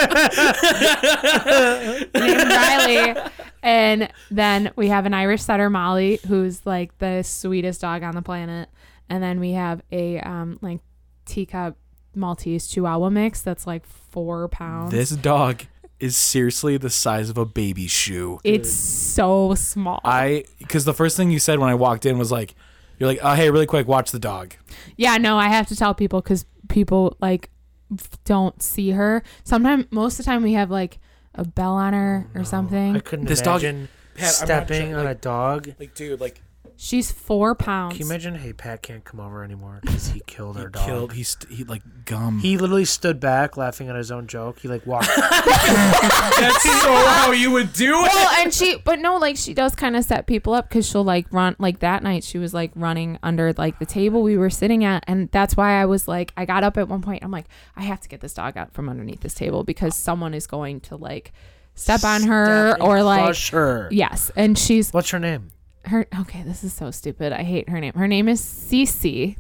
[2.15, 3.15] Riley.
[3.63, 8.21] And then we have an Irish setter, Molly, who's like the sweetest dog on the
[8.21, 8.69] planet.
[9.09, 10.79] And then we have a um like
[11.25, 11.77] teacup
[12.15, 14.91] Maltese Chihuahua mix that's like four pounds.
[14.91, 15.63] this dog
[15.99, 18.39] is seriously the size of a baby shoe.
[18.43, 20.01] it's so small.
[20.03, 22.55] I because the first thing you said when I walked in was like,
[23.01, 24.53] "You're like, oh hey, really quick, watch the dog."
[24.95, 27.49] yeah, no, I have to tell people because people like
[27.91, 29.23] f- don't see her.
[29.43, 30.99] Sometimes, most of the time, we have like
[31.33, 32.95] a bell on her or oh, something.
[32.95, 35.73] I couldn't This dog- imagine Pat, stepping sure, on a dog.
[35.79, 36.43] Like, dude, like
[36.83, 37.91] She's four pounds.
[37.93, 38.33] Can you imagine?
[38.33, 40.83] Hey, Pat can't come over anymore because he killed he our dog.
[40.83, 41.13] killed.
[41.13, 42.39] He st- he like gum.
[42.39, 44.57] He literally stood back laughing at his own joke.
[44.57, 45.05] He like walked.
[45.15, 48.11] That's so how you would do it.
[48.11, 51.03] well, and she, but no, like she does kind of set people up because she'll
[51.03, 51.55] like run.
[51.59, 55.03] Like that night, she was like running under like the table we were sitting at,
[55.05, 57.23] and that's why I was like, I got up at one point.
[57.23, 57.45] I'm like,
[57.75, 60.79] I have to get this dog out from underneath this table because someone is going
[60.81, 61.31] to like
[61.75, 63.87] step on her Step or like crush her.
[63.91, 65.51] yes, and she's What's her name?
[65.85, 66.07] Her.
[66.21, 67.33] Okay, this is so stupid.
[67.33, 67.93] I hate her name.
[67.93, 69.37] Her name is Cece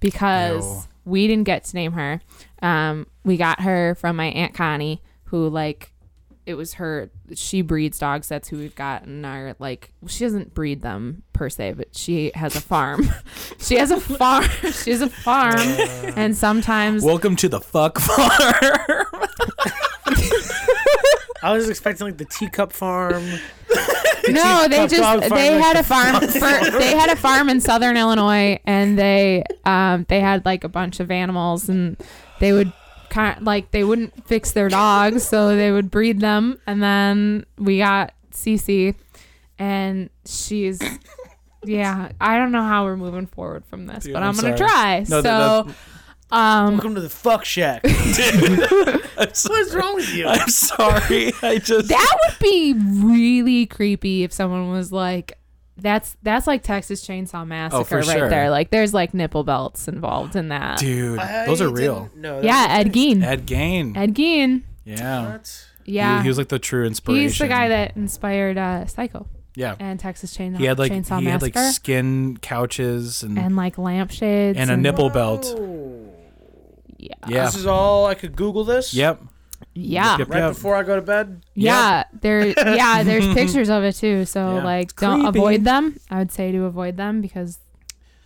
[0.00, 0.82] because Ew.
[1.04, 2.20] we didn't get to name her.
[2.62, 5.92] Um, we got her from my aunt Connie, who like
[6.46, 7.10] it was her.
[7.34, 8.28] She breeds dogs.
[8.28, 9.92] That's who we've gotten our like.
[10.06, 13.08] She doesn't breed them per se, but she has a farm.
[13.58, 14.44] she has a farm.
[14.82, 15.58] she has a farm,
[16.16, 19.06] and sometimes Welcome to the fuck farm.
[21.44, 23.22] I was expecting like the teacup farm.
[24.30, 24.96] no, they just
[25.28, 28.98] they like had the a farm for they had a farm in southern Illinois, and
[28.98, 31.98] they um they had like a bunch of animals, and
[32.40, 32.72] they would
[33.10, 37.76] kind like they wouldn't fix their dogs, so they would breed them, and then we
[37.76, 38.94] got Cece,
[39.58, 40.80] and she's
[41.64, 42.10] yeah.
[42.22, 44.70] I don't know how we're moving forward from this, Dude, but I'm I'm, gonna sorry.
[44.70, 44.98] try.
[45.10, 45.74] No, so, that-
[46.30, 47.82] um, Welcome to the fuck shack.
[49.16, 50.26] What's What's wrong with you?
[50.26, 51.32] I'm sorry.
[51.42, 55.38] I just that would be really creepy if someone was like.
[55.76, 58.30] That's that's like Texas Chainsaw Massacre Oh, for right sure.
[58.30, 58.48] there.
[58.48, 60.78] Like there's like nipple belts involved in that.
[60.78, 62.04] dude, I those are real.
[62.04, 63.24] didn't know that yeah, Ed Gein.
[63.24, 63.96] Ed Gein.
[63.96, 64.62] Ed Gein.
[64.84, 65.32] yeah.
[65.32, 65.66] What?
[65.84, 66.18] Yeah.
[66.18, 67.22] He, he was like the true inspiration.
[67.22, 69.26] He's the guy that inspired uh, Psycho
[69.56, 69.74] Yeah.
[69.80, 73.56] and Texas Chainsaw, He had like Chainsaw he had Massacre like skin couches and and
[73.56, 75.44] like lampshades and a nipple belt.
[77.04, 77.14] Yeah.
[77.28, 77.44] Yeah.
[77.44, 78.94] This is all I could Google this.
[78.94, 79.20] Yep.
[79.74, 80.16] Yeah.
[80.18, 80.50] Yep, Right yep.
[80.54, 81.42] before I go to bed.
[81.54, 82.46] Yeah, there.
[82.56, 84.24] Yeah, there's pictures of it too.
[84.24, 84.64] So Yeah.
[84.64, 85.38] like, don't Creepy.
[85.38, 85.98] avoid them.
[86.10, 87.58] I would say to avoid them because,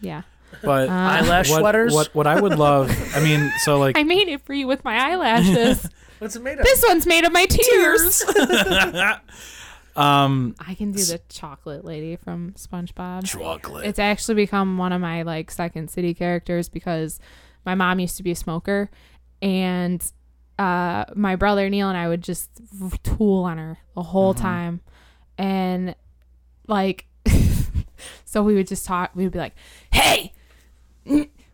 [0.00, 0.22] yeah,
[0.62, 1.92] But Uh, Eyelash what, sweaters.
[1.94, 4.84] what what I would love, I mean, so like I made it for you with
[4.84, 5.88] my eyelashes.
[6.20, 6.64] What's it made of?
[6.64, 8.22] this one's made of my tears.
[9.96, 13.24] um I can do the chocolate lady from SpongeBob.
[13.26, 13.86] chocolate.
[13.86, 17.18] It's actually become one of my like second city characters because
[17.68, 18.88] my mom used to be a smoker
[19.42, 20.02] and
[20.58, 22.48] uh my brother Neil and I would just
[23.02, 24.80] tool on her the whole time.
[25.36, 25.94] And
[26.66, 27.04] like
[28.24, 29.52] so we would just talk we would be like
[29.92, 30.32] hey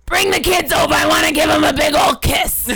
[0.07, 2.67] bring the kids over I want to give them a big old kiss.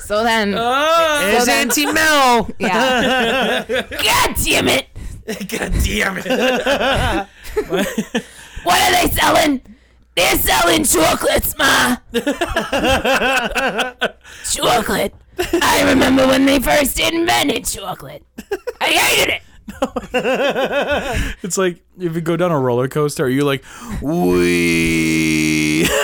[0.00, 2.48] So then It's then- Auntie Mel.
[2.60, 3.64] yeah.
[3.90, 4.86] God damn it!
[5.48, 7.26] God damn it.
[8.62, 9.60] What are they selling?
[10.16, 11.96] They're selling chocolates, Ma.
[14.50, 15.14] chocolate.
[15.38, 18.24] I remember when they first invented chocolate.
[18.80, 19.42] I hated it.
[21.42, 23.64] It's like if you go down a roller coaster, you're you like,
[24.02, 25.86] wee?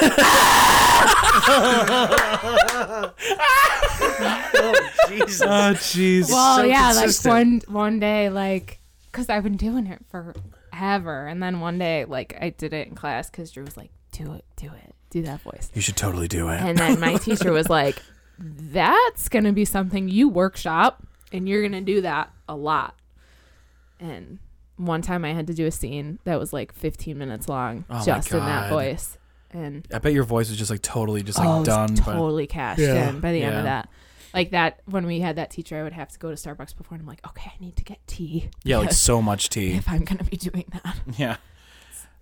[4.59, 5.43] Oh, Jesus.
[5.43, 6.31] oh, jeez.
[6.31, 7.27] Well, so yeah, consistent.
[7.27, 8.81] like one one day, like,
[9.13, 12.95] cause I've been doing it forever, and then one day, like, I did it in
[12.95, 13.91] class, cause Drew was like,
[14.25, 16.61] "Do it, do it, do that voice," you should totally do it.
[16.61, 17.97] and then my teacher was like,
[18.39, 21.03] "That's gonna be something you workshop,
[21.33, 22.95] and you're gonna do that a lot."
[23.99, 24.39] And
[24.77, 28.05] one time I had to do a scene that was like 15 minutes long, Oh
[28.05, 29.17] just in that voice,
[29.51, 31.95] and I bet your voice was just like totally just like oh, it was done.
[31.95, 33.09] but totally cashed Yeah.
[33.11, 33.89] in by the end of that.
[34.35, 36.97] Like that, when we had that teacher, I would have to go to Starbucks before,
[36.97, 38.51] and I'm like, okay, I need to get tea.
[38.65, 39.73] yeah, like so much tea.
[39.73, 40.97] if I'm gonna be doing that.
[41.17, 41.37] Yeah.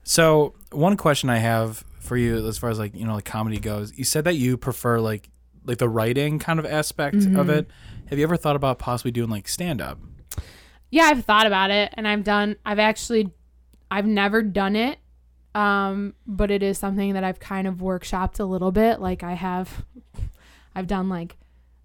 [0.05, 3.59] So one question I have for you, as far as like you know, like comedy
[3.59, 5.29] goes, you said that you prefer like
[5.65, 7.39] like the writing kind of aspect Mm-hmm.
[7.39, 7.67] of it.
[8.07, 9.99] Have you ever thought about possibly doing like stand up?
[10.91, 12.57] Yeah, I've thought about it, and I've done.
[12.65, 13.31] I've actually,
[13.91, 14.99] I've never done it,
[15.55, 19.01] um, but it is something that I've kind of workshopped a little bit.
[19.01, 19.85] Like I have,
[20.75, 21.37] I've done like,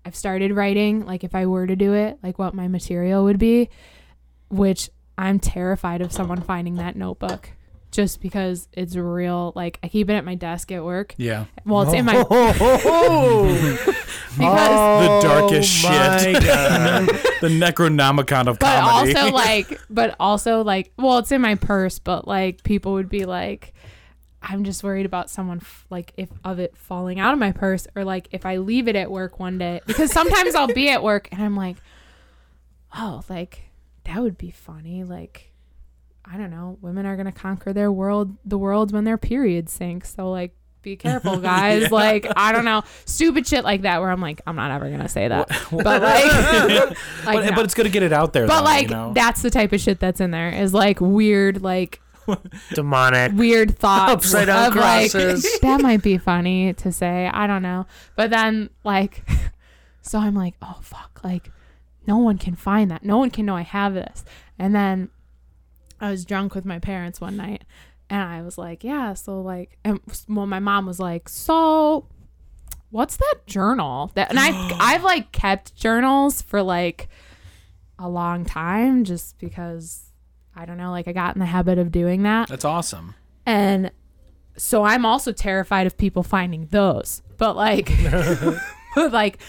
[0.05, 1.05] I've started writing.
[1.05, 3.69] Like if I were to do it, like what my material would be,
[4.49, 7.49] which I'm terrified of someone finding that notebook.
[7.91, 11.15] Just because it's real, like I keep it at my desk at work.
[11.17, 11.45] Yeah.
[11.65, 13.75] Well, it's in my oh.
[14.37, 16.43] because oh The darkest oh my shit.
[16.43, 17.07] God.
[17.41, 19.15] the Necronomicon of but comedy.
[19.15, 23.25] also like but also like well it's in my purse but like people would be
[23.25, 23.73] like
[24.41, 27.87] i'm just worried about someone f- like if of it falling out of my purse
[27.95, 31.01] or like if i leave it at work one day because sometimes i'll be at
[31.01, 31.77] work and i'm like
[32.97, 33.63] oh like
[34.03, 35.48] that would be funny like
[36.31, 40.13] i don't know women are gonna conquer their world the world when their period sinks
[40.13, 44.21] so like be careful guys like i don't know stupid shit like that where i'm
[44.21, 46.25] like i'm not ever gonna say that but like,
[47.25, 47.51] like but, no.
[47.55, 48.47] but it's good to get it out there.
[48.47, 49.13] But though, like you know?
[49.13, 52.01] that's the type of shit that's in there is like weird, like
[52.73, 53.33] Demonic.
[53.33, 55.59] weird thoughts Upside down of like crosses.
[55.61, 57.29] that might be funny to say.
[57.33, 57.85] I don't know.
[58.15, 59.23] But then like,
[60.01, 61.51] so I'm like, oh fuck, like
[62.07, 63.03] no one can find that.
[63.03, 64.23] No one can know I have this.
[64.57, 65.09] And then
[66.01, 67.63] I was drunk with my parents one night,
[68.09, 69.13] and I was like, yeah.
[69.13, 72.07] So like, and well, my mom was like, so
[72.91, 74.29] what's that journal that?
[74.29, 77.09] And I I've like kept journals for like
[77.97, 80.11] a long time just because
[80.55, 82.49] I don't know, like I got in the habit of doing that.
[82.49, 83.15] That's awesome.
[83.45, 83.91] And
[84.57, 87.21] so I'm also terrified of people finding those.
[87.37, 87.91] But like
[88.95, 89.39] but like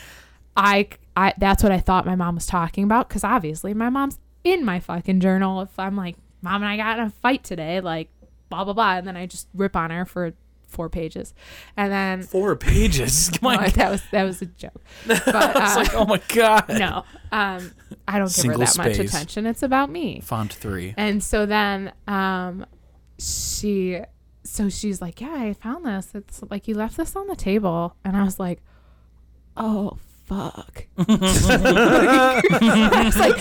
[0.57, 4.19] I I that's what I thought my mom was talking about cuz obviously my mom's
[4.45, 7.81] in my fucking journal if I'm like mom and I got in a fight today
[7.81, 8.09] like
[8.49, 10.33] blah blah blah and then I just rip on her for
[10.71, 11.35] four pages.
[11.77, 13.29] And then Four pages.
[13.41, 13.63] Come on.
[13.65, 14.83] No, that was that was a joke.
[15.07, 16.69] But uh, it's like, oh my god.
[16.69, 17.05] no.
[17.33, 17.73] Um
[18.07, 19.47] I don't give Single her that much attention.
[19.47, 20.21] It's about me.
[20.21, 20.95] Font three.
[20.97, 22.65] And so then um
[23.19, 24.01] she
[24.43, 26.13] so she's like, "Yeah, I found this.
[26.15, 28.63] It's like you left this on the table." And I was like,
[29.57, 29.99] "Oh,
[30.31, 30.87] fuck.
[30.99, 31.03] I
[33.05, 33.41] was like,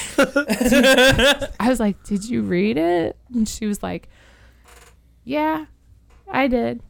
[1.60, 3.16] I was like, did you read it?
[3.34, 4.10] And she was like,
[5.24, 5.68] yeah,
[6.28, 6.82] I did.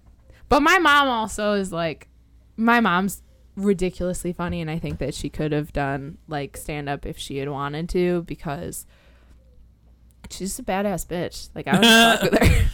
[0.47, 2.07] But my mom also is like,
[2.55, 3.21] my mom's
[3.57, 7.35] ridiculously funny, and I think that she could have done like stand up if she
[7.38, 8.85] had wanted to because
[10.30, 11.49] she's a badass bitch.
[11.53, 12.67] Like I would fuck with her.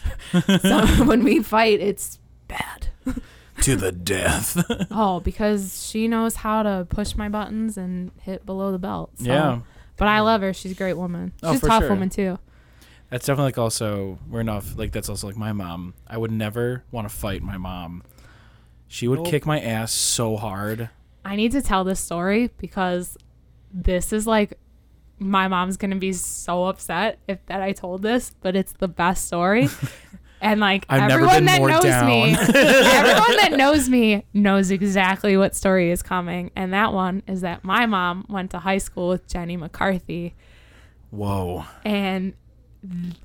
[0.59, 2.89] so when we fight, it's bad.
[3.65, 4.63] To the death.
[4.91, 9.11] Oh, because she knows how to push my buttons and hit below the belt.
[9.17, 9.25] So.
[9.25, 9.59] yeah.
[9.97, 10.53] But I love her.
[10.53, 11.33] She's a great woman.
[11.43, 11.89] Oh, She's for a tough sure.
[11.89, 12.39] woman too.
[13.09, 15.93] That's definitely like also we're enough like that's also like my mom.
[16.07, 18.03] I would never want to fight my mom.
[18.87, 19.27] She would Nope.
[19.27, 20.89] kick my ass so hard.
[21.23, 23.17] I need to tell this story because
[23.73, 24.57] this is like
[25.17, 29.25] my mom's gonna be so upset if that I told this, but it's the best
[29.27, 29.69] story.
[30.45, 32.07] And like I've everyone that knows down.
[32.07, 36.51] me, everyone that knows me knows exactly what story is coming.
[36.55, 40.35] And that one is that my mom went to high school with Jenny McCarthy
[41.09, 41.65] Whoa.
[41.83, 42.33] and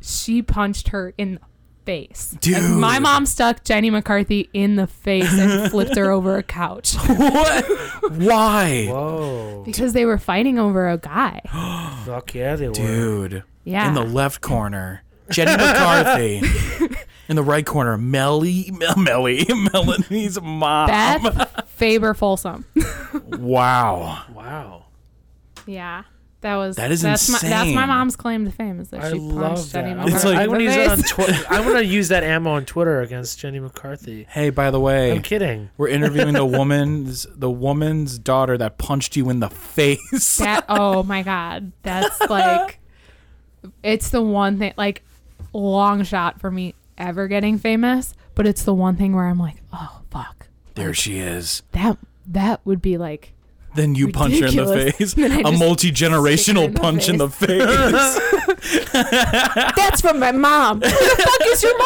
[0.01, 1.40] she punched her in the
[1.84, 2.36] face.
[2.40, 2.55] Dude.
[2.62, 6.94] Like, my mom stuck Jenny McCarthy in the face and flipped her over a couch
[7.06, 7.64] what?
[8.12, 8.86] Why?
[8.88, 9.62] Whoa.
[9.66, 11.42] because they were fighting over a guy.
[12.06, 12.74] Fuck yeah, they were.
[12.74, 13.44] Dude.
[13.64, 13.88] Yeah.
[13.88, 16.40] In the left corner, Jenny McCarthy.
[17.31, 20.89] In the right corner, Melly, Mel- Melly, Melanie's mom.
[20.89, 22.65] Beth Faber Folsom.
[23.28, 24.24] Wow.
[24.35, 24.86] Wow.
[25.65, 26.02] Yeah.
[26.40, 29.12] That was That is that's My, that's my mom's claim to fame is that I
[29.12, 29.97] she love punched Jenny that.
[30.07, 30.15] McCarthy.
[30.16, 31.11] It's like- I want to use it on face.
[31.11, 31.44] Twitter.
[31.51, 34.27] I want to use that ammo on Twitter against Jenny McCarthy.
[34.28, 35.69] Hey, by the way, I'm kidding.
[35.77, 40.39] we're interviewing the woman's the woman's daughter that punched you in the face.
[40.39, 42.81] That oh my god, that's like,
[43.85, 45.02] it's the one thing like,
[45.52, 49.56] long shot for me ever getting famous, but it's the one thing where I'm like,
[49.72, 51.62] oh fuck, there she is.
[51.72, 53.32] that that would be like
[53.74, 55.16] Then you punch her in the face.
[55.18, 58.20] A I A multi stick her generational in the punch in the face.
[59.77, 60.81] that's from my mom.
[60.81, 61.78] Who the fuck is your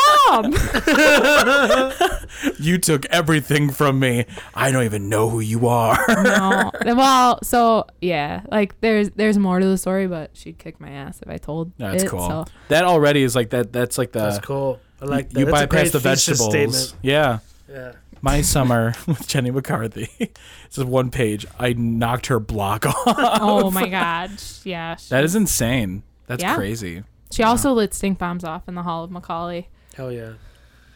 [2.52, 2.56] mom?
[2.58, 4.26] you took everything from me.
[4.54, 5.98] I don't even know who you are.
[6.08, 6.70] no.
[6.84, 11.20] Well, so yeah, like there's there's more to the story, but she'd kick my ass
[11.22, 12.08] if I told That's it.
[12.08, 12.28] cool.
[12.28, 13.72] So That already is like that.
[13.72, 14.80] That's like the That's cool.
[15.04, 15.38] I like that.
[15.40, 16.50] you That's a bypass great the vegetables.
[16.50, 16.94] Statement.
[17.02, 17.38] Yeah.
[17.68, 17.92] Yeah.
[18.22, 20.08] My summer with Jenny McCarthy.
[20.66, 21.46] It's just one page.
[21.58, 22.96] I knocked her block off.
[23.06, 24.30] oh my god,
[24.64, 24.96] yeah.
[24.96, 26.02] She, That is insane.
[26.26, 26.56] That's Yeah.
[26.56, 27.04] crazy.
[27.30, 29.66] she also lit stink bombs off in the hall of McAuley.
[29.94, 30.32] Hell yeah.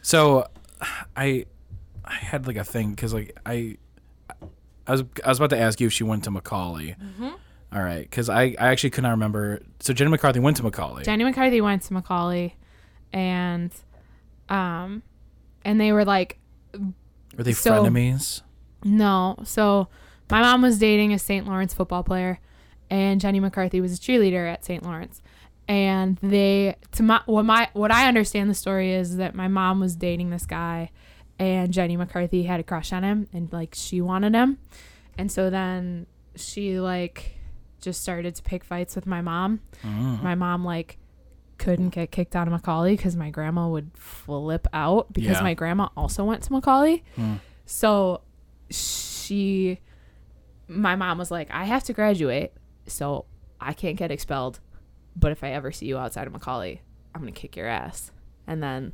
[0.03, 0.49] So,
[1.17, 1.45] I,
[2.05, 3.77] I had like a thing because like I,
[4.87, 6.97] I was I was about to ask you if she went to McAuley.
[6.99, 7.29] Mm-hmm.
[7.73, 9.61] All right, because I I actually could not remember.
[9.81, 11.05] So Jenny McCarthy went to McAuley.
[11.05, 12.55] Jenny McCarthy went to McAuley,
[13.13, 13.71] and
[14.49, 15.03] um,
[15.65, 16.39] and they were like,
[17.37, 18.43] Were they so- frenemies?
[18.85, 19.37] no.
[19.45, 19.89] So
[20.31, 21.47] my mom was dating a St.
[21.47, 22.39] Laurence football player,
[22.91, 24.83] and Jenny McCarthy was a cheerleader at St.
[24.83, 25.23] Laurence.
[25.66, 29.81] And they, to my what my what I understand the story is that my mom
[29.81, 30.91] was dating this guy,
[31.39, 34.57] and Jenny McCarthy had a crush on him, and like she wanted him,
[35.19, 36.07] and so then
[36.37, 37.33] she like
[37.83, 39.61] just started to pick fights with my mom.
[39.85, 40.23] Mm.
[40.23, 40.97] My mom like
[41.59, 45.43] couldn't get kicked out of McAuley because my grandma would flip out because Yeah.
[45.43, 47.03] my grandma also went to McAuley.
[47.17, 47.41] Mm.
[47.67, 48.23] So
[48.71, 49.81] she,
[50.69, 52.53] my mom was like, I have to graduate,
[52.87, 53.25] so
[53.61, 54.61] I can't get expelled.
[55.17, 56.79] But if I ever see you outside of McAuley,
[57.15, 58.13] I'm gonna kick your ass.
[58.47, 58.93] And then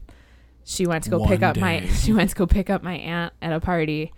[0.65, 2.95] she went to go pick One up my she went to go pick up my
[2.95, 4.12] aunt at a party,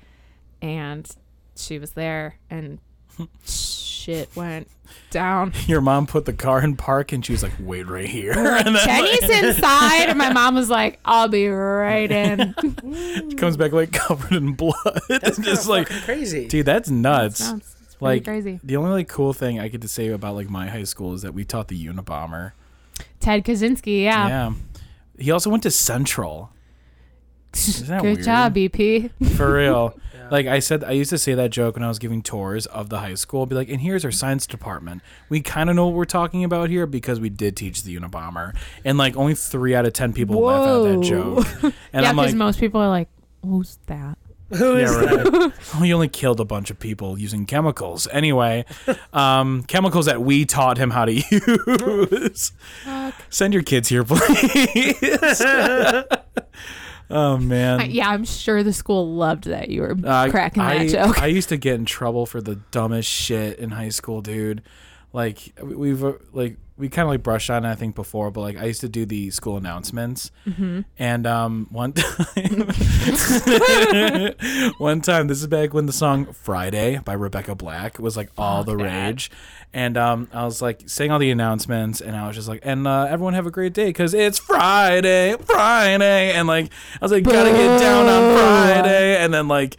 [0.62, 1.10] and
[1.56, 2.78] she was there, and
[3.44, 4.68] shit went
[5.10, 5.52] down.
[5.66, 8.74] Your mom put the car in park and she was like, "Wait right here." and
[8.74, 12.54] then Jenny's inside, and my mom was like, "I'll be right in."
[13.30, 15.00] she comes back like covered in blood.
[15.08, 16.48] That's just just like, like crazy.
[16.48, 17.38] dude, that's nuts.
[17.38, 18.60] Sounds it's like crazy.
[18.62, 21.22] the only like cool thing I get to say about like my high school is
[21.22, 22.52] that we taught the Unabomber.
[23.20, 24.28] Ted Kaczynski, yeah.
[24.28, 24.52] Yeah.
[25.18, 26.50] He also went to Central.
[27.86, 28.24] That Good weird?
[28.24, 29.10] job, BP.
[29.36, 29.98] For real.
[30.16, 30.28] Yeah.
[30.32, 32.88] Like I said, I used to say that joke when I was giving tours of
[32.88, 33.42] the high school.
[33.42, 35.02] I'd be like, and here's our science department.
[35.28, 38.56] We kind of know what we're talking about here because we did teach the Unabomber.
[38.84, 41.46] And like only three out of 10 people laugh at that joke.
[41.92, 43.08] And yeah, because like, most people are like,
[43.44, 44.18] "Who's that?"
[44.50, 45.52] Who is yeah, right.
[45.74, 48.06] oh, you only killed a bunch of people using chemicals.
[48.12, 48.64] Anyway,
[49.12, 52.52] um, chemicals that we taught him how to use.
[52.84, 53.14] Fuck.
[53.28, 55.40] Send your kids here, please.
[57.10, 57.80] Oh, man.
[57.80, 61.20] I- yeah, I'm sure the school loved that you were Uh, cracking that I, joke.
[61.22, 64.62] I used to get in trouble for the dumbest shit in high school, dude.
[65.12, 68.40] like we've uh, like we kind of like brushed on it I think before, but
[68.42, 70.80] like I used to do the school announcements, Mm-hmm.
[70.98, 72.68] and um one time,
[74.78, 78.64] one time this is back when the song Friday by Rebecca Black was like all
[78.64, 79.04] the Fuck that.
[79.06, 79.30] rage,
[79.72, 82.86] and um I was like saying all the announcements, and I was just like, and
[82.86, 86.66] uh, everyone have a great day because it's Friday, Friday, and like
[87.00, 89.76] I was like, gotta get down on Friday, and then like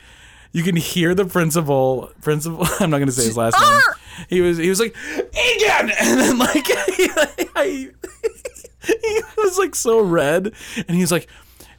[0.53, 3.81] you can hear the principal principal i'm not gonna say his last name
[4.29, 5.91] he was he was like Egan!
[5.99, 6.65] and then like
[6.95, 7.07] he,
[8.83, 10.53] he was like so red.
[10.87, 11.27] And he's like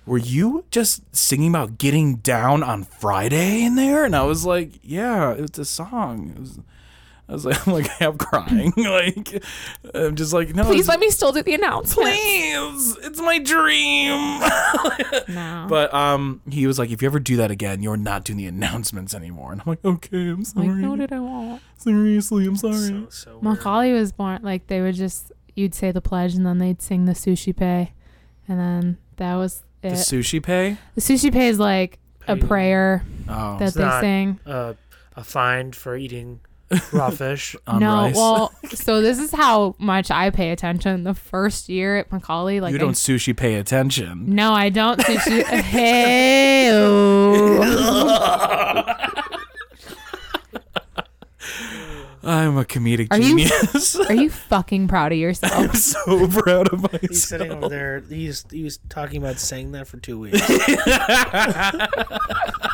[0.07, 4.05] were you just singing about getting down on friday in there?
[4.05, 6.31] And i was like yeah it's a song.
[6.31, 6.61] It was,
[7.29, 9.45] I was like, I'm like half crying, like
[9.95, 12.09] I'm just like, no, Please let me still do the announcement.
[12.09, 14.41] please, it's my dream.
[15.29, 15.67] No.
[15.69, 18.47] But um, he was like, if you ever do that again, you're not doing the
[18.47, 19.53] announcements anymore.
[19.53, 20.69] And I'm like, okay, I'm sorry.
[20.69, 21.61] like, no, did I won't.
[21.77, 22.75] Seriously, I'm sorry.
[22.75, 23.41] So, so.
[23.41, 27.05] McAuley was born like they would just you'd say the pledge and then they'd sing
[27.05, 27.61] the Suscipe,
[28.49, 29.91] and then that was it.
[29.91, 30.79] the Suscipe?
[30.95, 34.41] The Suscipe is like a prayer Oh, that It's they not- sing.
[34.47, 34.75] uh,
[35.17, 36.41] a fine for eating
[36.93, 37.57] raw fish.
[37.67, 38.15] on no, rice.
[38.17, 41.05] well, so this is how much I pay attention.
[41.05, 44.35] The first year at McAuley, like you don't sushi pay attention.
[44.35, 45.43] no, I don't sushi.
[45.45, 46.69] hey,
[52.23, 53.97] I'm a comedic Are you- genius.
[54.09, 55.53] are you fucking proud of yourself?
[55.57, 57.01] I'm so proud of myself.
[57.01, 58.01] He's sitting over there.
[58.01, 60.39] He's he was talking about saying that for two weeks.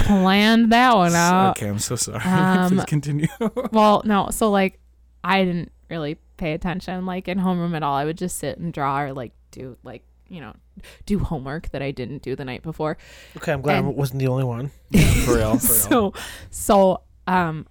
[0.00, 1.50] Planned that one out.
[1.56, 2.20] okay, I'm so sorry.
[2.24, 3.26] Um, Please continue.
[3.72, 4.78] Well, no, so like
[5.24, 7.94] I didn't really pay attention like in homeroom at all.
[7.94, 10.54] I would just sit and draw or like do like you know
[11.06, 12.96] do homework that I didn't do the night before.
[13.36, 14.70] Okay, I'm glad I wasn't the only one.
[15.24, 16.10] for real, for real.
[16.10, 16.14] so
[16.50, 17.66] so um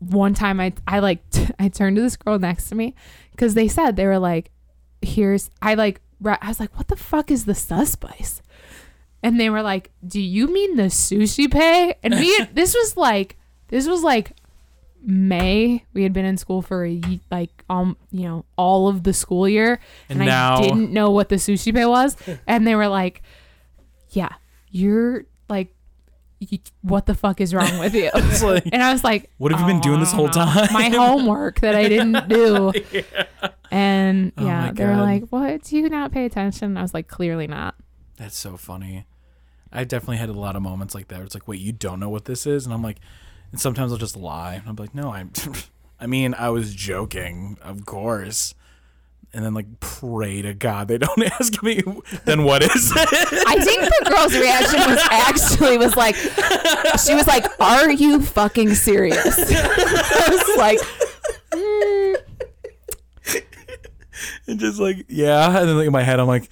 [0.00, 2.94] one time I I like t- I turned to this girl next to me
[3.32, 4.50] because they said they were like
[5.02, 8.40] here's I like ra- I was like what the fuck is the sus spice
[9.22, 11.54] and they were like do you mean the Suscipe
[12.02, 13.36] and we had, this was like
[13.68, 14.32] this was like
[15.00, 17.00] May we had been in school for a
[17.30, 19.78] like um you know all of the school year
[20.08, 22.16] And and, now- I didn't know what the Suscipe was
[22.46, 23.22] and they were like
[24.10, 24.30] yeah
[24.70, 25.72] you're like
[26.40, 28.10] y- what the fuck is wrong with you
[28.42, 30.88] like, and I was like, What have you been "Oh, doing this whole time?" My
[30.88, 32.72] homework that I didn't do.
[33.70, 35.02] And Oh yeah, my they were God.
[35.02, 35.62] like, "What?
[35.64, 37.74] Do you not pay attention?" I was like, "Clearly not."
[38.16, 39.04] That's so funny.
[39.72, 41.16] I definitely had a lot of moments like that.
[41.16, 42.98] Where it's like, wait, you don't know what this is, and I'm like,
[43.52, 44.54] and sometimes I'll just lie.
[44.54, 45.32] And I'm like, no, I'm.
[46.00, 48.54] I mean, I was joking, of course.
[49.34, 51.82] And then like pray to God they don't ask me.
[52.24, 53.44] Then what is it?
[53.46, 56.14] I think the girl's reaction was actually was like,
[57.04, 60.78] she was like, "Are you fucking serious?" I was like,
[61.52, 62.16] "Mm,
[64.46, 65.46] and just like yeah.
[65.58, 66.48] And then like in my head, I'm like,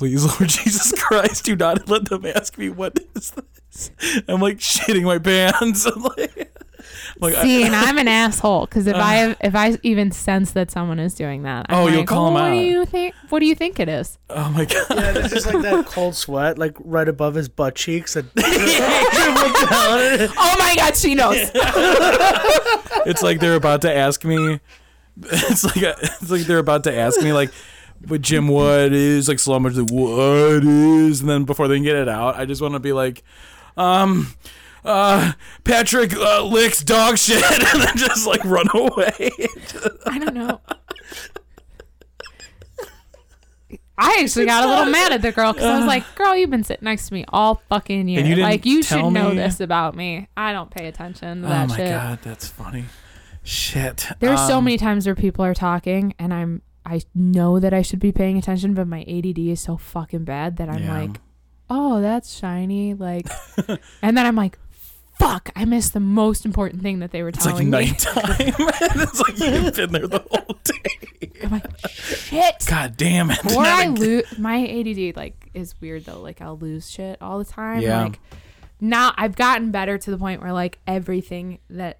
[0.00, 3.32] please, Lord Jesus Christ, do not let them ask me what is
[3.70, 3.90] this.
[4.26, 5.84] I'm like shitting my pants.
[5.94, 9.34] I'm like, I'm like, I- "See, and I'm an asshole because if I uh.
[9.42, 12.26] if I even sense that someone is doing that, I'm Oh, you'll call like, call
[12.28, 13.14] 'em what out." do you think?
[13.28, 14.86] What do you think it is?" oh my god.
[14.88, 18.14] Yeah, there's just like that cold sweat, like right above his butt cheeks.
[18.14, 20.34] That dribbled down.
[20.38, 21.36] Oh my god, she knows.
[23.06, 24.60] it's like they're about to ask me.
[25.22, 27.50] It's like it's like they're about to ask me like
[28.08, 31.84] what Jim Wood is like slow motion like what is and then before they can
[31.84, 33.22] get it out, I just want to be like,
[33.76, 34.28] um,
[34.84, 35.32] uh,
[35.64, 37.42] Patrick uh, licks dog shit
[37.74, 39.30] and then just like run away.
[40.06, 40.60] I don't know.
[44.02, 46.48] I actually got a little mad at the girl because I was like, "Girl, you've
[46.48, 48.20] been sitting next to me all fucking year.
[48.20, 49.36] And you didn't like, you should know me?
[49.36, 50.26] this about me.
[50.38, 51.88] I don't pay attention to oh that my shit.
[51.90, 52.86] god, that's funny.
[53.42, 54.06] Shit.
[54.18, 57.82] There's so Um, many times where people are talking, and I'm I know that I
[57.82, 60.98] should be paying attention, but my ADD is so fucking bad that I'm Yeah.
[61.00, 61.20] like,
[61.68, 63.26] "Oh, that's shiny," like,
[64.02, 64.58] and then I'm like.
[65.18, 65.50] Fuck!
[65.54, 67.78] I missed the most important thing that they were It's like telling me.
[67.90, 68.24] nighttime.
[68.38, 71.30] it's like you've been there the whole day.
[71.44, 72.64] I'm like, shit.
[72.66, 73.38] God damn it.
[73.44, 76.22] or Not I lose my ADD like is weird though.
[76.22, 77.82] Like I'll lose shit all the time.
[77.82, 78.04] Yeah.
[78.04, 78.18] Like
[78.80, 81.98] now I've gotten better to the point where like everything that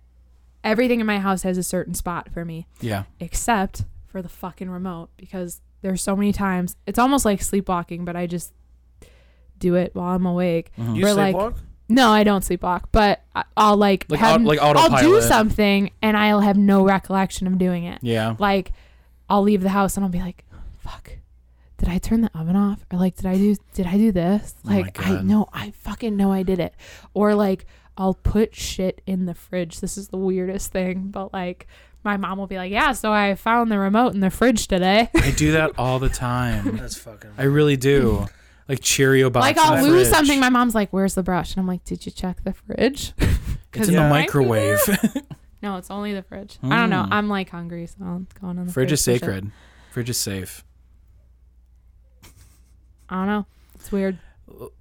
[0.65, 3.03] everything in my house has a certain spot for me, Yeah.
[3.21, 8.17] except for the fucking remote because there's so many times it's almost like sleepwalking, but
[8.17, 8.53] I just
[9.59, 10.71] do it while I'm awake.
[10.79, 10.97] Mhm.
[10.97, 11.55] You We're like- sleepwalk?
[11.89, 15.91] No, I don't sleepwalk, but I- I'll like, Like have, au- like I'll do something
[16.03, 18.37] and I'll have no recollection of doing it Yeah.
[18.39, 18.73] like
[19.29, 20.45] I'll leave the house and I'll be like,
[20.79, 21.13] fuck.
[21.79, 22.85] Did I turn the oven off?
[22.93, 24.55] Or like did I do did I do this?
[24.67, 25.25] Oh Like I God.
[25.25, 26.75] know I fucking know I did it.
[27.15, 27.65] Or like
[27.97, 29.81] I'll put shit in the fridge.
[29.81, 31.67] This is the weirdest thing, but like
[32.05, 35.11] my mom will be like, "Yeah, so I found the remote in the fridge today."
[35.15, 36.77] I do that all the time.
[36.77, 37.31] That's fucking.
[37.39, 38.27] I really do.
[38.69, 39.43] Like Cheerio box.
[39.43, 40.17] like I'll the lose fridge.
[40.17, 40.41] something.
[40.41, 43.13] My mom's like, "Where's the brush?" And I'm like, "Did you check the fridge?"
[43.73, 44.05] It's in Yeah.
[44.05, 44.81] the microwave.
[45.63, 46.59] No, it's only the fridge.
[46.63, 47.03] I don't know.
[47.03, 47.09] Mm.
[47.13, 49.21] I'm like hungry, so I'm going in the Fridge Fridge is for shit.
[49.21, 49.51] sacred.
[49.91, 50.65] Fridge is safe.
[53.09, 53.47] I don't know.
[53.75, 54.19] It's weird.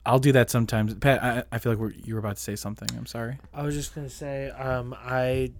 [0.05, 0.93] I'll do that sometimes.
[0.95, 2.87] Pat, I, I feel like we're, you were about to say something.
[2.97, 3.37] I'm sorry.
[3.53, 5.51] I was just gonna say, um, I,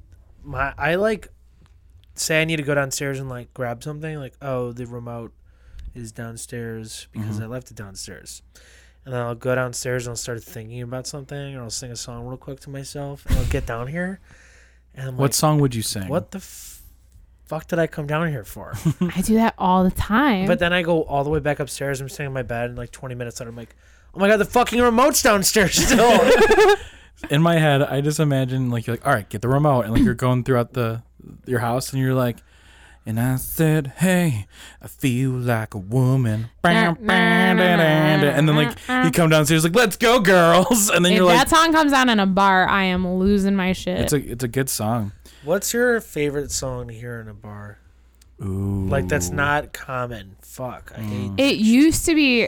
[0.44, 1.28] my, I like,
[2.20, 4.18] say I need to go downstairs and like grab something.
[4.18, 5.34] Like, oh, the remote
[5.96, 7.44] is downstairs because Mhm.
[7.44, 8.42] I left it downstairs.
[9.06, 11.96] And then I'll go downstairs and I'll start thinking about something, or I'll sing a
[11.96, 14.20] song real quick to myself, and I'll get down here,
[14.94, 16.08] and I'm What like, song would you sing?
[16.10, 16.82] what the f-
[17.46, 18.74] fuck did I come down here for?
[19.02, 20.46] I do that all the time.
[20.46, 22.02] but then I go all the way back upstairs.
[22.02, 23.76] I'm sitting in my bed, and like 20 minutes later, I'm like,
[24.14, 26.20] oh my god, the fucking remote's downstairs still.
[27.30, 29.94] In my head, I just imagine like you're like, all right, get the remote, and
[29.94, 31.02] like you're going throughout the
[31.46, 32.38] your house, and you're like,
[33.06, 34.46] and I said, hey,
[34.82, 37.10] I feel like a woman, and
[38.48, 41.50] then like you come downstairs like, let's go, girls, and then if you're like, that
[41.50, 44.00] song comes on in a bar, I am losing my shit.
[44.02, 45.12] it's a it's a good song.
[45.44, 47.80] What's your favorite song to hear in a bar?
[48.44, 50.36] Ooh, Like that's not common.
[50.42, 51.32] Fuck, I hate.
[51.32, 51.40] Mm.
[51.40, 52.48] it used to be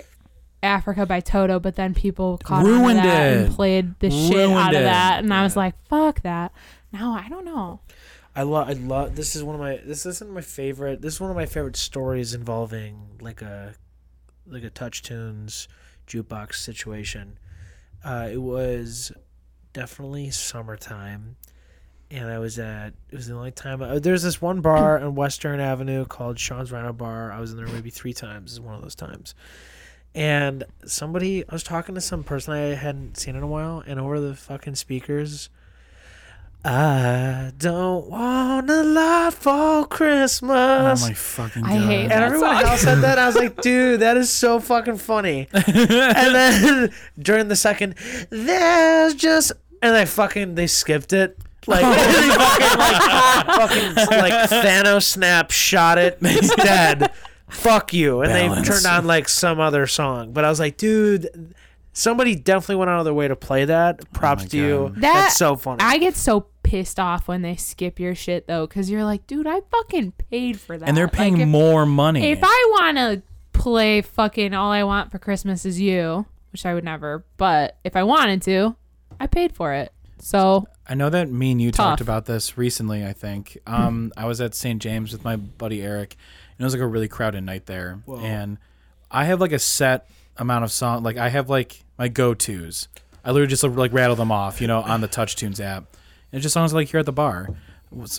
[0.63, 3.45] Africa by Toto, but then people caught on Ruined to that it.
[3.47, 4.83] and played the shit Ruined out of it.
[4.83, 6.51] that, and I was like, "Fuck that."
[6.93, 7.79] Now I don't know.
[8.35, 8.69] I love.
[8.69, 9.15] I love.
[9.15, 9.79] This is one of my.
[9.83, 11.01] This isn't my favorite.
[11.01, 13.75] This is one of my favorite stories involving like a,
[14.47, 15.67] like a touch tunes
[16.07, 17.37] jukebox situation.
[18.03, 19.11] Uh, it was
[19.73, 21.35] definitely summertime,
[22.09, 22.93] and I was at.
[23.09, 23.81] It was the only time.
[23.81, 27.33] Uh, there's this one bar on Western Avenue called Sean's Rhino Bar.
[27.33, 28.53] I was in there maybe three times.
[28.53, 29.35] Is one of those times.
[30.13, 33.99] And somebody, I was talking to some person I hadn't seen in a while, and
[33.99, 35.49] over the fucking speakers,
[36.63, 41.01] I don't want a lot for Oh Christmas.
[41.01, 41.71] my fucking god!
[41.71, 42.63] I hate and that everyone song.
[42.71, 43.17] else said that.
[43.17, 45.47] I was like, dude, that is so fucking funny.
[45.53, 47.95] and then during the second,
[48.29, 49.51] there's just,
[49.81, 51.37] and they fucking, they skipped it.
[51.67, 53.45] Like, they fucking, like,
[53.95, 56.17] fucking, like, Thanos snap shot it.
[56.21, 57.11] It's dead.
[57.49, 58.21] Fuck you.
[58.21, 58.67] And Balance.
[58.67, 60.31] they turned on, like, some other song.
[60.31, 61.53] But I was like, dude,
[61.93, 64.11] somebody definitely went out of their way to play that.
[64.13, 64.89] Props my to you.
[64.95, 65.79] That- That's so funny.
[65.83, 69.47] I get so pissed off when they skip your shit though, because you're like, dude,
[69.47, 72.31] I fucking paid for that, and they're paying Like, if, more money.
[72.31, 73.21] If I want to
[73.53, 77.95] play fucking "All I Want for Christmas Is You," which I would never, but if
[77.95, 78.75] I wanted to,
[79.19, 79.91] I paid for it.
[80.19, 81.85] So I know that me and you Tough.
[81.91, 83.05] talked about this recently.
[83.05, 84.81] I think um, I was at St.
[84.81, 86.15] James with my buddy Eric,
[86.57, 88.01] and it was like a really crowded night there.
[88.05, 88.19] Whoa.
[88.19, 88.57] And
[89.09, 90.07] I have like a set
[90.37, 91.03] amount of song.
[91.03, 92.87] Like I have like my go tos.
[93.23, 95.83] I literally just like rattle them off, you know, on the Touch Tunes app.
[96.31, 97.49] And it's just songs like here at the bar.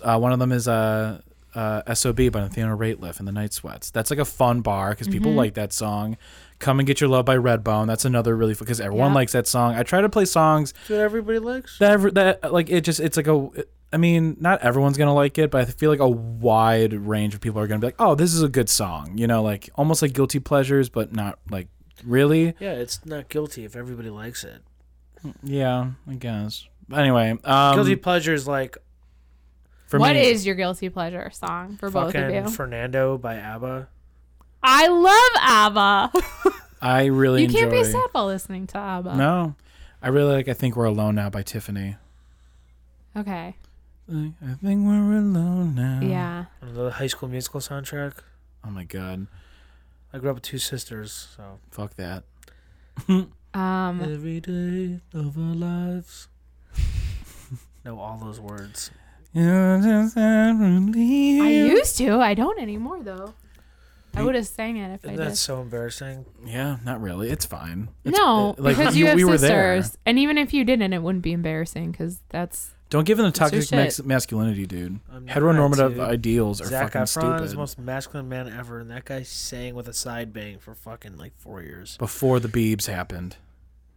[0.05, 1.21] Uh, one of them is uh,
[1.55, 3.91] uh, "SOB" by Nathaniel Rateliff and the Night Sweats.
[3.91, 5.39] That's like a fun bar because people Mm-hmm.
[5.39, 6.17] like that song.
[6.59, 7.87] "Come and Get Your Love" by Redbone.
[7.87, 9.15] That's another really because everyone Yeah.
[9.17, 9.75] likes that song.
[9.75, 11.79] I try to play songs that everybody likes.
[11.79, 13.49] that ever, that like it just it's like a
[13.93, 17.41] I mean not everyone's gonna like it but I feel like a wide range of
[17.41, 20.01] people are gonna be like oh this is a good song you know like almost
[20.03, 21.69] like guilty pleasures but not like
[22.05, 24.63] really Yeah, it's not guilty if everybody likes it.
[25.43, 28.77] yeah I guess but anyway um guilty pleasure is like
[29.87, 32.49] for what me is your guilty pleasure song for both of you?
[32.49, 33.89] Fernando by ABBA.
[34.63, 36.13] I love ABBA.
[36.81, 39.17] I really you can't be sad while listening to ABBA.
[39.17, 39.55] no
[40.03, 41.97] I really like I think we're alone now by Tiffany
[43.17, 43.55] Okay.
[44.13, 46.45] I I think we're alone now Yeah.
[46.63, 48.15] the High School Musical soundtrack.
[48.65, 49.27] oh my god
[50.13, 52.25] I grew up with two sisters, so fuck that
[53.09, 54.01] Um.
[54.03, 56.29] every day of our lives.
[57.85, 58.91] know all those words.
[59.35, 59.41] I
[61.43, 62.19] I used to.
[62.21, 63.35] I don't anymore though.
[64.15, 65.37] I would have sang it if I That's did.
[65.39, 66.27] so embarrassing.
[66.45, 67.31] Yeah, not really.
[67.31, 67.89] It's fine.
[68.05, 69.81] It's, No, uh, like, because you, have we were there.
[69.81, 73.23] sisters, and even if you didn't, it wouldn't be embarrassing because that's Don't give in
[73.25, 74.07] to It's your toxic shit.
[74.07, 75.01] masculinity, dude.
[75.11, 76.01] I'm not, Heteronormative dude.
[76.01, 77.43] ideals are Zac fucking Efron stupid.
[77.45, 80.75] is the most masculine man ever, and that guy sang with a side bang for
[80.75, 81.97] fucking like four years.
[81.97, 83.37] Before the Beebs happened,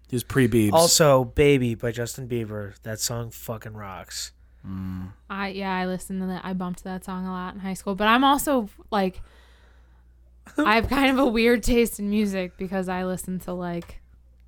[0.08, 0.72] he was pre-Beebs.
[0.72, 2.76] Also, "Baby" by Justin Bieber.
[2.84, 4.32] That song fucking rocks.
[4.66, 5.10] Mm.
[5.30, 6.46] I yeah I listened to that.
[6.46, 9.22] I bumped that song a lot in high school, but I'm also like
[10.58, 14.00] I have kind of a weird taste in music because I listen to like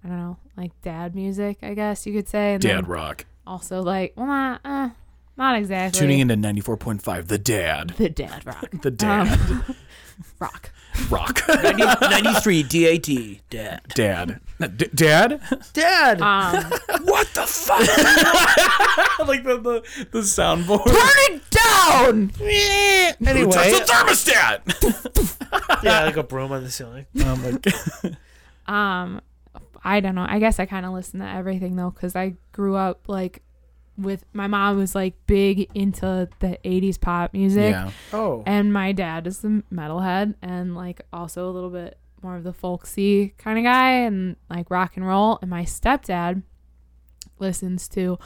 [0.05, 2.53] I don't know like dad music I guess you could say.
[2.53, 3.25] And then Dad rock.
[3.47, 4.89] Also like well not uh,
[5.37, 5.99] not exactly.
[5.99, 7.89] Tuning into 94.5, The Dad.
[7.97, 8.69] the dad rock.
[8.81, 9.27] The Dad.
[9.39, 9.75] Um,
[10.39, 10.71] rock.
[11.11, 11.41] Rock.
[11.47, 13.07] 93 DAT.
[13.51, 13.81] Dad.
[13.93, 14.39] Dad.
[14.77, 15.39] D- Dad?
[15.73, 16.21] Dad.
[16.21, 16.55] Um,
[17.03, 17.81] what the fuck?
[19.27, 20.85] like the, the, the soundboard.
[20.85, 20.95] turn
[21.35, 22.31] it down.
[23.29, 25.83] anyway, That's a thermostat!
[25.83, 27.05] yeah, like a broom on the ceiling.
[27.19, 28.17] oh my God.
[28.67, 29.21] Um,
[29.87, 30.25] I don't know.
[30.27, 33.41] I guess I kind of listen to everything though, because I grew up like
[33.97, 37.89] with my mom was like big into the 80s pop music Yeah.
[38.13, 38.43] Oh.
[38.45, 42.53] and my dad is the metalhead and like also a little bit more of the
[42.53, 46.43] folksy kind of guy and like rock and roll and my stepdad
[47.39, 48.19] listens to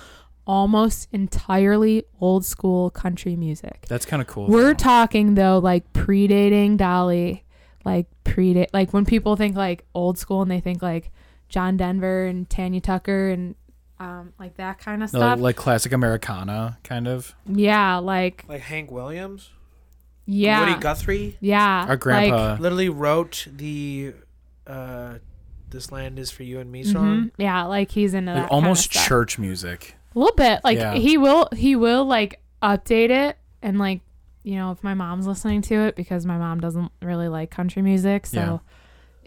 [0.46, 4.48] almost entirely old school country music That's kind of cool.
[4.48, 4.74] we're though.
[4.74, 7.46] talking though like predating dolly
[7.86, 11.12] like predate like when people think like old school and they think like
[11.52, 13.54] john denver and tanya tucker and
[14.00, 17.36] um like that kind of No, stuff like classic Americana, kind of.
[17.46, 19.52] yeah like Like Hank Williams?
[20.26, 21.38] yeah Woody Guthrie?
[21.40, 22.58] yeah Our like, grandpa.
[22.60, 24.14] Literally wrote the
[24.66, 25.16] uh
[25.70, 27.26] This Land Is For You and Me song.
[27.26, 27.32] Mhm.
[27.38, 29.08] Yeah, like he's into that like, almost kind of stuff.
[29.08, 29.96] church music.
[30.16, 30.62] A little bit.
[30.64, 30.94] Like Yeah.
[30.96, 34.02] he will he will like update it and like
[34.44, 37.82] you know if my mom's listening to it because my mom doesn't really like country
[37.84, 38.58] music, so Yeah.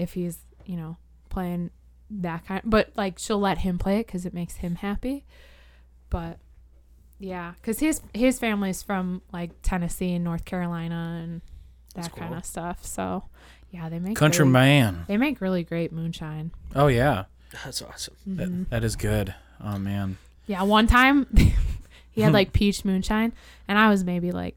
[0.05, 0.97] if he's you know
[1.31, 1.71] playing
[2.11, 5.25] that kind, but like she'll let him play it because it makes him happy.
[6.11, 6.39] But
[7.19, 11.41] yeah, because his his family's from like Tennessee and North Carolina and
[11.95, 12.85] that That's kind of stuff.
[12.85, 13.25] So
[13.71, 15.05] yeah, they make Country really, man.
[15.09, 16.53] They make really great moonshine.
[16.77, 17.25] Oh, yeah.
[17.65, 18.15] That's awesome.
[18.27, 18.69] That- Mhm.
[18.69, 19.35] that is good.
[19.61, 20.19] Oh, man.
[20.47, 21.27] Yeah, one time
[22.13, 23.33] he had like peach moonshine,
[23.67, 24.57] and I was maybe like,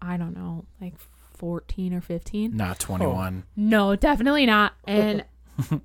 [0.00, 0.94] I don't know, like
[1.36, 2.56] 14 or 15.
[2.56, 3.44] Not 21.
[3.56, 4.72] No, definitely not.
[4.84, 5.24] And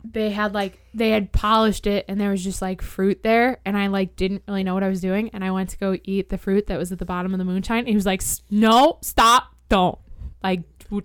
[0.03, 3.77] they had like, they had polished it, and there was just like fruit there, and
[3.77, 5.29] I like didn't really know what I was doing.
[5.33, 7.45] And I went to go eat the fruit that was at the bottom of the
[7.45, 7.79] moonshine.
[7.79, 9.97] And he was like, No, stop, don't.
[10.43, 10.61] Like,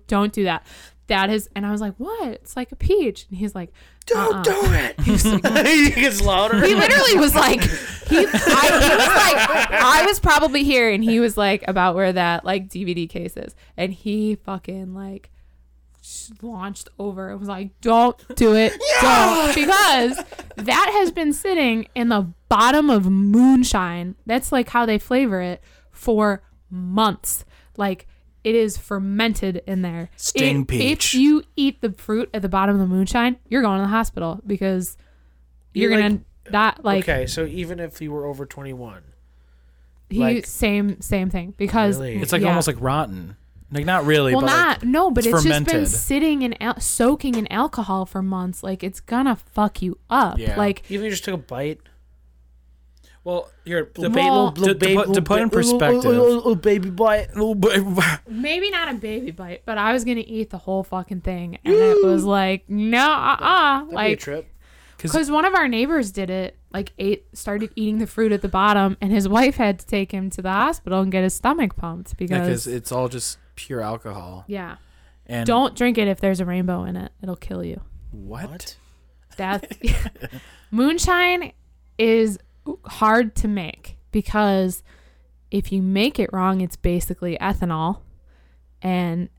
[0.07, 0.65] don't do that.
[1.07, 2.27] That is, and I was like, What?
[2.29, 3.25] It's like a peach.
[3.29, 3.71] And he's like,
[4.05, 4.43] Don't Uh-uh.
[4.43, 4.99] do it.
[5.95, 6.65] he gets louder.
[6.65, 11.19] he literally was like he, I, he was like I was probably here and he
[11.19, 15.32] was like about where that like DVD case is and he fucking like sh-
[16.41, 20.17] launched over and was like don't do it don't because
[20.57, 25.61] that has been sitting in the bottom of moonshine that's like how they flavor it
[25.91, 27.45] for months
[27.77, 28.05] like
[28.43, 30.09] it is fermented in there.
[30.17, 31.13] Sting If- peach.
[31.13, 33.87] If you eat the fruit at the bottom of the moonshine, you're going to the
[33.87, 34.97] hospital because
[35.73, 36.19] you're You, gonna
[36.51, 36.73] die.
[36.83, 39.01] Like okay, so even if you were over 21,
[40.09, 42.17] he like- same same thing because Really?
[42.17, 42.49] It's like yeah.
[42.49, 43.37] almost like rotten.
[43.73, 46.61] Like, not really, well but not like, no, but it's it's, just been sitting in
[46.61, 48.61] al- soaking in alcohol for months.
[48.63, 50.37] Like it's gonna fuck you up.
[50.37, 50.57] Yeah.
[50.57, 51.79] Like even if you just took a bite,
[53.23, 55.47] well, here, little, Well, ba- little, little to- to baby, put- to little put in
[55.49, 56.03] ba- little- perspective.
[56.05, 57.29] little, little, little baby bite.
[57.35, 57.83] little bit.
[58.27, 61.73] maybe not a baby bite, but I was gonna eat the whole fucking thing, and
[61.73, 64.47] it was like no, uh, uh be a like trip.
[64.97, 66.57] because one of our neighbors did it.
[66.73, 70.11] Like ate started eating the fruit at the bottom, and his wife had to take
[70.11, 73.81] him to the hospital and get his stomach pumped because Because it's all just pure
[73.81, 74.45] alcohol.
[74.47, 74.77] yeah.
[75.25, 77.11] And Don't drink it if there's a rainbow in it.
[77.21, 77.79] It'll kill you.
[78.11, 78.75] What?
[79.37, 79.65] That's
[80.71, 81.53] moonshine
[81.97, 82.37] is
[82.85, 84.83] hard to make because
[85.49, 87.99] if you make it wrong, it's basically ethanol,
[88.81, 89.29] and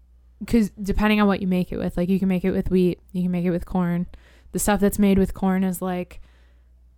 [0.41, 3.01] because depending on what you make it with, like you can make it with wheat,
[3.13, 4.07] you can make it with corn.
[4.53, 6.21] The stuff that's made with corn is like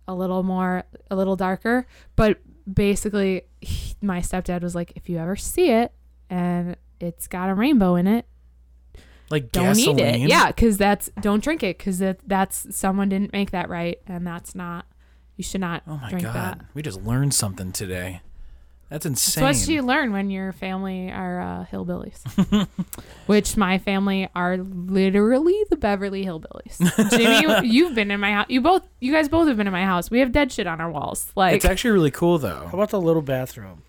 [0.07, 2.39] a little more, a little darker, but
[2.71, 5.91] basically, he- my stepdad was like, if you ever see it
[6.29, 8.25] and it's got a rainbow in it,
[9.29, 9.99] Like don't gasoline?
[9.99, 10.29] eat it.
[10.29, 14.25] Yeah, because that's don't drink it because that that's someone didn't make that right, and
[14.25, 14.85] that's not.
[15.35, 16.33] You should not Oh my drink god.
[16.35, 16.59] that.
[16.73, 18.21] We just learned something today.
[18.89, 19.43] That's That's insane.
[19.43, 22.23] what you learn when your family are uh, hillbillies,
[23.25, 27.09] which my family are literally the Beverly Hillbillies.
[27.09, 28.45] Jimmy, you've been in my house.
[28.47, 30.09] You both, you guys both have been in my house.
[30.09, 31.33] We have dead shit on our walls.
[31.35, 32.65] Like, it's actually really cool though.
[32.67, 33.83] How about the little bathroom?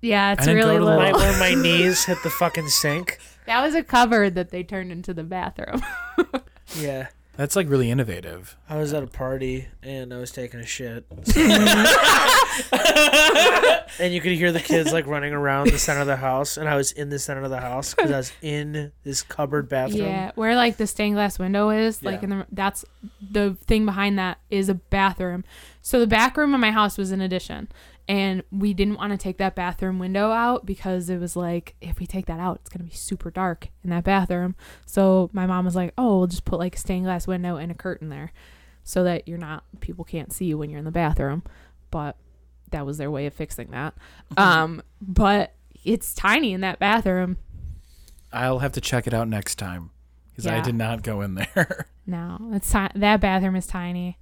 [0.00, 1.00] Yeah, it's I didn't go really to the little.
[1.02, 3.18] Right where my knees hit the fucking sink.
[3.46, 5.80] That was a cupboard that they turned into the bathroom.
[6.74, 7.06] Yeah.
[7.36, 8.56] That's like really innovative.
[8.68, 11.04] I was at a party and I was taking a shit.
[14.00, 16.68] and you could hear the kids like running around the center of the house, and
[16.68, 20.02] I was in the center of the house because I was in this cupboard bathroom.
[20.06, 22.24] Yeah, where like the stained glass window is, like Yeah.
[22.24, 22.84] in the that's
[23.30, 25.44] the thing behind that is a bathroom.
[25.82, 27.68] So the back room of my house was an addition,
[28.08, 31.98] and we didn't want to take that bathroom window out because it was like if
[31.98, 34.54] we take that out, it's gonna be super dark in that bathroom.
[34.84, 37.70] So my mom was like, "Oh, we'll just put like a stained glass window and
[37.70, 38.32] a curtain there,
[38.84, 41.42] so that you're not people can't see you when you're in the bathroom."
[41.90, 42.16] But
[42.70, 43.94] that was their way of fixing that.
[44.36, 45.54] Um, but
[45.84, 47.36] it's tiny in that bathroom.
[48.32, 49.90] I'll have to check it out next time
[50.30, 51.86] because I did not go in there.
[52.08, 54.16] No, it's ti- that bathroom is tiny,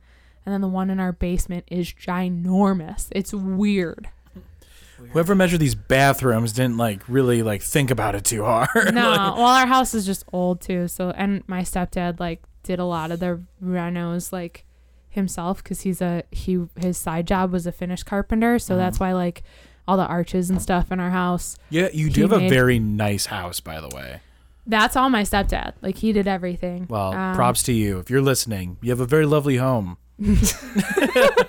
[0.44, 3.08] and then the one in our basement is ginormous.
[3.12, 4.08] It's weird.
[5.12, 8.94] Whoever measured these bathrooms didn't like really like think about it too hard.
[8.94, 10.88] No, Like, well, our house is just old too.
[10.88, 14.64] So, and my stepdad like did a lot of the renos like
[15.10, 18.58] himself because he's a he his side job was a finish carpenter.
[18.58, 19.42] So that's why like
[19.86, 21.58] all the arches and stuff in our house.
[21.70, 24.20] yeah, you do have a very nice house, by the way.
[24.66, 25.74] That's all my stepdad.
[25.82, 26.86] Like he did everything.
[26.88, 27.98] Well, Um, props to you.
[27.98, 29.98] If you're listening, you have a very lovely home.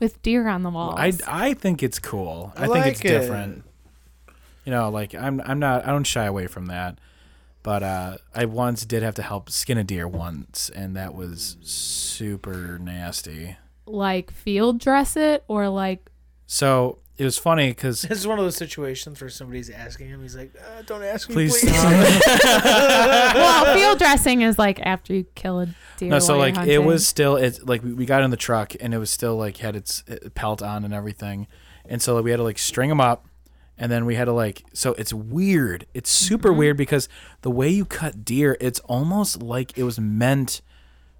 [0.00, 0.94] with deer on the walls.
[0.98, 2.52] I, I think it's cool.
[2.56, 3.08] I, I think it's it.
[3.08, 3.64] different.
[4.64, 6.98] You know, like I'm I'm not I don't shy away from that.
[7.62, 11.56] But uh, I once did have to help skin a deer once, and that was
[11.62, 13.56] super nasty.
[13.86, 16.10] like field dress it or like
[16.46, 20.22] So it was funny because This is one of those situations where somebody's asking him.
[20.22, 21.72] He's like, uh, "Don't ask me, please please."
[22.54, 25.66] well field dressing is like after you kill a
[25.96, 26.10] deer.
[26.10, 28.36] No, so while like you're it was still it's like we, we got in the
[28.36, 31.46] truck and it was still like had its pelt on and everything,
[31.86, 33.26] and so like, we had to like string them up,
[33.78, 35.86] and then we had to like so it's weird.
[35.94, 36.58] It's super Mm-hmm.
[36.58, 37.08] weird because
[37.42, 40.60] the way you cut deer, it's almost like it was meant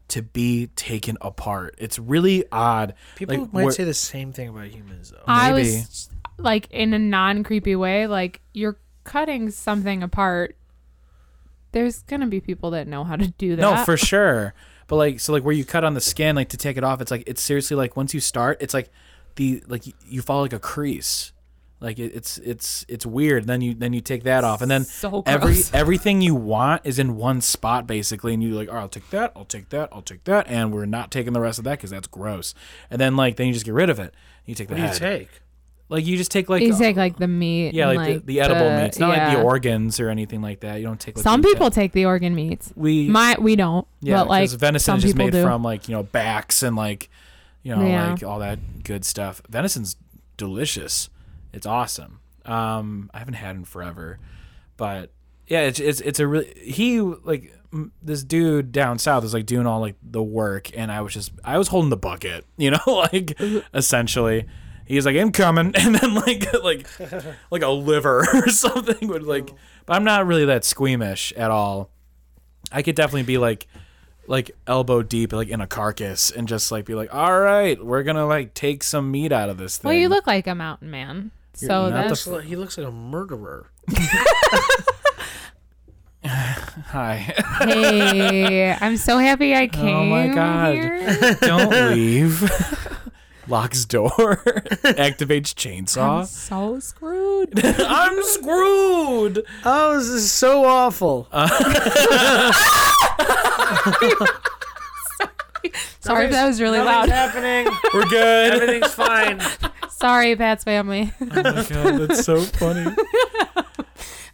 [0.08, 1.74] to be taken apart.
[1.78, 2.94] It's really odd.
[3.16, 5.22] People Like, might say the same thing about humans, though.
[5.26, 5.62] I maybe.
[5.78, 10.56] was like in a non creepy way, like you're cutting something apart.
[11.72, 13.62] There's gonna be people that know how to do that.
[13.62, 14.54] No, for sure.
[14.86, 17.00] But like, so like where you cut on the skin, like to take it off,
[17.00, 18.90] it's like it's seriously like once you start, it's like
[19.34, 21.32] the like you follow like a crease.
[21.78, 23.47] Like it, it's it's it's weird.
[23.47, 26.98] Then you then you take that off, and then So every everything you want is
[26.98, 30.01] in one spot basically, and you like, oh, I'll take that, I'll take that, I'll
[30.03, 32.55] take that, and we're not taking the rest of that because that's gross.
[32.90, 34.15] And then like then you just get rid of it.
[34.47, 34.97] You take the What do you head.
[34.98, 35.28] take?
[35.90, 37.74] Like you just take like you uh, take like the meat.
[37.74, 40.61] yeah, and, like, the, the edible the- meats, not like the organs or anything like
[40.61, 40.77] that.
[40.81, 42.73] You don't take like Some the- people take the organ meats.
[42.74, 43.86] we My we don't.
[44.01, 45.43] yeah, but like venison some is just made do.
[45.43, 47.11] from like you know backs and like
[47.62, 48.11] you know Yeah.
[48.12, 49.43] like all that good stuff.
[49.51, 49.94] Venison's
[50.39, 51.11] delicious.
[51.56, 52.20] It's awesome.
[52.44, 54.18] Um, I haven't had it in forever,
[54.76, 55.10] but
[55.46, 59.46] yeah, it's it's it's a really he like m- this dude down south is like
[59.46, 62.70] doing all like the work, and I was just I was holding the bucket, you
[62.70, 63.36] know, like
[63.74, 64.46] essentially.
[64.88, 66.86] He's like, I'm coming, and then like like
[67.50, 69.50] like a liver or something would like.
[69.84, 71.90] But I'm not really that squeamish at all.
[72.70, 73.66] I could definitely be like
[74.28, 78.02] like elbow deep like in a carcass and just like be like all right we're
[78.02, 80.90] gonna like take some meat out of this thing Well, you look like a mountain
[80.90, 81.30] man.
[81.60, 83.70] You're So not the that's Looks like- He looks like a murderer.
[86.26, 87.16] hi
[87.60, 88.76] hey.
[88.80, 91.34] I'm so happy I came oh my god here.
[91.40, 92.42] don't leave
[93.46, 94.08] locks door
[94.82, 97.64] activates I'm chainsaw so screwed.
[97.64, 101.28] i'm screwed Oh, this is so awful.
[101.32, 102.52] Ah!
[106.00, 107.32] Sorry if that was really Nothing's loud.
[107.32, 107.72] happening.
[107.94, 109.40] we're good Everything's fine.
[109.90, 111.12] Sorry, Pat's family.
[111.20, 112.84] oh my god that's so funny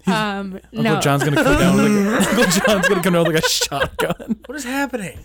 [0.04, 1.00] Um, uncle no.
[1.00, 4.40] john's gonna come down with like, uncle john's gonna come down with like a shotgun
[4.46, 5.18] What is happening?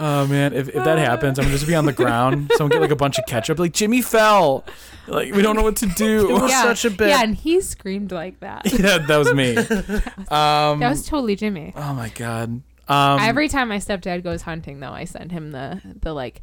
[0.00, 2.52] Oh man, if, if that happens, I'm gonna just be on the ground.
[2.54, 4.64] Someone get like a bunch of ketchup, like Jimmy fell.
[5.08, 6.28] Like we don't know what to do.
[6.34, 7.08] was such a bit.
[7.08, 8.70] Yeah, and he screamed like that.
[8.78, 9.56] yeah, that was me.
[9.56, 11.72] Um, That was totally Jimmy.
[11.74, 12.62] oh my god.
[12.86, 16.42] Um, Every time my stepdad goes hunting, though, I send him the the like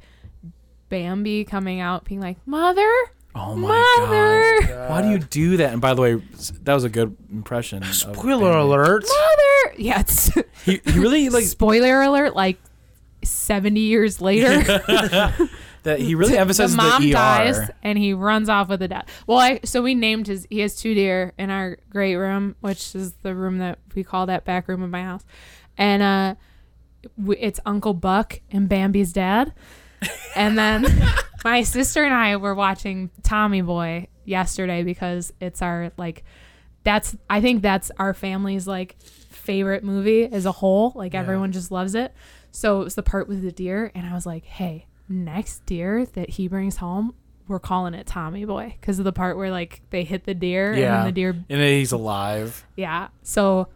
[0.96, 2.90] Bambi coming out, being like, "Mother,
[3.36, 3.68] oh my
[4.00, 4.90] mother, god.
[4.90, 5.74] Why do you do that?
[5.74, 6.22] And by the way,
[6.64, 7.84] that was a good impression.
[7.84, 8.60] of Spoiler Bambi.
[8.62, 9.04] alert.
[9.04, 10.32] mother." Yeah, it's
[10.64, 12.34] He, he really like spoiler alert.
[12.34, 12.58] Like
[13.24, 14.62] seventy years later,
[15.84, 16.00] that.
[16.00, 17.12] He really the emphasizes the, mom ER.
[17.12, 19.08] dies and he runs off with the dad.
[19.28, 20.48] Well, I so we named his.
[20.50, 24.28] He has two deer in our great room, which is the room that we call
[24.28, 25.26] that back room of my house,
[25.78, 26.36] and uh,
[27.20, 29.54] w- it's Uncle Buck and Bambi's dad.
[30.36, 30.86] And then
[31.44, 36.24] my sister and I were watching Tommy Boy yesterday because it's our like
[36.84, 38.96] that's I think that's our family's like
[39.30, 40.92] favorite movie as a whole.
[40.96, 42.14] Like everyone just loves it.
[42.52, 46.06] So it was the part with the deer and I was like, "Hey, next deer
[46.06, 47.14] that he brings home,
[47.48, 50.72] we're calling it Tommy Boy because of the part where like they hit the deer
[50.72, 52.66] and Yeah, then the deer and then he's alive.
[52.76, 53.08] yeah.
[53.24, 53.68] So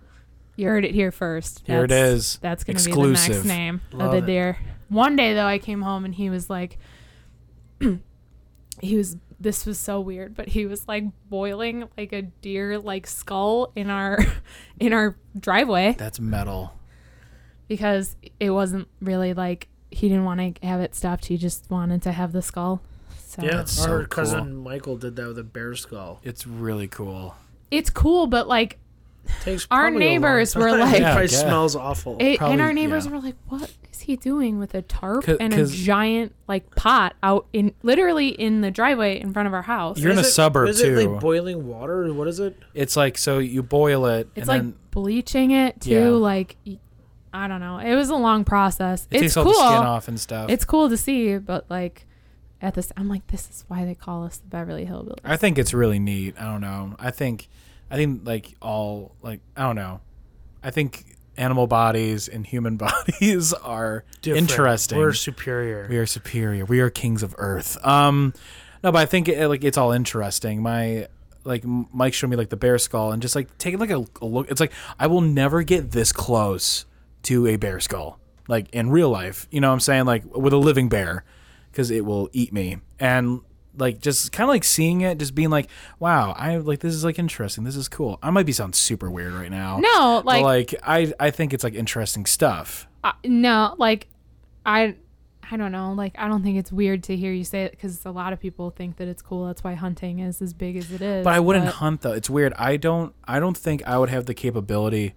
[0.56, 1.64] you heard it here first.
[1.66, 2.40] Here it That's- is.
[2.42, 4.26] That's gonna be the next name of Love the it.
[4.26, 4.58] deer.
[4.90, 6.78] One day though, I came home and he was like,
[7.80, 9.18] he was.
[9.42, 13.90] This was so weird, but he was like boiling like a deer like skull in
[13.90, 14.20] our
[14.82, 16.74] in our driveway That's metal.
[17.70, 21.28] because it wasn't really like he didn't want to have it stuffed.
[21.28, 22.82] He just wanted to have the skull.
[23.18, 26.20] So Yeah, That's our so cousin Michael did that with a bear skull.
[26.22, 27.36] It's really cool.
[27.72, 28.78] it's cool, but like
[29.42, 32.18] Takes Our probably a long neighbors were like- Yeah, probably smells awful.
[32.20, 33.12] it, Probably, and our neighbors yeah.
[33.12, 37.48] were like, "What is he doing with a tarp and a giant like pot out
[37.54, 40.70] in literally in the driveway in front of our house?" You're in a it- suburb,
[40.70, 41.10] is it too.
[41.12, 42.12] like boiling water?
[42.14, 42.58] What is it?
[42.74, 45.90] It's like so you boil it It's and like then bleaching it too.
[45.92, 46.10] Yeah.
[46.10, 46.58] Like
[47.32, 47.78] I don't know.
[47.78, 49.08] It was a long process.
[49.12, 49.54] it it's takes all cool.
[49.54, 50.50] the skin off and stuff.
[50.50, 52.06] It's cool to see, but like
[52.62, 55.20] at this, I'm like, this is why they call us the Beverly Hillbillies.
[55.24, 56.36] I think it's really neat.
[56.40, 56.96] I don't know.
[57.00, 57.48] I think
[57.92, 60.02] I think like all like I don't know.
[60.64, 64.50] I think animal bodies and human bodies are Different.
[64.50, 64.98] interesting.
[64.98, 65.88] We're superior.
[65.90, 66.66] We are superior.
[66.66, 67.84] We are kings of Earth.
[67.86, 68.34] Um,
[68.84, 70.62] no, but I think it, like it's all interesting.
[70.62, 71.08] My
[71.46, 74.26] like Mike showed me like the bear skull and just like taking like a, a
[74.26, 74.52] look.
[74.52, 76.86] It's like I will never get this close
[77.24, 79.48] to a bear skull, like in real life.
[79.52, 80.06] You know what I'm saying?
[80.06, 81.24] Like with a living bear,
[81.72, 82.78] because it will eat me.
[83.00, 83.42] And
[83.80, 85.70] like just kind of like seeing it, just being like,
[86.00, 87.64] wow, I like this is like interesting.
[87.64, 88.20] This is cool.
[88.22, 89.80] I might be sounding super weird right now.
[89.80, 92.88] no, But, like, like I I think it's like interesting stuff.
[93.04, 94.08] uh, no, like
[94.66, 94.96] I.
[95.52, 95.94] I don't know.
[95.94, 98.40] Like, I don't think it's weird to hear you say it because a lot of
[98.40, 99.48] people think that it's cool.
[99.48, 101.24] That's why hunting is as big as it is.
[101.24, 102.12] But I wouldn't hunt though.
[102.12, 102.54] It's weird.
[102.54, 103.16] I don't.
[103.28, 105.16] I don't think I would have the capability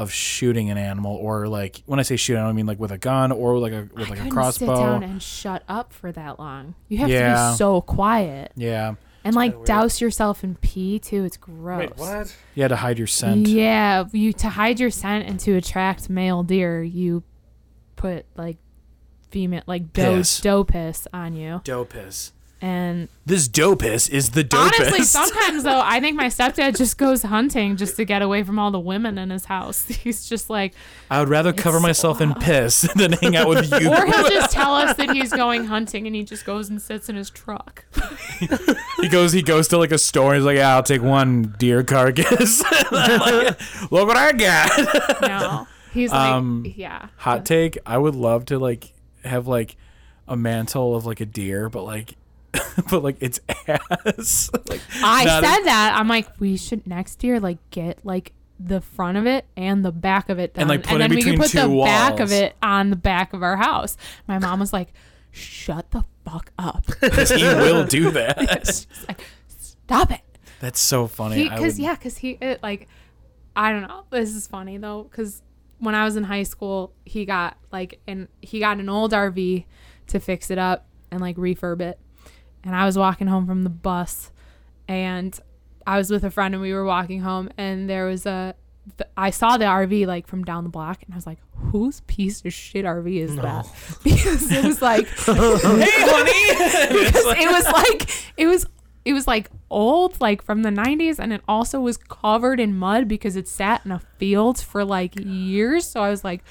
[0.00, 2.90] of shooting an animal, or like when I say shoot, I don't mean like with
[2.90, 4.74] a gun or like a with I like a couldn't crossbow.
[4.74, 6.74] sit down and shut up for that long.
[6.88, 8.94] You have to be so quiet yeah,
[9.24, 11.24] and like douse yourself in pee too.
[11.24, 11.80] It's gross.
[11.80, 12.34] Wait, what?
[12.54, 13.46] you had to hide your scent.
[13.46, 17.22] Yeah, you to hide your scent and to attract male deer, you
[17.96, 18.56] put like
[19.30, 20.40] female like doe Piss.
[20.40, 21.60] doe piss on you.
[21.62, 22.32] Doe piss.
[22.62, 26.98] And This doe piss is the doe honestly, sometimes though, I think my stepdad just
[26.98, 29.86] goes hunting just to get away from all the women in his house.
[29.88, 30.74] He's just like,
[31.10, 33.90] I would rather cover so myself in piss than hang out with you.
[33.90, 37.08] or he'll just tell us that he's going hunting and he just goes and sits
[37.08, 37.86] in his truck.
[39.00, 39.32] he goes.
[39.32, 40.34] He goes to like a store.
[40.34, 42.62] He's like, "Yeah, I'll take one deer carcass."
[42.92, 43.58] Like,
[43.90, 45.20] Look what I got.
[45.22, 47.08] No, he's like, Um, yeah.
[47.18, 47.78] Hot take.
[47.86, 48.92] I would love to like
[49.24, 49.76] have like
[50.28, 52.14] a mantle of like a deer, but like,
[52.90, 54.50] but like its ass.
[54.68, 55.94] like I not a- said that.
[55.98, 59.92] I'm like, we should next year like get like the front of it and the
[59.92, 62.20] back of it done, And, like, put it then we can put the two back
[62.20, 63.96] of it on the back of our house.
[64.28, 64.92] My mom was like,
[65.30, 68.36] "Shut the fuck up." 'cause he will do that.
[69.08, 70.20] Like, "Stop it."
[70.60, 71.48] That's so funny.
[71.48, 72.86] Because would- yeah, because he it, like,
[73.56, 74.04] I don't know.
[74.10, 75.42] This is funny though, because
[75.78, 79.64] when I was in high school, he got like, and he got an old RV
[80.08, 81.98] to fix it up and like refurb it.
[82.64, 84.30] And I was walking home from the bus,
[84.86, 85.38] and
[85.86, 88.54] I was with a friend, and we were walking home, and there was a.
[88.98, 91.38] th- I saw the RV like from down the block, and I was like,
[91.72, 93.66] "Whose piece of shit RV is that?"
[94.04, 97.04] Because it was like, hey, honey.
[97.04, 98.66] because it was like it was
[99.04, 103.08] it was like old like from the 90s and it also was covered in mud
[103.08, 106.42] because it sat in a field for like years so i was like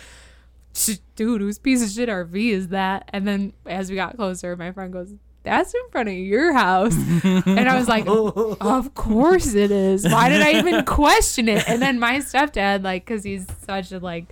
[1.15, 4.71] dude whose piece of shit rv is that and then as we got closer my
[4.71, 5.13] friend goes
[5.49, 10.29] that's in front of your house and i was like of course it is why
[10.29, 14.25] did i even question it and then my stepdad like because he's such a like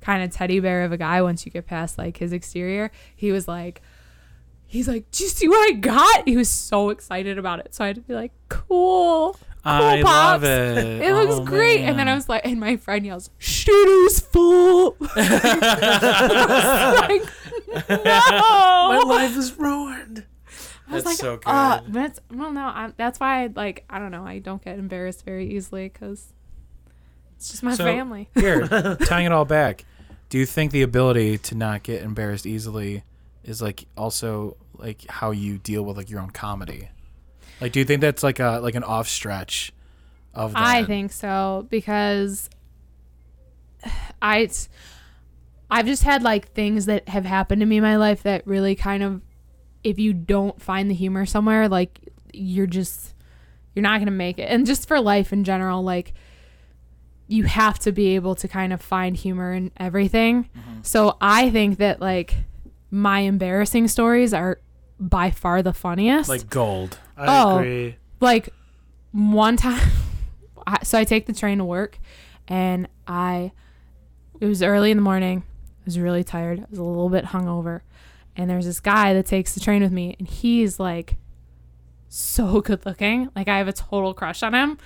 [0.00, 3.30] kind of teddy bear of a guy once you get past like his exterior he
[3.32, 3.82] was like
[4.72, 7.74] he's like, "Do you see what I got?" He was so excited about it.
[7.74, 10.04] So I had to be like, "Cool, cool, I pops.
[10.04, 11.02] love it.
[11.02, 14.96] It looks Oh, great." And then I was like, and my friend yells, "Shooter's full!"
[15.16, 15.28] Like,
[17.88, 20.24] My life is ruined.
[20.90, 21.46] I was That's like, so good.
[21.46, 23.84] Uh, that's well, no, I, that's why I like.
[23.88, 24.26] I don't know.
[24.26, 26.32] I don't get embarrassed very easily because
[27.36, 28.28] it's just my So- family.
[28.34, 28.66] Here,
[29.06, 29.84] tying it all back.
[30.28, 33.04] Do you think the ability to not get embarrassed easily
[33.44, 36.88] is like also like how you deal with like your own comedy?
[37.60, 39.72] Like, do you think that's like a like an off stretch
[40.34, 40.60] of that?
[40.60, 42.50] I think so because
[44.22, 44.48] I
[45.70, 48.74] I've just had like things that have happened to me in my life that really
[48.74, 49.22] kind of
[49.84, 52.00] if you don't find the humor somewhere like
[52.32, 53.14] you're just
[53.74, 54.42] you're not going to make it.
[54.50, 56.12] And just for life in general like
[57.28, 60.44] you have to be able to kind of find humor in everything.
[60.56, 60.80] Mm-hmm.
[60.82, 62.34] So I think that like
[62.90, 64.60] my embarrassing stories are
[64.98, 66.98] by far the funniest like gold.
[67.16, 67.58] I Oh.
[67.58, 67.96] agree.
[68.20, 68.48] like
[69.12, 69.80] one time
[70.82, 71.98] so i take the train to work
[72.48, 73.50] and i
[74.40, 77.24] it was early in the morning i was really tired i was a little bit
[77.26, 77.80] hungover
[78.36, 81.16] and there's this guy that takes the train with me and he's like
[82.08, 84.78] so good looking like i have a total crush on him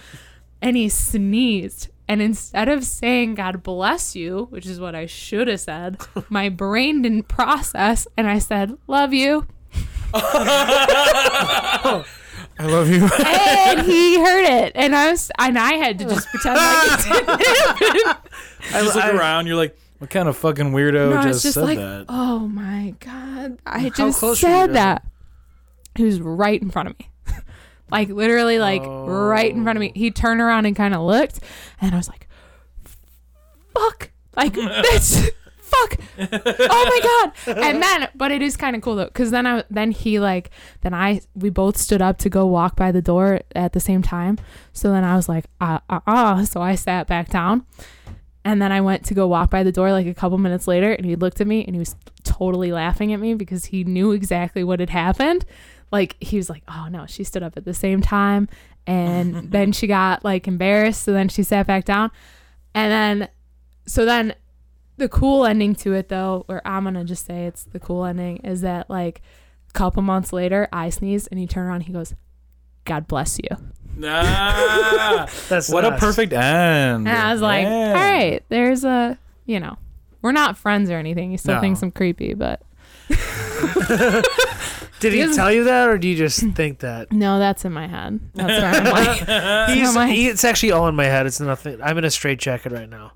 [0.63, 5.49] and he sneezed and instead of saying god bless you which is what i should
[5.49, 5.97] have said
[6.29, 9.47] my brain didn't process and i said love you
[12.57, 13.03] I love you.
[13.27, 17.79] and he heard it, and I was, and I had to just pretend like it
[17.81, 18.17] didn't.
[18.73, 19.47] I just look I- around.
[19.49, 22.05] You're like, what kind of fucking weirdo No, just, just said like, that?
[22.11, 25.03] oh my god, I How just said that.
[25.95, 27.09] He was right in front of me,
[27.91, 29.93] like literally, like right in front of me.
[29.95, 31.41] He turned around and kind of looked,
[31.81, 32.29] and I was like,
[33.75, 35.31] "Fuck!" Like that's
[35.75, 35.97] fuck.
[36.19, 37.57] Oh my god!
[37.65, 40.51] And then, but it is kind of cool though, because then I, then he like,
[40.83, 44.03] then I, we both stood up to go walk by the door at the same
[44.03, 44.39] time.
[44.75, 46.45] So then I was like, uh, uh, uh.
[46.45, 47.65] So I sat back down.
[48.45, 50.93] And then I went to go walk by the door like a couple minutes later,
[50.93, 54.13] and he looked at me and he was totally laughing at me because he knew
[54.13, 55.47] exactly what had happened.
[55.91, 58.49] Like, he was like, oh no, she stood up at the same time.
[58.87, 61.05] And then she got like embarrassed.
[61.05, 62.11] So then she sat back down.
[62.75, 63.29] And then,
[63.87, 64.35] so then
[64.99, 68.05] the cool ending to it, though, or I'm going to just say it's the cool
[68.05, 69.23] ending, is that like
[69.71, 72.15] a couple months later, I sneezed and he turned around and he goes,
[72.85, 73.57] God bless you.
[74.05, 77.07] Ah, That's what a perfect end.
[77.07, 77.89] And I was like, Yeah.
[77.89, 79.77] all right, there's a, you know,
[80.23, 81.31] we're not friends or anything.
[81.31, 81.61] He still No.
[81.61, 82.61] thinks I'm creepy, but
[85.01, 87.13] Did he He tell you that, or do you just think that?
[87.13, 88.21] no, that's in my head.
[88.35, 91.27] That's where I'm like, He's, I'm like- he, it's actually all in my head.
[91.27, 91.81] It's nothing.
[91.83, 93.13] I'm in a straight jacket right now.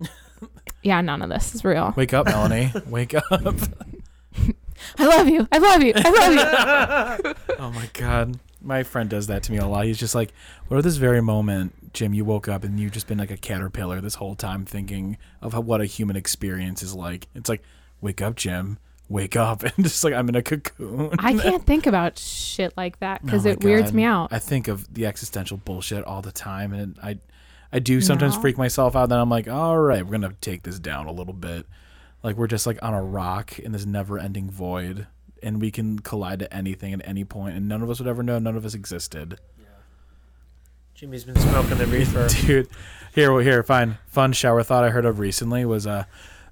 [0.83, 1.95] yeah, none of this is real.
[1.97, 2.73] Wake up, Melanie.
[2.87, 3.25] Wake up.
[3.31, 5.49] I love you.
[5.51, 5.93] I love you.
[5.97, 7.55] I love you.
[7.59, 8.39] Oh my god.
[8.69, 9.87] My friend does that to me a lot.
[9.87, 10.33] He's just like,
[10.69, 13.37] what at this very moment, Jim, you woke up and you've just been like a
[13.37, 17.29] caterpillar this whole time thinking of how, what a human experience is like.
[17.35, 17.63] It's like,
[18.01, 18.79] wake up, Jim.
[19.09, 19.63] Wake up.
[19.77, 21.11] And just like, I'm in a cocoon.
[21.19, 24.29] I can't think about shit like that because Oh it weirds me out.
[24.33, 27.19] I think of the existential bullshit all the time, and I,
[27.73, 28.43] I do sometimes No.
[28.43, 29.09] freak myself out.
[29.09, 31.65] Then I'm like, all right, we're gonna take this down a little bit.
[32.23, 35.07] Like we're just like on a rock in this never-ending void,
[35.43, 38.23] and we can collide to anything at any point, and none of us would ever
[38.23, 38.39] know.
[38.39, 39.65] None of us existed, Yeah.
[40.95, 42.29] Jimmy's been smoking the reefer.
[42.47, 42.69] dude.
[43.15, 43.99] Here, well, here, fine.
[44.07, 46.05] Fun shower thought I heard of recently was, uh,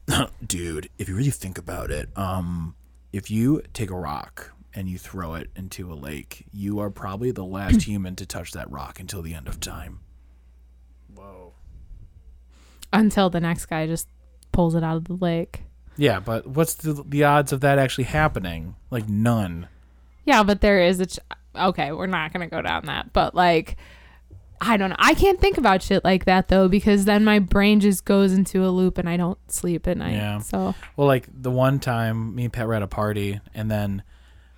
[0.46, 2.74] dude, if you really think about it, um,
[3.12, 7.30] if you take a rock and you throw it into a lake, you are probably
[7.30, 10.00] the last human to touch that rock until the end of time.
[11.14, 11.52] Whoa.
[12.92, 14.08] Until the next guy just
[14.52, 15.62] pulls it out of the lake.
[15.96, 18.76] Yeah, but what's the the odds of that actually happening?
[18.90, 19.68] Like none.
[20.24, 21.06] Yeah, but there is a.
[21.06, 21.18] Ch-
[21.54, 23.76] okay, we're not gonna go down that, but like.
[24.58, 24.96] I don't know.
[24.98, 28.64] I can't think about shit like that though because then my brain just goes into
[28.64, 30.14] a loop and I don't sleep at night.
[30.14, 30.38] Yeah.
[30.38, 34.02] So Well, like the one time me and Pat were at a party, and then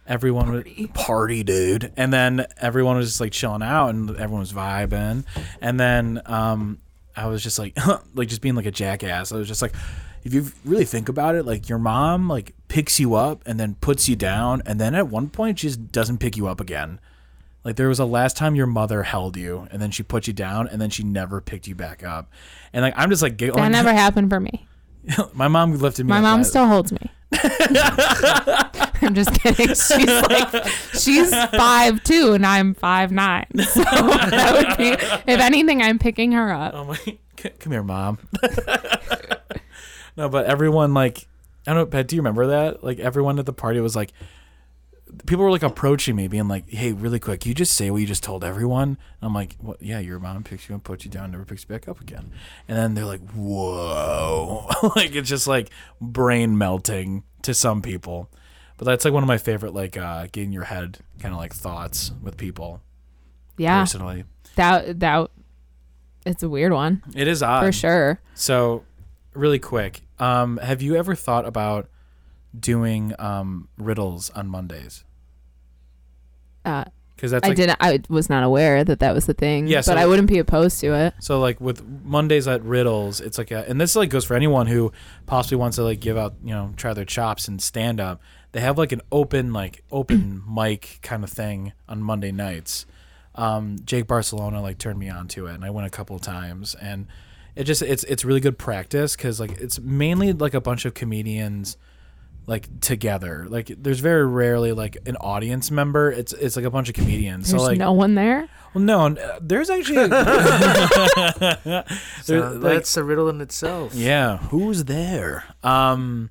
[0.06, 4.52] everyone was party, dude, and then everyone was just like chilling out, and everyone was
[4.52, 5.24] vibing,
[5.60, 6.78] and then um,
[7.16, 7.76] I was just like,
[8.14, 9.32] like just being like a jackass.
[9.32, 9.74] I was just like,
[10.24, 13.76] if you really think about it, like your mom like picks you up and then
[13.80, 17.00] puts you down, and then at one point she just doesn't pick you up again.
[17.64, 20.32] Like there was a last time your mother held you, and then she put you
[20.32, 22.30] down, and then she never picked you back up,
[22.72, 23.62] and like I'm just like giggling.
[23.64, 24.66] that never happened for me.
[25.32, 26.10] My mom lifted me.
[26.10, 27.10] My mom still holds me.
[29.00, 29.68] I'm just kidding.
[29.68, 33.46] She's like she's five two and I'm five nine.
[33.56, 34.90] So that would be
[35.32, 36.74] if anything, I'm picking her up.
[36.74, 36.98] Oh my!
[37.36, 38.18] Come here, mom.
[40.18, 41.26] No, but everyone like
[41.66, 42.08] I don't know, Pat.
[42.08, 42.84] Do you remember that?
[42.84, 44.12] Like everyone at the party was like,
[45.26, 48.06] people were like approaching me, being like, "Hey, really quick, you just say what you
[48.06, 49.82] just told everyone." And I'm like, "What?
[49.82, 52.32] Yeah, your mom picks you up, puts you down, never picks you back up again."
[52.68, 54.66] And then they're like, "Whoa!"
[54.96, 55.70] like it's just like
[56.00, 58.30] brain melting to some people.
[58.76, 61.52] But that's like one of my favorite, like uh, getting your head kind of like
[61.52, 62.80] thoughts with people
[63.56, 64.24] Yeah, personally.
[64.54, 65.30] that that
[66.24, 68.20] it's a weird one It is odd for sure.
[68.34, 68.84] So,
[69.34, 71.88] really quick, um, have you ever thought about
[72.58, 75.04] doing um, riddles on Mondays?
[76.64, 76.84] Uh,
[77.16, 77.76] Because that's I like didn't.
[77.80, 79.66] I was not aware that that was the thing.
[79.66, 81.14] Yeah, so but I wouldn't be opposed to it.
[81.20, 84.66] so like with Mondays at riddles, it's like a, and this like goes for anyone
[84.66, 84.92] who
[85.26, 88.20] possibly wants to like give out you know try their chops and stand up.
[88.52, 92.86] They have like an open like open mic kind of thing on Monday nights.
[93.34, 96.22] Um, Jake Barcelona like turned me on to it, and I went a couple of
[96.22, 97.06] times, and
[97.58, 100.94] it just it's it's really good practice because like it's mainly like a bunch of
[100.94, 101.76] comedians
[102.46, 103.46] like together.
[103.50, 106.10] Like there's very rarely like an audience member.
[106.10, 107.50] It's it's like a bunch of comedians.
[107.50, 108.48] There's so like no one there.
[108.72, 109.96] well, no, uh, there's actually
[112.22, 113.94] So There- like- that's a riddle in itself.
[113.94, 114.38] yeah.
[114.38, 115.44] Who's there?
[115.62, 116.30] Um,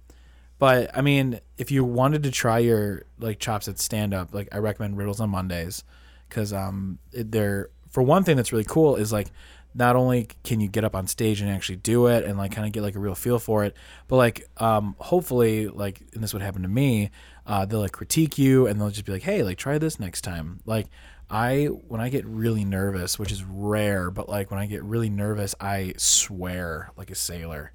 [0.60, 4.48] but I mean, if you wanted to try your like chops at stand up, like
[4.52, 5.84] I recommend riddles on Mondays
[6.30, 9.28] because um it, they're for one thing that's really cool is like
[9.73, 12.65] not only can you get up on stage and actually do it and like kind
[12.65, 13.76] of get like a real feel for it,
[14.07, 17.11] but like um, hopefully like and this would happen to me,
[17.45, 20.22] uh, they'll like critique you and they'll just be like, hey, like try this next
[20.22, 20.61] time.
[20.65, 20.88] Like
[21.30, 25.10] I when I get really nervous, which is rare, but like when I get really
[25.10, 27.72] nervous, I swear like a sailor,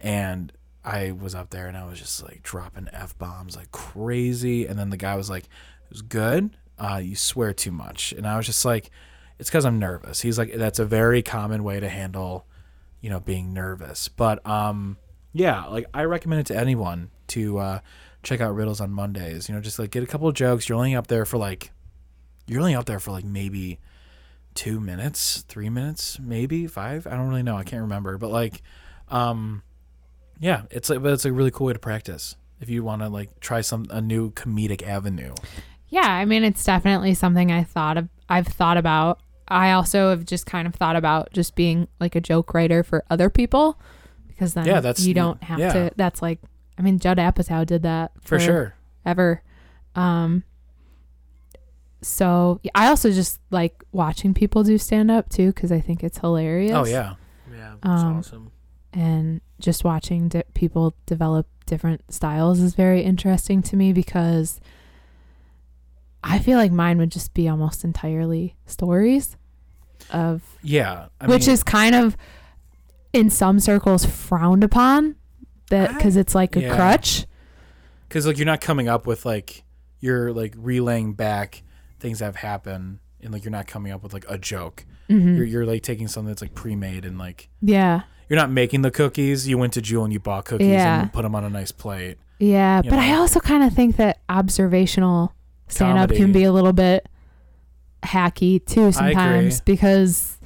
[0.00, 0.52] and
[0.84, 4.78] I was up there and I was just like dropping f bombs like crazy, and
[4.78, 6.56] then the guy was like, "It was good.
[6.78, 8.90] Uh, you swear too much," and I was just like,
[9.38, 12.46] "It's because I'm nervous." He's like, "That's a very common way to handle,
[13.00, 14.98] you know, being nervous." But um,
[15.32, 17.80] yeah, like I recommend it to anyone to uh,
[18.22, 19.48] check out Riddles on Mondays.
[19.48, 20.68] You know, just like get a couple of jokes.
[20.68, 21.70] You're only up there for like,
[22.46, 23.78] you're only up there for like maybe
[24.54, 27.06] two minutes, three minutes, maybe five.
[27.06, 27.56] I don't really know.
[27.56, 28.62] I can't remember, but like,
[29.08, 29.62] um
[30.38, 33.08] yeah, it's like, but it's a really cool way to practice if you want to
[33.08, 35.34] like try some a new comedic avenue.
[35.88, 39.20] Yeah, I mean it's definitely something I thought of I've thought about.
[39.48, 43.04] I also have just kind of thought about just being like a joke writer for
[43.10, 43.78] other people
[44.28, 45.72] because then Yeah, that's- you don't have yeah.
[45.72, 46.40] to that's like
[46.78, 48.74] I mean Judd Apatow did that For sure.
[49.04, 49.42] ever.
[49.94, 50.42] Um
[52.02, 56.04] so yeah, I also just like watching people do stand up too because I think
[56.04, 56.72] it's hilarious.
[56.74, 57.14] Oh yeah.
[57.50, 58.50] Yeah, that's Um, awesome.
[58.92, 64.60] and just watching di- people develop different styles is very interesting to me because
[66.24, 69.36] I feel like mine would just be almost entirely stories
[70.10, 71.06] of Yeah.
[71.20, 72.16] I which mean, is kind of
[73.12, 75.16] in some circles frowned upon
[75.70, 76.74] that because it's like a Yeah.
[76.76, 77.26] crutch.
[78.08, 79.64] because like you're not coming up with like
[80.00, 81.62] you're like relaying back
[81.98, 84.84] things that have happened and like you're not coming up with like a joke.
[85.10, 85.36] Mhm.
[85.36, 88.02] You're you're like taking something that's like pre-made and like Yeah.
[88.28, 89.48] you're not making the cookies.
[89.48, 91.02] You went to Jewel and you bought cookies Yeah.
[91.02, 92.18] and put them on a nice plate.
[92.38, 95.32] Yeah, but I also kind of think that observational
[95.68, 97.08] stand up can be a little bit
[98.02, 100.38] hacky too sometimes because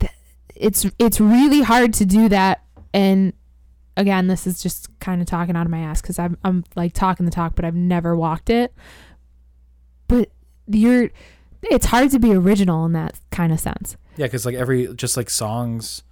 [0.00, 0.12] th-
[0.54, 2.62] it's it's really hard to do that.
[2.94, 3.32] And
[3.96, 6.92] again this is just kind of talking out of my ass cuz I'm I'm like
[6.92, 8.74] talking the talk but I've never walked it.
[10.08, 10.30] But
[10.66, 11.10] you're
[11.62, 13.96] it's hard to be original in that kind of sense.
[14.16, 16.02] Yeah, because like every just like songs,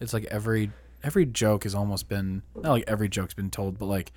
[0.00, 0.70] it's like every
[1.02, 4.12] every joke has almost been not like every joke's been told, but like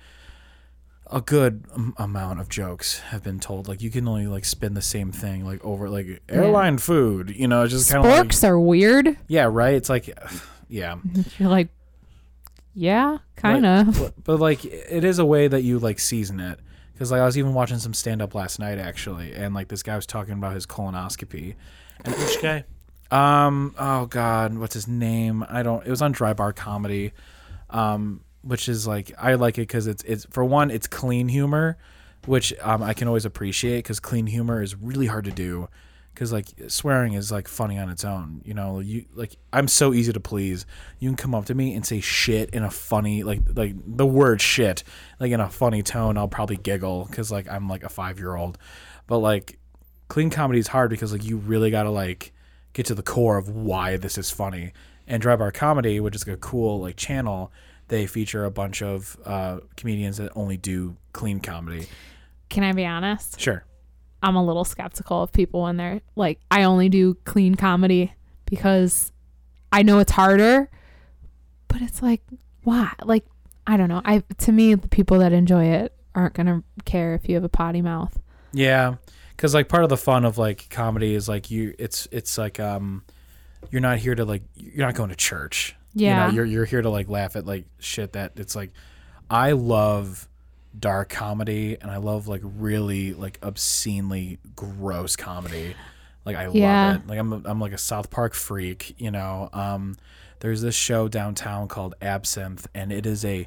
[1.10, 3.68] a good am- amount of jokes have been told.
[3.68, 7.46] Like you can only like spin the same thing like over like airline food, you
[7.48, 9.16] know, it's just kind of like Sporks are weird.
[9.28, 9.74] yeah, right.
[9.74, 10.08] It's like
[10.68, 10.96] yeah,
[11.38, 11.68] You're like
[12.74, 13.98] yeah, kind of.
[13.98, 16.58] but, but like it is a way that you like season it.
[16.92, 19.82] Because like I was even watching some stand up last night actually, and like this
[19.82, 21.54] guy was talking about his colonoscopy,
[22.04, 22.64] and Which guy?
[23.10, 23.74] Um.
[23.78, 25.44] Oh God, what's his name?
[25.48, 25.86] I don't.
[25.86, 27.12] It was on Dry Bar Comedy,
[27.70, 31.78] um, which is like I like it because it's it's for one it's clean humor,
[32.26, 35.68] which um I can always appreciate because clean humor is really hard to do,
[36.14, 38.40] because like swearing is like funny on its own.
[38.44, 40.66] You know, you like I'm so easy to please.
[41.00, 44.06] You can come up to me and say shit in a funny like like the
[44.06, 44.84] word shit
[45.18, 46.16] like in a funny tone.
[46.16, 48.58] I'll probably giggle because like I'm like a five year old,
[49.06, 49.58] but like
[50.08, 52.32] clean comedy is hard because like you really gotta like
[52.72, 54.72] get to the core of why this is funny.
[55.06, 57.52] And Dry Bar Comedy, which is like a cool like channel,
[57.88, 61.86] they feature a bunch of uh, comedians that only do clean comedy.
[62.48, 63.40] Can I be honest?
[63.40, 63.64] Sure.
[64.22, 68.14] I'm a little skeptical of people when they're like, I only do clean comedy
[68.46, 69.12] because
[69.70, 70.70] I know it's harder,
[71.68, 72.22] but it's like,
[72.62, 72.92] why?
[73.02, 73.26] Like,
[73.66, 74.02] I don't know.
[74.04, 77.48] I to me, the people that enjoy it aren't gonna care if you have a
[77.48, 78.18] potty mouth.
[78.52, 78.96] Yeah,
[79.36, 82.60] because like part of the fun of like comedy is like you, it's it's like
[82.60, 83.04] um,
[83.70, 85.76] you're not here to like you're not going to church.
[85.94, 86.26] Yeah.
[86.26, 88.70] you know, you're you're here to like laugh at like shit that it's like,
[89.30, 90.28] I love
[90.78, 95.74] dark comedy and I love like really like obscenely gross comedy.
[96.24, 96.86] Like I Yeah.
[96.92, 97.06] love it.
[97.08, 99.48] Like I'm a, I'm like a South Park freak, you know.
[99.52, 99.96] Um
[100.40, 103.46] there's this show downtown called Absinthe and it is a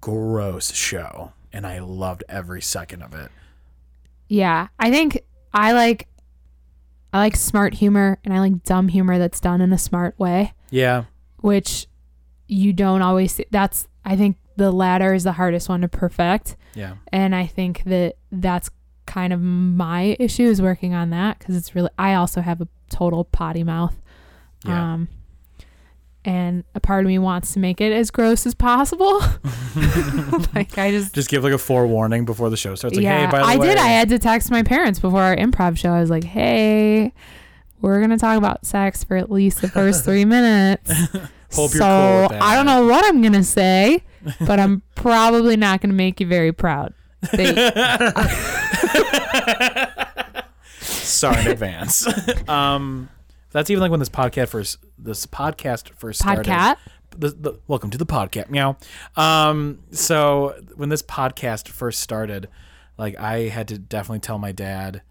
[0.00, 3.30] gross show and I loved every second of it.
[4.28, 5.20] Yeah, I think
[5.52, 6.06] I like
[7.12, 10.54] I like smart humor and I like dumb humor that's done in a smart way,
[10.70, 11.04] Yeah.
[11.40, 11.86] Which
[12.48, 13.46] you don't always see.
[13.50, 16.56] That's I think the latter is the hardest one to perfect.
[16.74, 16.94] Yeah.
[17.12, 18.70] and I think that that's
[19.06, 22.68] kind of my issue is working on that because it's really I also have a
[22.90, 23.96] total potty mouth,
[24.64, 24.94] Yeah.
[24.94, 25.08] um,
[26.24, 29.18] and a part of me wants to make it as gross as possible.
[30.54, 32.94] like I just Just give like a forewarning before the show starts.
[32.96, 33.52] Like, yeah, hey, by the way.
[33.52, 33.78] I way, did.
[33.78, 35.90] I had to text my parents before our improv show.
[35.92, 37.12] I was like, hey.
[37.80, 40.90] We're gonna talk about sex for at least the first three minutes.
[41.52, 42.42] Hope so you're cool with that.
[42.42, 44.02] I don't know what I'm gonna say,
[44.40, 46.94] but I'm probably not gonna make you very proud.
[47.32, 47.54] They,
[50.80, 52.06] Sorry in advance.
[52.48, 53.08] um,
[53.50, 56.46] That's even like when this podcast first this podcast first started.
[56.46, 56.76] Podcat.
[57.18, 58.48] The, the, welcome to the podcast.
[58.50, 58.76] Meow.
[59.16, 62.48] Um, so when this podcast first started,
[62.96, 65.02] like I had to definitely tell my dad,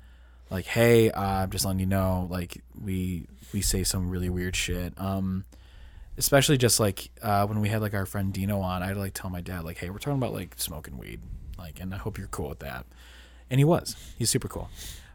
[0.49, 4.55] like, hey, uh, I'm just letting you know, like we we say some really weird
[4.55, 4.93] shit.
[4.97, 5.45] Um,
[6.17, 9.29] especially just like uh, when we had like our friend Dino on, I'd like tell
[9.29, 11.21] my dad, like, hey, we're talking about like smoking weed,
[11.57, 12.85] like, and I hope you're cool with that.
[13.49, 13.95] And he was.
[14.17, 14.69] He's super cool.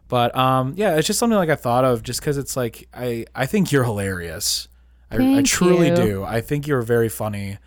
[0.08, 3.26] But um, yeah, it's just something like I thought of just because it's like I
[3.34, 4.68] I think you're hilarious.
[5.10, 5.96] I, I truly you.
[5.96, 6.24] do.
[6.24, 7.58] I think you're very funny.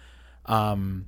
[0.45, 1.07] Um,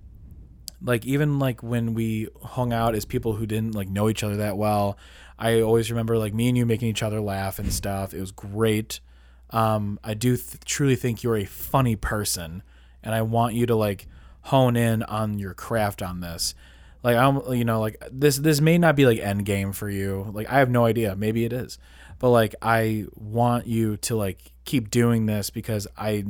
[0.82, 4.38] like even like when we hung out as people who didn't like know each other
[4.38, 4.98] that well,
[5.40, 8.14] I always remember like me and you making each other laugh and stuff.
[8.14, 9.00] It was great.
[9.52, 12.62] Um, I do th- truly think you're a funny person,
[13.02, 14.06] and I want you to like
[14.42, 16.54] hone in on your craft on this.
[17.04, 18.38] Like I'm, you know, like this.
[18.38, 20.30] This may not be like end game for you.
[20.34, 21.16] Like I have no idea.
[21.16, 21.80] Maybe it is,
[22.20, 26.26] but like I want you to like keep doing this because I,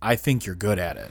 [0.00, 1.10] I think you're good at it.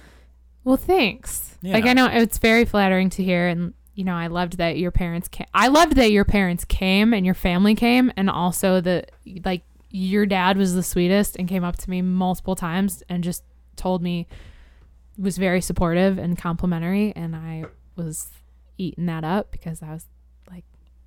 [0.63, 1.57] Well, thanks.
[1.61, 4.91] Like I know it's very flattering to hear, and you know I loved that your
[4.91, 5.47] parents came.
[5.53, 9.11] I loved that your parents came and your family came, and also that
[9.45, 13.43] like your dad was the sweetest and came up to me multiple times and just
[13.75, 14.27] told me
[15.17, 17.65] was very supportive and complimentary, and I
[17.95, 18.29] was
[18.77, 20.05] eating that up because I was
[20.49, 20.63] like,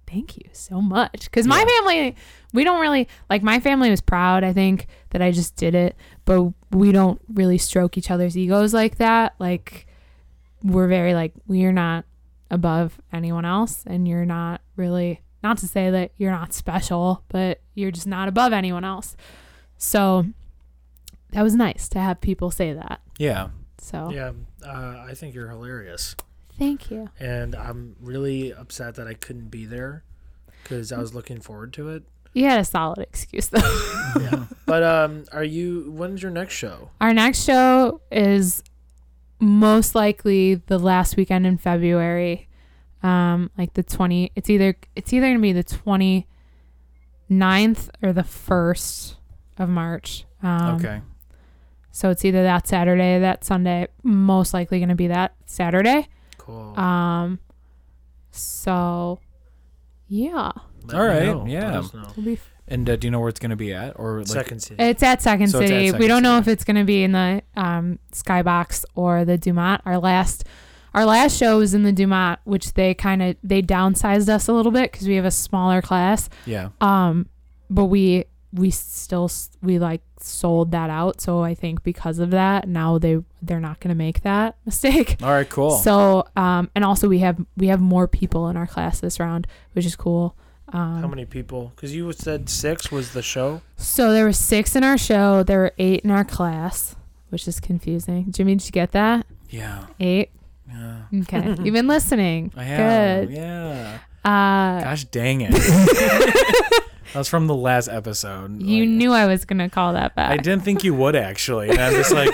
[0.07, 1.25] thank you so much.
[1.25, 1.77] Because my Yeah.
[1.81, 2.17] family,
[2.53, 4.45] we don't really like my family was proud.
[4.45, 5.97] I think that I just did it,
[6.27, 9.35] but we don't really stroke each other's egos like that.
[9.39, 9.87] Like
[10.63, 12.05] we're very like we're not
[12.51, 17.61] above anyone else, and you're not really not to say that you're not special, but
[17.75, 19.17] you're just not above anyone else.
[19.77, 20.27] So
[21.33, 23.01] that was nice to have people say that.
[23.19, 23.49] Yeah.
[23.79, 24.33] So Yeah,
[24.67, 26.17] uh, I think you're hilarious,
[26.59, 27.11] thank you.
[27.21, 30.05] and I'm really upset that I couldn't be there
[30.63, 32.05] because I was looking forward to it.
[32.33, 33.61] You had a solid excuse though.
[34.21, 35.91] Yeah, but um, are you?
[35.93, 36.91] When's your next show?
[37.01, 38.63] Our next show is
[39.45, 42.49] most likely the last weekend in February.
[43.03, 45.63] Um, like the 20 it's either it's either going to be the
[47.31, 49.17] 29th or the 1st
[49.59, 50.25] of March.
[50.43, 51.01] Um, Okay.
[51.91, 53.87] So it's either that Saturday or that Sunday.
[54.03, 56.09] Most likely going to be that Saturday.
[56.39, 56.79] Cool.
[56.79, 57.39] Um
[58.31, 59.21] so
[60.09, 60.51] yeah,
[60.87, 61.39] Let all me right, know.
[61.43, 61.79] Let yeah.
[61.79, 62.03] us know.
[62.11, 64.27] it'll be And uh, do you know where it's gonna be at, or like?
[64.29, 64.83] Second city.
[64.83, 65.87] It's at Second So it's at City.
[65.89, 66.51] Second we don't know City.
[66.51, 69.83] if it's going to be in the um, Skybox or the de Maat.
[69.85, 70.45] Our last,
[70.95, 74.49] our last show was in the de Maat, which they kind of they downsized us
[74.49, 76.31] a little bit because we have a smaller class.
[76.47, 76.71] Yeah.
[76.81, 77.29] Um,
[77.69, 81.21] but we we still s- we like sold that out.
[81.21, 85.17] So I think because of that, now they they're not going to make that mistake.
[85.23, 85.49] All right.
[85.51, 85.73] Cool.
[85.73, 89.47] So um, and also we have we have more people in our class this round,
[89.75, 90.35] which is cool.
[90.75, 91.71] Um, How many people?
[91.77, 93.63] Because you said six was the show.
[93.77, 95.45] So there were six in our show.
[95.45, 96.97] There were eight in our class,
[97.31, 98.33] which is confusing.
[98.33, 99.25] Jimmy, did you get that?
[99.49, 99.87] yeah.
[100.01, 100.31] Eight.
[100.69, 101.03] Yeah.
[101.23, 102.51] Okay, you've been listening.
[102.57, 103.29] I have.
[103.29, 103.37] Good.
[103.37, 103.99] Yeah.
[104.25, 105.53] Uh, Gosh dang it.
[107.13, 108.61] that was from the last episode.
[108.61, 110.33] you Like, knew I was gonna call that back.
[110.33, 111.71] I didn't think you would actually.
[111.71, 112.31] And I'm just like,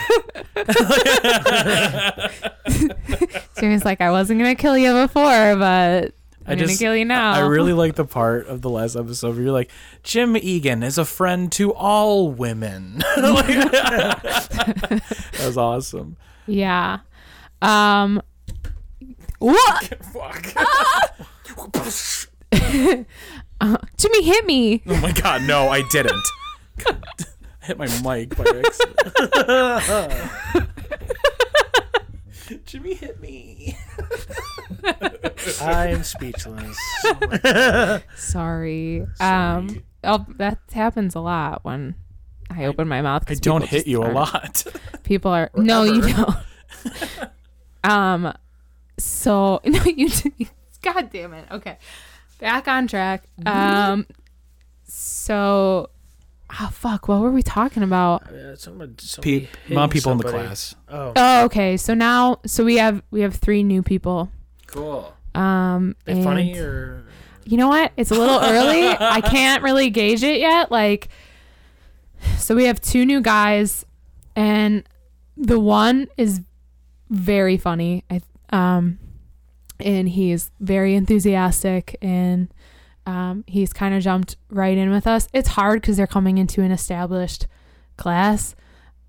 [3.59, 6.15] Jimmy's like, I wasn't gonna kill you before, but
[6.51, 7.33] I I'm gonna kill you now.
[7.33, 9.71] I really like the part of the last episode where you're like,
[10.03, 13.03] Jim Egan is a friend to all women.
[13.17, 16.17] Like- that was awesome.
[16.47, 16.99] yeah.
[17.63, 18.21] Um.
[19.39, 19.95] What?
[20.13, 20.47] Fuck.
[23.63, 24.83] Uh, Jimmy hit me.
[24.87, 26.23] Oh my god, no, I didn't.
[26.87, 26.97] I
[27.61, 28.99] hit my mic by accident.
[32.67, 33.77] Jimmy hit me.
[35.61, 36.77] I am speechless.
[38.17, 39.07] Sorry.
[39.21, 39.83] Um.
[40.03, 41.95] Oh, that happens a lot when
[42.49, 43.25] I open my mouth.
[43.29, 44.65] I don't hit you a lot.
[45.05, 46.37] People are no, you don't.
[47.85, 48.33] um,
[48.99, 50.09] so no, you.
[50.83, 51.47] God damn it.
[51.51, 51.79] Okay,
[52.39, 53.25] back on track.
[53.45, 54.07] Um,
[54.85, 55.91] so,
[56.59, 58.27] oh fuck, what were we talking about?
[58.29, 60.75] Uh, someone, somebody Pe- hitting mom people in the class.
[60.89, 61.77] Oh, Oh, okay.
[61.77, 64.31] So now, so we have we have three new people.
[64.71, 65.13] Cool.
[65.35, 67.05] Um, they funny and- or
[67.45, 67.93] you know what?
[67.97, 68.87] It's a little early.
[68.87, 70.71] I can't really gauge it yet.
[70.71, 71.09] Like,
[72.39, 73.85] so we have two new guys,
[74.37, 74.85] and
[75.37, 76.43] the one is
[77.09, 78.05] very funny.
[78.11, 78.21] I
[78.51, 78.99] um,
[79.81, 82.53] and he's very enthusiastic, and
[83.07, 85.27] um, he's kind of jumped right in with us.
[85.33, 87.47] It's hard because they're coming into an established
[87.97, 88.55] class,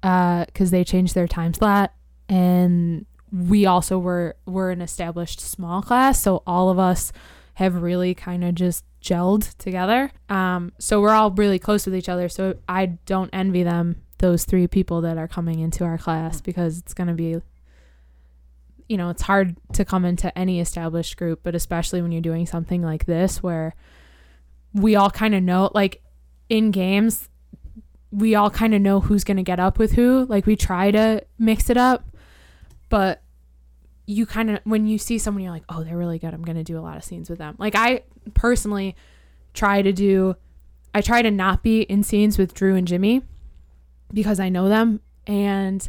[0.01, 1.93] uh, because they changed their time slot,
[2.29, 7.11] and we also were were an established small class, so all of us
[7.55, 10.11] have really kind of just gelled together.
[10.29, 12.29] Um, so we're all really close with each other.
[12.29, 16.77] So I don't envy them, those three people that are coming into our class, because
[16.77, 17.37] it's going to be,
[18.87, 22.45] you know, it's hard to come into any established group, but especially when you're doing
[22.45, 23.75] something like this where
[24.73, 26.01] we all kind of know, like
[26.47, 27.29] in games,
[28.11, 30.25] we all kind of know who's going to get up with who.
[30.25, 32.05] Like we try to mix it up,
[32.89, 33.20] but
[34.11, 36.33] you kind of when you see someone you're like, "Oh, they're really good.
[36.33, 38.01] I'm going to do a lot of scenes with them." Like I
[38.33, 38.95] personally
[39.53, 40.35] try to do
[40.93, 43.21] I try to not be in scenes with Drew and Jimmy
[44.13, 45.87] because I know them and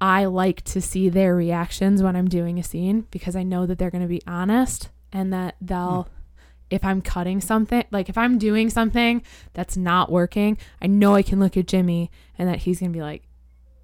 [0.00, 3.78] I like to see their reactions when I'm doing a scene because I know that
[3.78, 6.44] they're going to be honest and that they'll hmm.
[6.70, 9.22] if I'm cutting something, like if I'm doing something
[9.54, 12.96] that's not working, I know I can look at Jimmy and that he's going to
[12.96, 13.24] be like,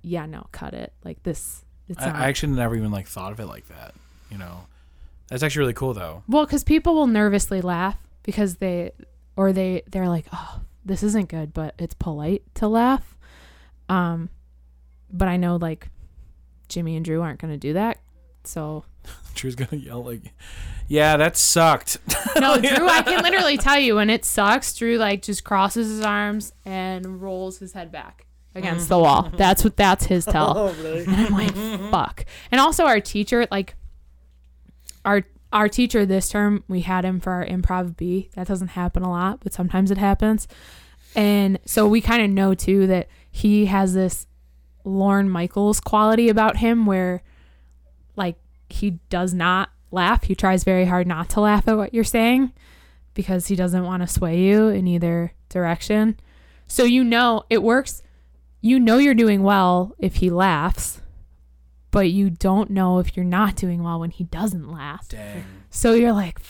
[0.02, 3.32] "Yeah, no, cut it." Like this it's I, not I actually never even like thought
[3.32, 3.94] of it like that.
[4.30, 4.66] You know,
[5.28, 6.22] that's actually really cool though.
[6.28, 8.92] Well, because people will nervously laugh because they,
[9.36, 13.16] or they, they're like, oh, this isn't good, but it's polite to laugh.
[13.88, 14.30] Um,
[15.12, 15.88] but I know like
[16.68, 17.98] Jimmy and Drew aren't going to do that.
[18.44, 18.84] So
[19.34, 20.32] Drew's gonna yell like,
[20.88, 21.98] "Yeah, that sucked."
[22.38, 24.74] no, Drew, I can literally tell you when it sucks.
[24.74, 28.94] Drew like just crosses his arms and rolls his head back against mm-hmm.
[28.94, 29.22] the wall.
[29.24, 29.36] Mm-hmm.
[29.36, 30.56] That's what that's his tell.
[30.56, 31.04] Oh, really?
[31.04, 31.90] And I'm like, mm-hmm.
[31.90, 32.24] fuck.
[32.50, 33.74] And also our teacher, like
[35.04, 38.30] our our teacher this term, we had him for our improv B.
[38.34, 40.48] That doesn't happen a lot, but sometimes it happens.
[41.14, 44.26] And so we kind of know too that he has this
[44.84, 47.22] Lorne Michaels quality about him where
[48.16, 48.36] like
[48.68, 50.24] he does not laugh.
[50.24, 52.52] He tries very hard not to laugh at what you're saying
[53.14, 56.18] because he doesn't want to sway you in either direction.
[56.66, 58.02] So you know it works.
[58.62, 61.00] You know you're doing well if he laughs,
[61.90, 65.08] but you don't know if you're not doing well when he doesn't laugh.
[65.08, 65.44] Dang.
[65.68, 66.40] So you're like,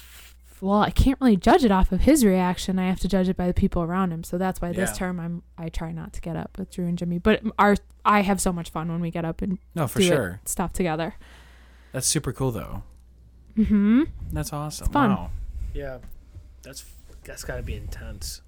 [0.61, 2.79] well, I can't really judge it off of his reaction.
[2.79, 4.23] I have to judge it by the people around him.
[4.23, 4.95] So that's why this Yeah.
[4.95, 7.19] term I'm I try not to get up with Drew and Jimmy.
[7.19, 10.05] But our I have so much fun when we get up and No, for do
[10.05, 10.41] it- sure.
[10.45, 11.15] stuff together.
[11.93, 12.83] That's super cool though.
[13.57, 14.89] hmm That's awesome.
[14.93, 15.11] fun.
[15.11, 15.31] Wow.
[15.75, 15.99] Yeah,
[16.63, 16.85] that's
[17.25, 18.43] that's got to be intense.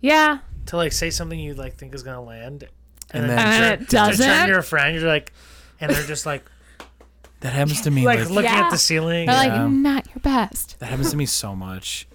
[0.00, 2.64] Yeah, To like say something you like think is gonna land,
[3.12, 4.46] And then, then- and turn- it to turn doesn't.
[4.46, 5.32] to your friend, you're like,
[5.80, 6.44] and they're just like
[7.40, 8.04] That happens to me.
[8.04, 8.64] like Like, looking Yeah.
[8.66, 9.26] at the ceiling.
[9.26, 9.62] They're Yeah.
[9.64, 10.78] like not your best.
[10.80, 12.08] that happens to me so much.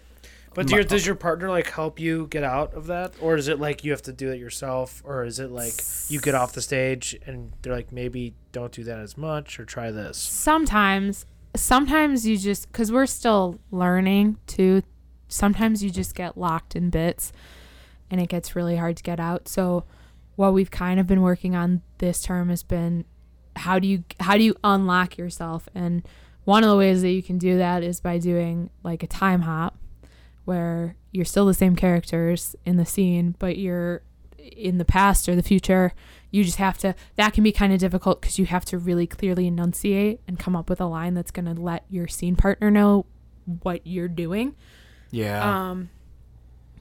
[0.53, 3.47] But do your, does your partner like help you get out of that, or is
[3.47, 5.73] it like you have to do it yourself, or is it like
[6.09, 9.63] you get off the stage and they're like maybe don't do that as much or
[9.65, 10.17] try this?
[10.17, 11.25] Sometimes,
[11.55, 14.81] sometimes you just because we're still learning too.
[15.29, 17.31] Sometimes you just get locked in bits,
[18.11, 19.47] and it gets really hard to get out.
[19.47, 19.85] So,
[20.35, 23.05] what we've kind of been working on this term has been
[23.55, 26.07] how do you how do you unlock yourself and
[26.45, 29.41] one of the ways that you can do that is by doing like a time
[29.41, 29.77] hop
[30.45, 34.01] where you're still the same characters in the scene but you're
[34.39, 35.91] in the past or the future
[36.31, 39.05] you just have to that can be kind of difficult because you have to really
[39.05, 42.71] clearly enunciate and come up with a line that's going to let your scene partner
[42.71, 43.05] know
[43.63, 44.55] what you're doing
[45.11, 45.69] Yeah.
[45.71, 45.89] um,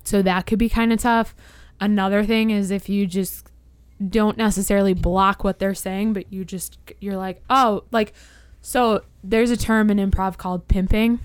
[0.04, 1.34] so that could be kind of tough.
[1.80, 3.46] Another thing is if you just
[4.08, 8.12] don't necessarily block what they're saying, but you just you're like, oh, like
[8.62, 11.18] so there's a term in improv called pimping,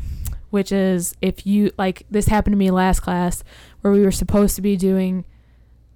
[0.49, 3.43] which is if you like this happened to me last class
[3.81, 5.25] where we were supposed to be doing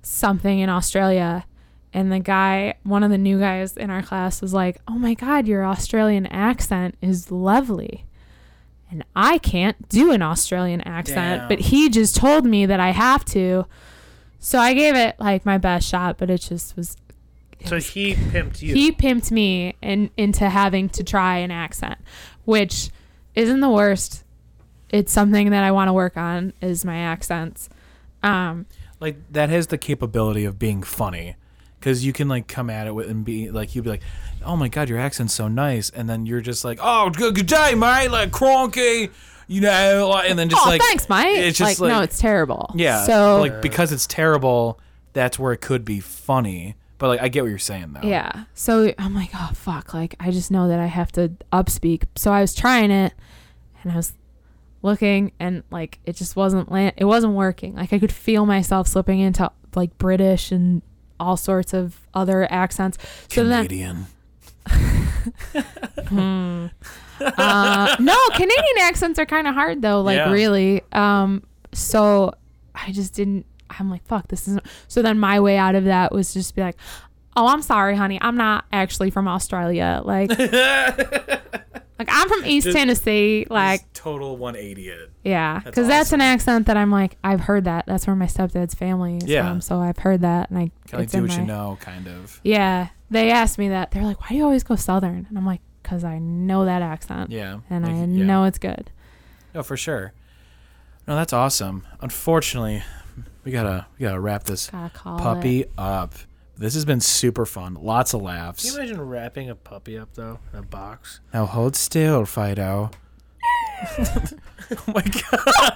[0.01, 1.45] something in Australia
[1.93, 5.13] and the guy one of the new guys in our class was like, "Oh my
[5.13, 8.05] god, your Australian accent is lovely."
[8.91, 11.47] And I can't do an Australian accent, Damn.
[11.49, 13.65] but he just told me that I have to.
[14.39, 16.97] So I gave it like my best shot, but it just was
[17.65, 18.73] So he pimped you.
[18.73, 21.99] he pimped me in, into having to try an accent,
[22.45, 22.89] which
[23.35, 24.23] isn't the worst.
[24.89, 27.69] It's something that I want to work on is my accents.
[28.23, 28.65] Um,
[28.99, 31.35] like that has the capability of being funny
[31.79, 34.01] because you can like come at it with and be like you'd be like
[34.45, 37.47] oh my god your accent's so nice and then you're just like oh good, good
[37.47, 39.09] day mate like cronky
[39.47, 41.37] you know like, and then just oh, like thanks, Mike.
[41.37, 42.71] it's just like, no, it's terrible.
[42.75, 44.79] yeah So like because it's terrible
[45.13, 48.43] that's where it could be funny but like i get what you're saying though Yeah.
[48.53, 52.03] So I'm like, oh fuck, like I just know that I have to upspeak.
[52.15, 53.13] So I was trying it
[53.81, 54.13] and I was
[54.81, 57.75] looking and like it just wasn't land it wasn't working.
[57.75, 60.81] Like I could feel myself slipping into like British and
[61.19, 62.97] all sorts of other accents.
[63.29, 64.05] So then Canadian
[66.07, 66.67] Hmm.
[67.19, 70.31] uh, no, Canadian accents are kind of hard though, like Yeah.
[70.31, 70.81] really.
[70.91, 71.43] Um
[71.73, 72.33] so
[72.73, 76.11] I just didn't I'm like, fuck, this isn't so then my way out of that
[76.11, 76.77] was just be like,
[77.35, 78.17] Oh, I'm sorry, honey.
[78.21, 80.01] I'm not actually from Australia.
[80.03, 80.29] Like
[81.99, 83.45] Like I'm from East Just- Tennessee.
[83.49, 85.11] Like total 180 it.
[85.23, 87.85] yeah, That's because that's an accent that I'm like I've heard that.
[87.85, 89.47] That's where my stepdad's family is Yeah.
[89.49, 89.59] from.
[89.61, 92.39] So I've heard that, and I Kind of do what you know, kind of.
[92.43, 93.91] Yeah, they asked me that.
[93.91, 96.81] They're like, "Why do you always go Southern?" And I'm like, "Cause I know that
[96.81, 97.59] accent, Yeah.
[97.69, 98.25] and like, I yeah.
[98.25, 98.91] know it's good."
[99.53, 100.13] No, for sure.
[101.07, 101.85] No, that's awesome.
[102.01, 102.81] Unfortunately,
[103.43, 105.71] we gotta we gotta wrap this Gotta puppy it.
[105.77, 106.13] up.
[106.59, 107.75] This has been super fun.
[107.75, 108.63] Lots of laughs.
[108.63, 111.21] Can you imagine wrapping a puppy up though in a box?
[111.33, 112.91] Now hold still, Fido.
[113.97, 114.17] oh
[114.87, 115.73] my god.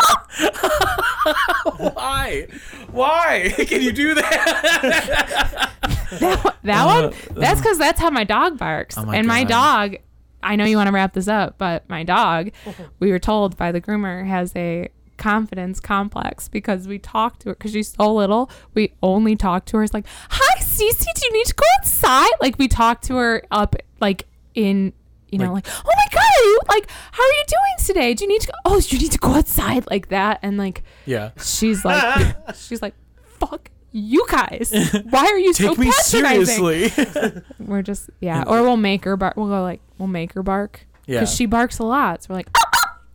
[1.95, 2.47] Why?
[2.91, 3.53] Why?
[3.65, 5.71] Can you do that?
[6.19, 7.03] That, one- that one.
[7.05, 8.97] Uh, uh, that's because that's how my dog barks.
[8.97, 9.95] Oh my and my dog,
[10.43, 12.51] I know you want to wrap this up, but my dog,
[12.99, 17.55] we were told by the groomer, has a confidence complex because we talk to her
[17.55, 18.49] because she's so little.
[18.73, 19.83] We only talk to her.
[19.83, 23.43] It's like, "Hi, Cece, do you need to go outside?" Like we talk to her
[23.51, 24.93] up like in.
[25.29, 28.13] You know, like, oh my god, are you like, how are you doing today?
[28.13, 28.53] Do you need to go?
[28.65, 31.31] Oh, you need to go outside like that, and like, Yeah.
[31.43, 32.93] she's like, she's like,
[33.39, 34.71] fuck you guys.
[35.09, 36.45] Why are you so patronizing?
[36.45, 37.41] seriously.
[37.59, 39.35] We're just yeah, or we'll make her bark.
[39.35, 41.21] We'll go like we'll make her bark yeah.
[41.21, 42.21] because she barks a lot.
[42.21, 42.63] So we're like, oh,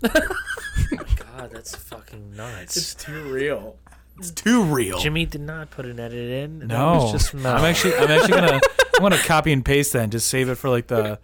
[0.05, 0.09] oh.
[0.11, 1.18] God,
[1.59, 2.77] that's fucking nuts.
[2.77, 3.77] It's too real.
[4.17, 5.01] It's too real.
[5.01, 6.69] Jimmy did not put an edit in.
[6.69, 7.53] No, was just no.
[7.53, 8.61] I'm actually I'm actually gonna
[8.95, 11.19] I'm gonna copy and paste that and just save it for like the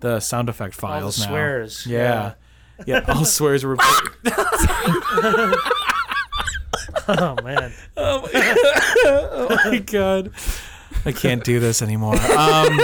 [0.00, 1.26] the sound effect all the files now.
[1.28, 1.86] swears.
[1.86, 2.34] Yeah.
[2.84, 3.76] Yeah, all swears were
[7.08, 7.72] Oh man.
[7.96, 8.28] Oh
[9.64, 10.32] my god.
[11.06, 12.16] I can't do this anymore.
[12.36, 12.78] Um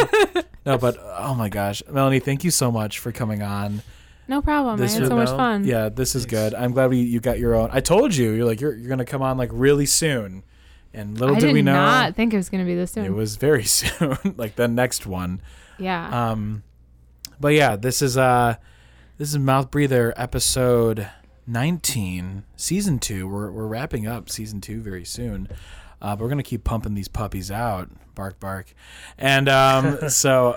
[0.65, 1.83] No, but oh my gosh.
[1.91, 3.83] Melanie, thank you so much for coming on.
[4.29, 4.81] No problem.
[4.81, 5.65] I had so much fun.
[5.65, 6.55] Yeah, this is good.
[6.55, 7.71] I'm glad we you got your own.
[7.73, 10.43] I told you, you're like you're you're gonna come on like really soon.
[10.93, 13.05] And little I did did we know not think it was gonna be this soon.
[13.05, 15.41] it was very soon, like the next one.
[15.79, 16.31] yeah.
[16.31, 16.63] Um,
[17.41, 18.57] but yeah, this is uh,
[19.19, 21.09] this is Mouth Breather episode
[21.47, 23.27] nineteen, season two.
[23.29, 25.49] We're we're wrapping up season two very soon.
[26.01, 28.73] Uh, but we're gonna keep pumping these puppies out, bark bark,
[29.19, 30.57] and um, so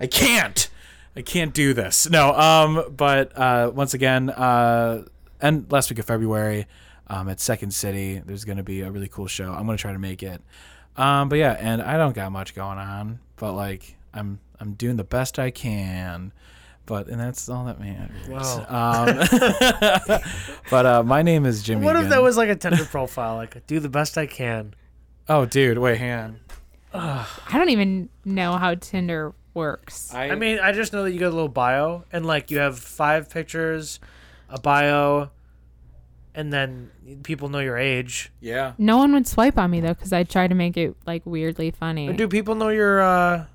[0.00, 0.68] I can't,
[1.16, 2.08] I can't do this.
[2.08, 5.04] No, um, but uh, once again, uh,
[5.40, 6.66] and last week of February,
[7.06, 9.52] um, at Second City, there's gonna be a really cool show.
[9.52, 10.42] I'm gonna try to make it.
[10.96, 14.96] Um, but yeah, and I don't got much going on, but like I'm I'm doing
[14.96, 16.32] the best I can.
[16.86, 18.28] But and that's all that matters.
[18.28, 18.66] Wow.
[18.68, 20.20] Um,
[20.70, 21.84] but uh, my name is Jimmy.
[21.84, 22.10] What if again.
[22.10, 23.36] that was like a Tinder profile?
[23.36, 24.74] Like, do the best I can.
[25.26, 26.40] Oh, dude, wait, hang on.
[26.92, 30.12] I don't even know how Tinder works.
[30.12, 32.78] I mean, I just know that you got a little bio, and like you have
[32.78, 34.00] five pictures,
[34.48, 35.30] a bio,
[36.34, 36.90] and then
[37.22, 38.32] people know your age.
[38.40, 38.72] yeah.
[38.78, 41.70] no one would swipe on me though because I try to make it like weirdly
[41.70, 42.08] funny.
[42.08, 43.46] Or do people know your uh,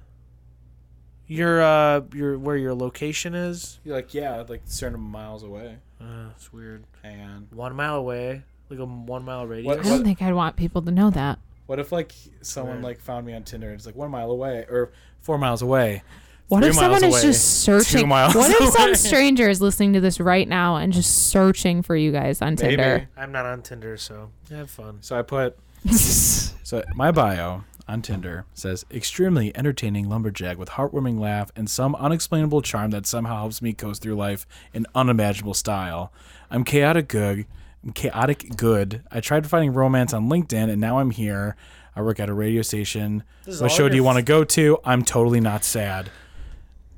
[1.27, 3.80] your uh, your where your location is?
[3.84, 5.77] You're like, yeah, like certain miles away.
[6.01, 6.85] Uh, it's weird.
[7.03, 7.51] And.
[7.51, 9.67] One mile away, like a one mile radius.
[9.77, 11.39] What- I don't think I'd want people to know that.
[11.67, 12.84] What if like someone Right.
[12.85, 16.03] like found me on Tinder and it's like one mile away or four miles away?
[16.47, 18.07] What if miles someone is just searching?
[18.07, 21.95] miles What if some stranger is listening to this right now and just searching for
[21.95, 22.75] you guys on Maybe.
[22.75, 23.09] Tinder?
[23.15, 24.97] I'm not on Tinder, so have fun.
[25.01, 25.57] So I put
[25.89, 32.61] so my bio on Tinder says extremely entertaining lumberjack with heartwarming laugh and some unexplainable
[32.61, 36.11] charm that somehow helps me coast through life in unimaginable style.
[36.51, 37.45] I'm chaotic good.
[37.83, 39.03] I'm chaotic good.
[39.11, 41.55] I tried finding romance on LinkedIn and now I'm here.
[41.99, 43.23] I work at a radio station.
[43.43, 44.80] This What show do you f- want to go to?
[44.85, 46.09] I'm totally not sad.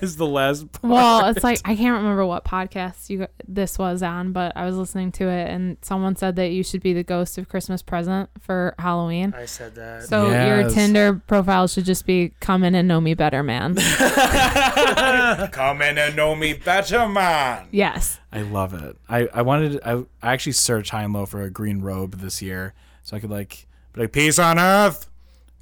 [0.00, 0.84] is the last part.
[0.90, 4.76] Well, it's like I can't remember what podcast you this was on, but I was
[4.76, 8.30] listening to it and someone said that you should be the ghost of Christmas present
[8.40, 9.34] for Halloween.
[9.36, 10.04] I said that.
[10.04, 13.74] So your Tinder profile should just be come in and know me better, man.
[15.52, 17.68] Come in and know me better, man.
[17.70, 18.18] yes.
[18.32, 18.96] I love it.
[19.10, 22.40] I, I wanted I, I actually searched high and low for a green robe this
[22.40, 22.72] year
[23.02, 23.66] so I could like be
[23.96, 25.08] like peace on earth,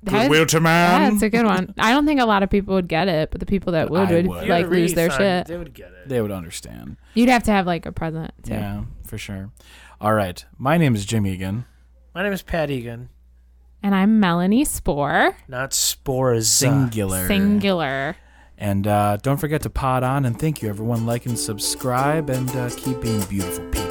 [0.02, 1.02] That- goodwill to man.
[1.02, 1.74] Yeah, That's a good one.
[1.78, 4.08] I don't think a lot of people would get it, but the people that would
[4.08, 4.48] I would, would.
[4.48, 5.46] Like lose their shit.
[5.46, 6.08] They would get it.
[6.08, 6.96] they would understand.
[7.14, 8.52] You'd have to have like a present too.
[8.54, 9.50] Yeah, for sure.
[10.00, 11.64] All right, my name is Jim Egan.
[12.14, 13.08] My name is Pat Egan,
[13.82, 15.36] And I'm Melanie Spore.
[15.48, 16.48] not Spores.
[16.48, 17.26] Singular.
[17.28, 18.16] Singular.
[18.56, 21.06] And uh, don't forget to pod on and thank you everyone.
[21.06, 23.87] Like and subscribe and uh, keep being beautiful people.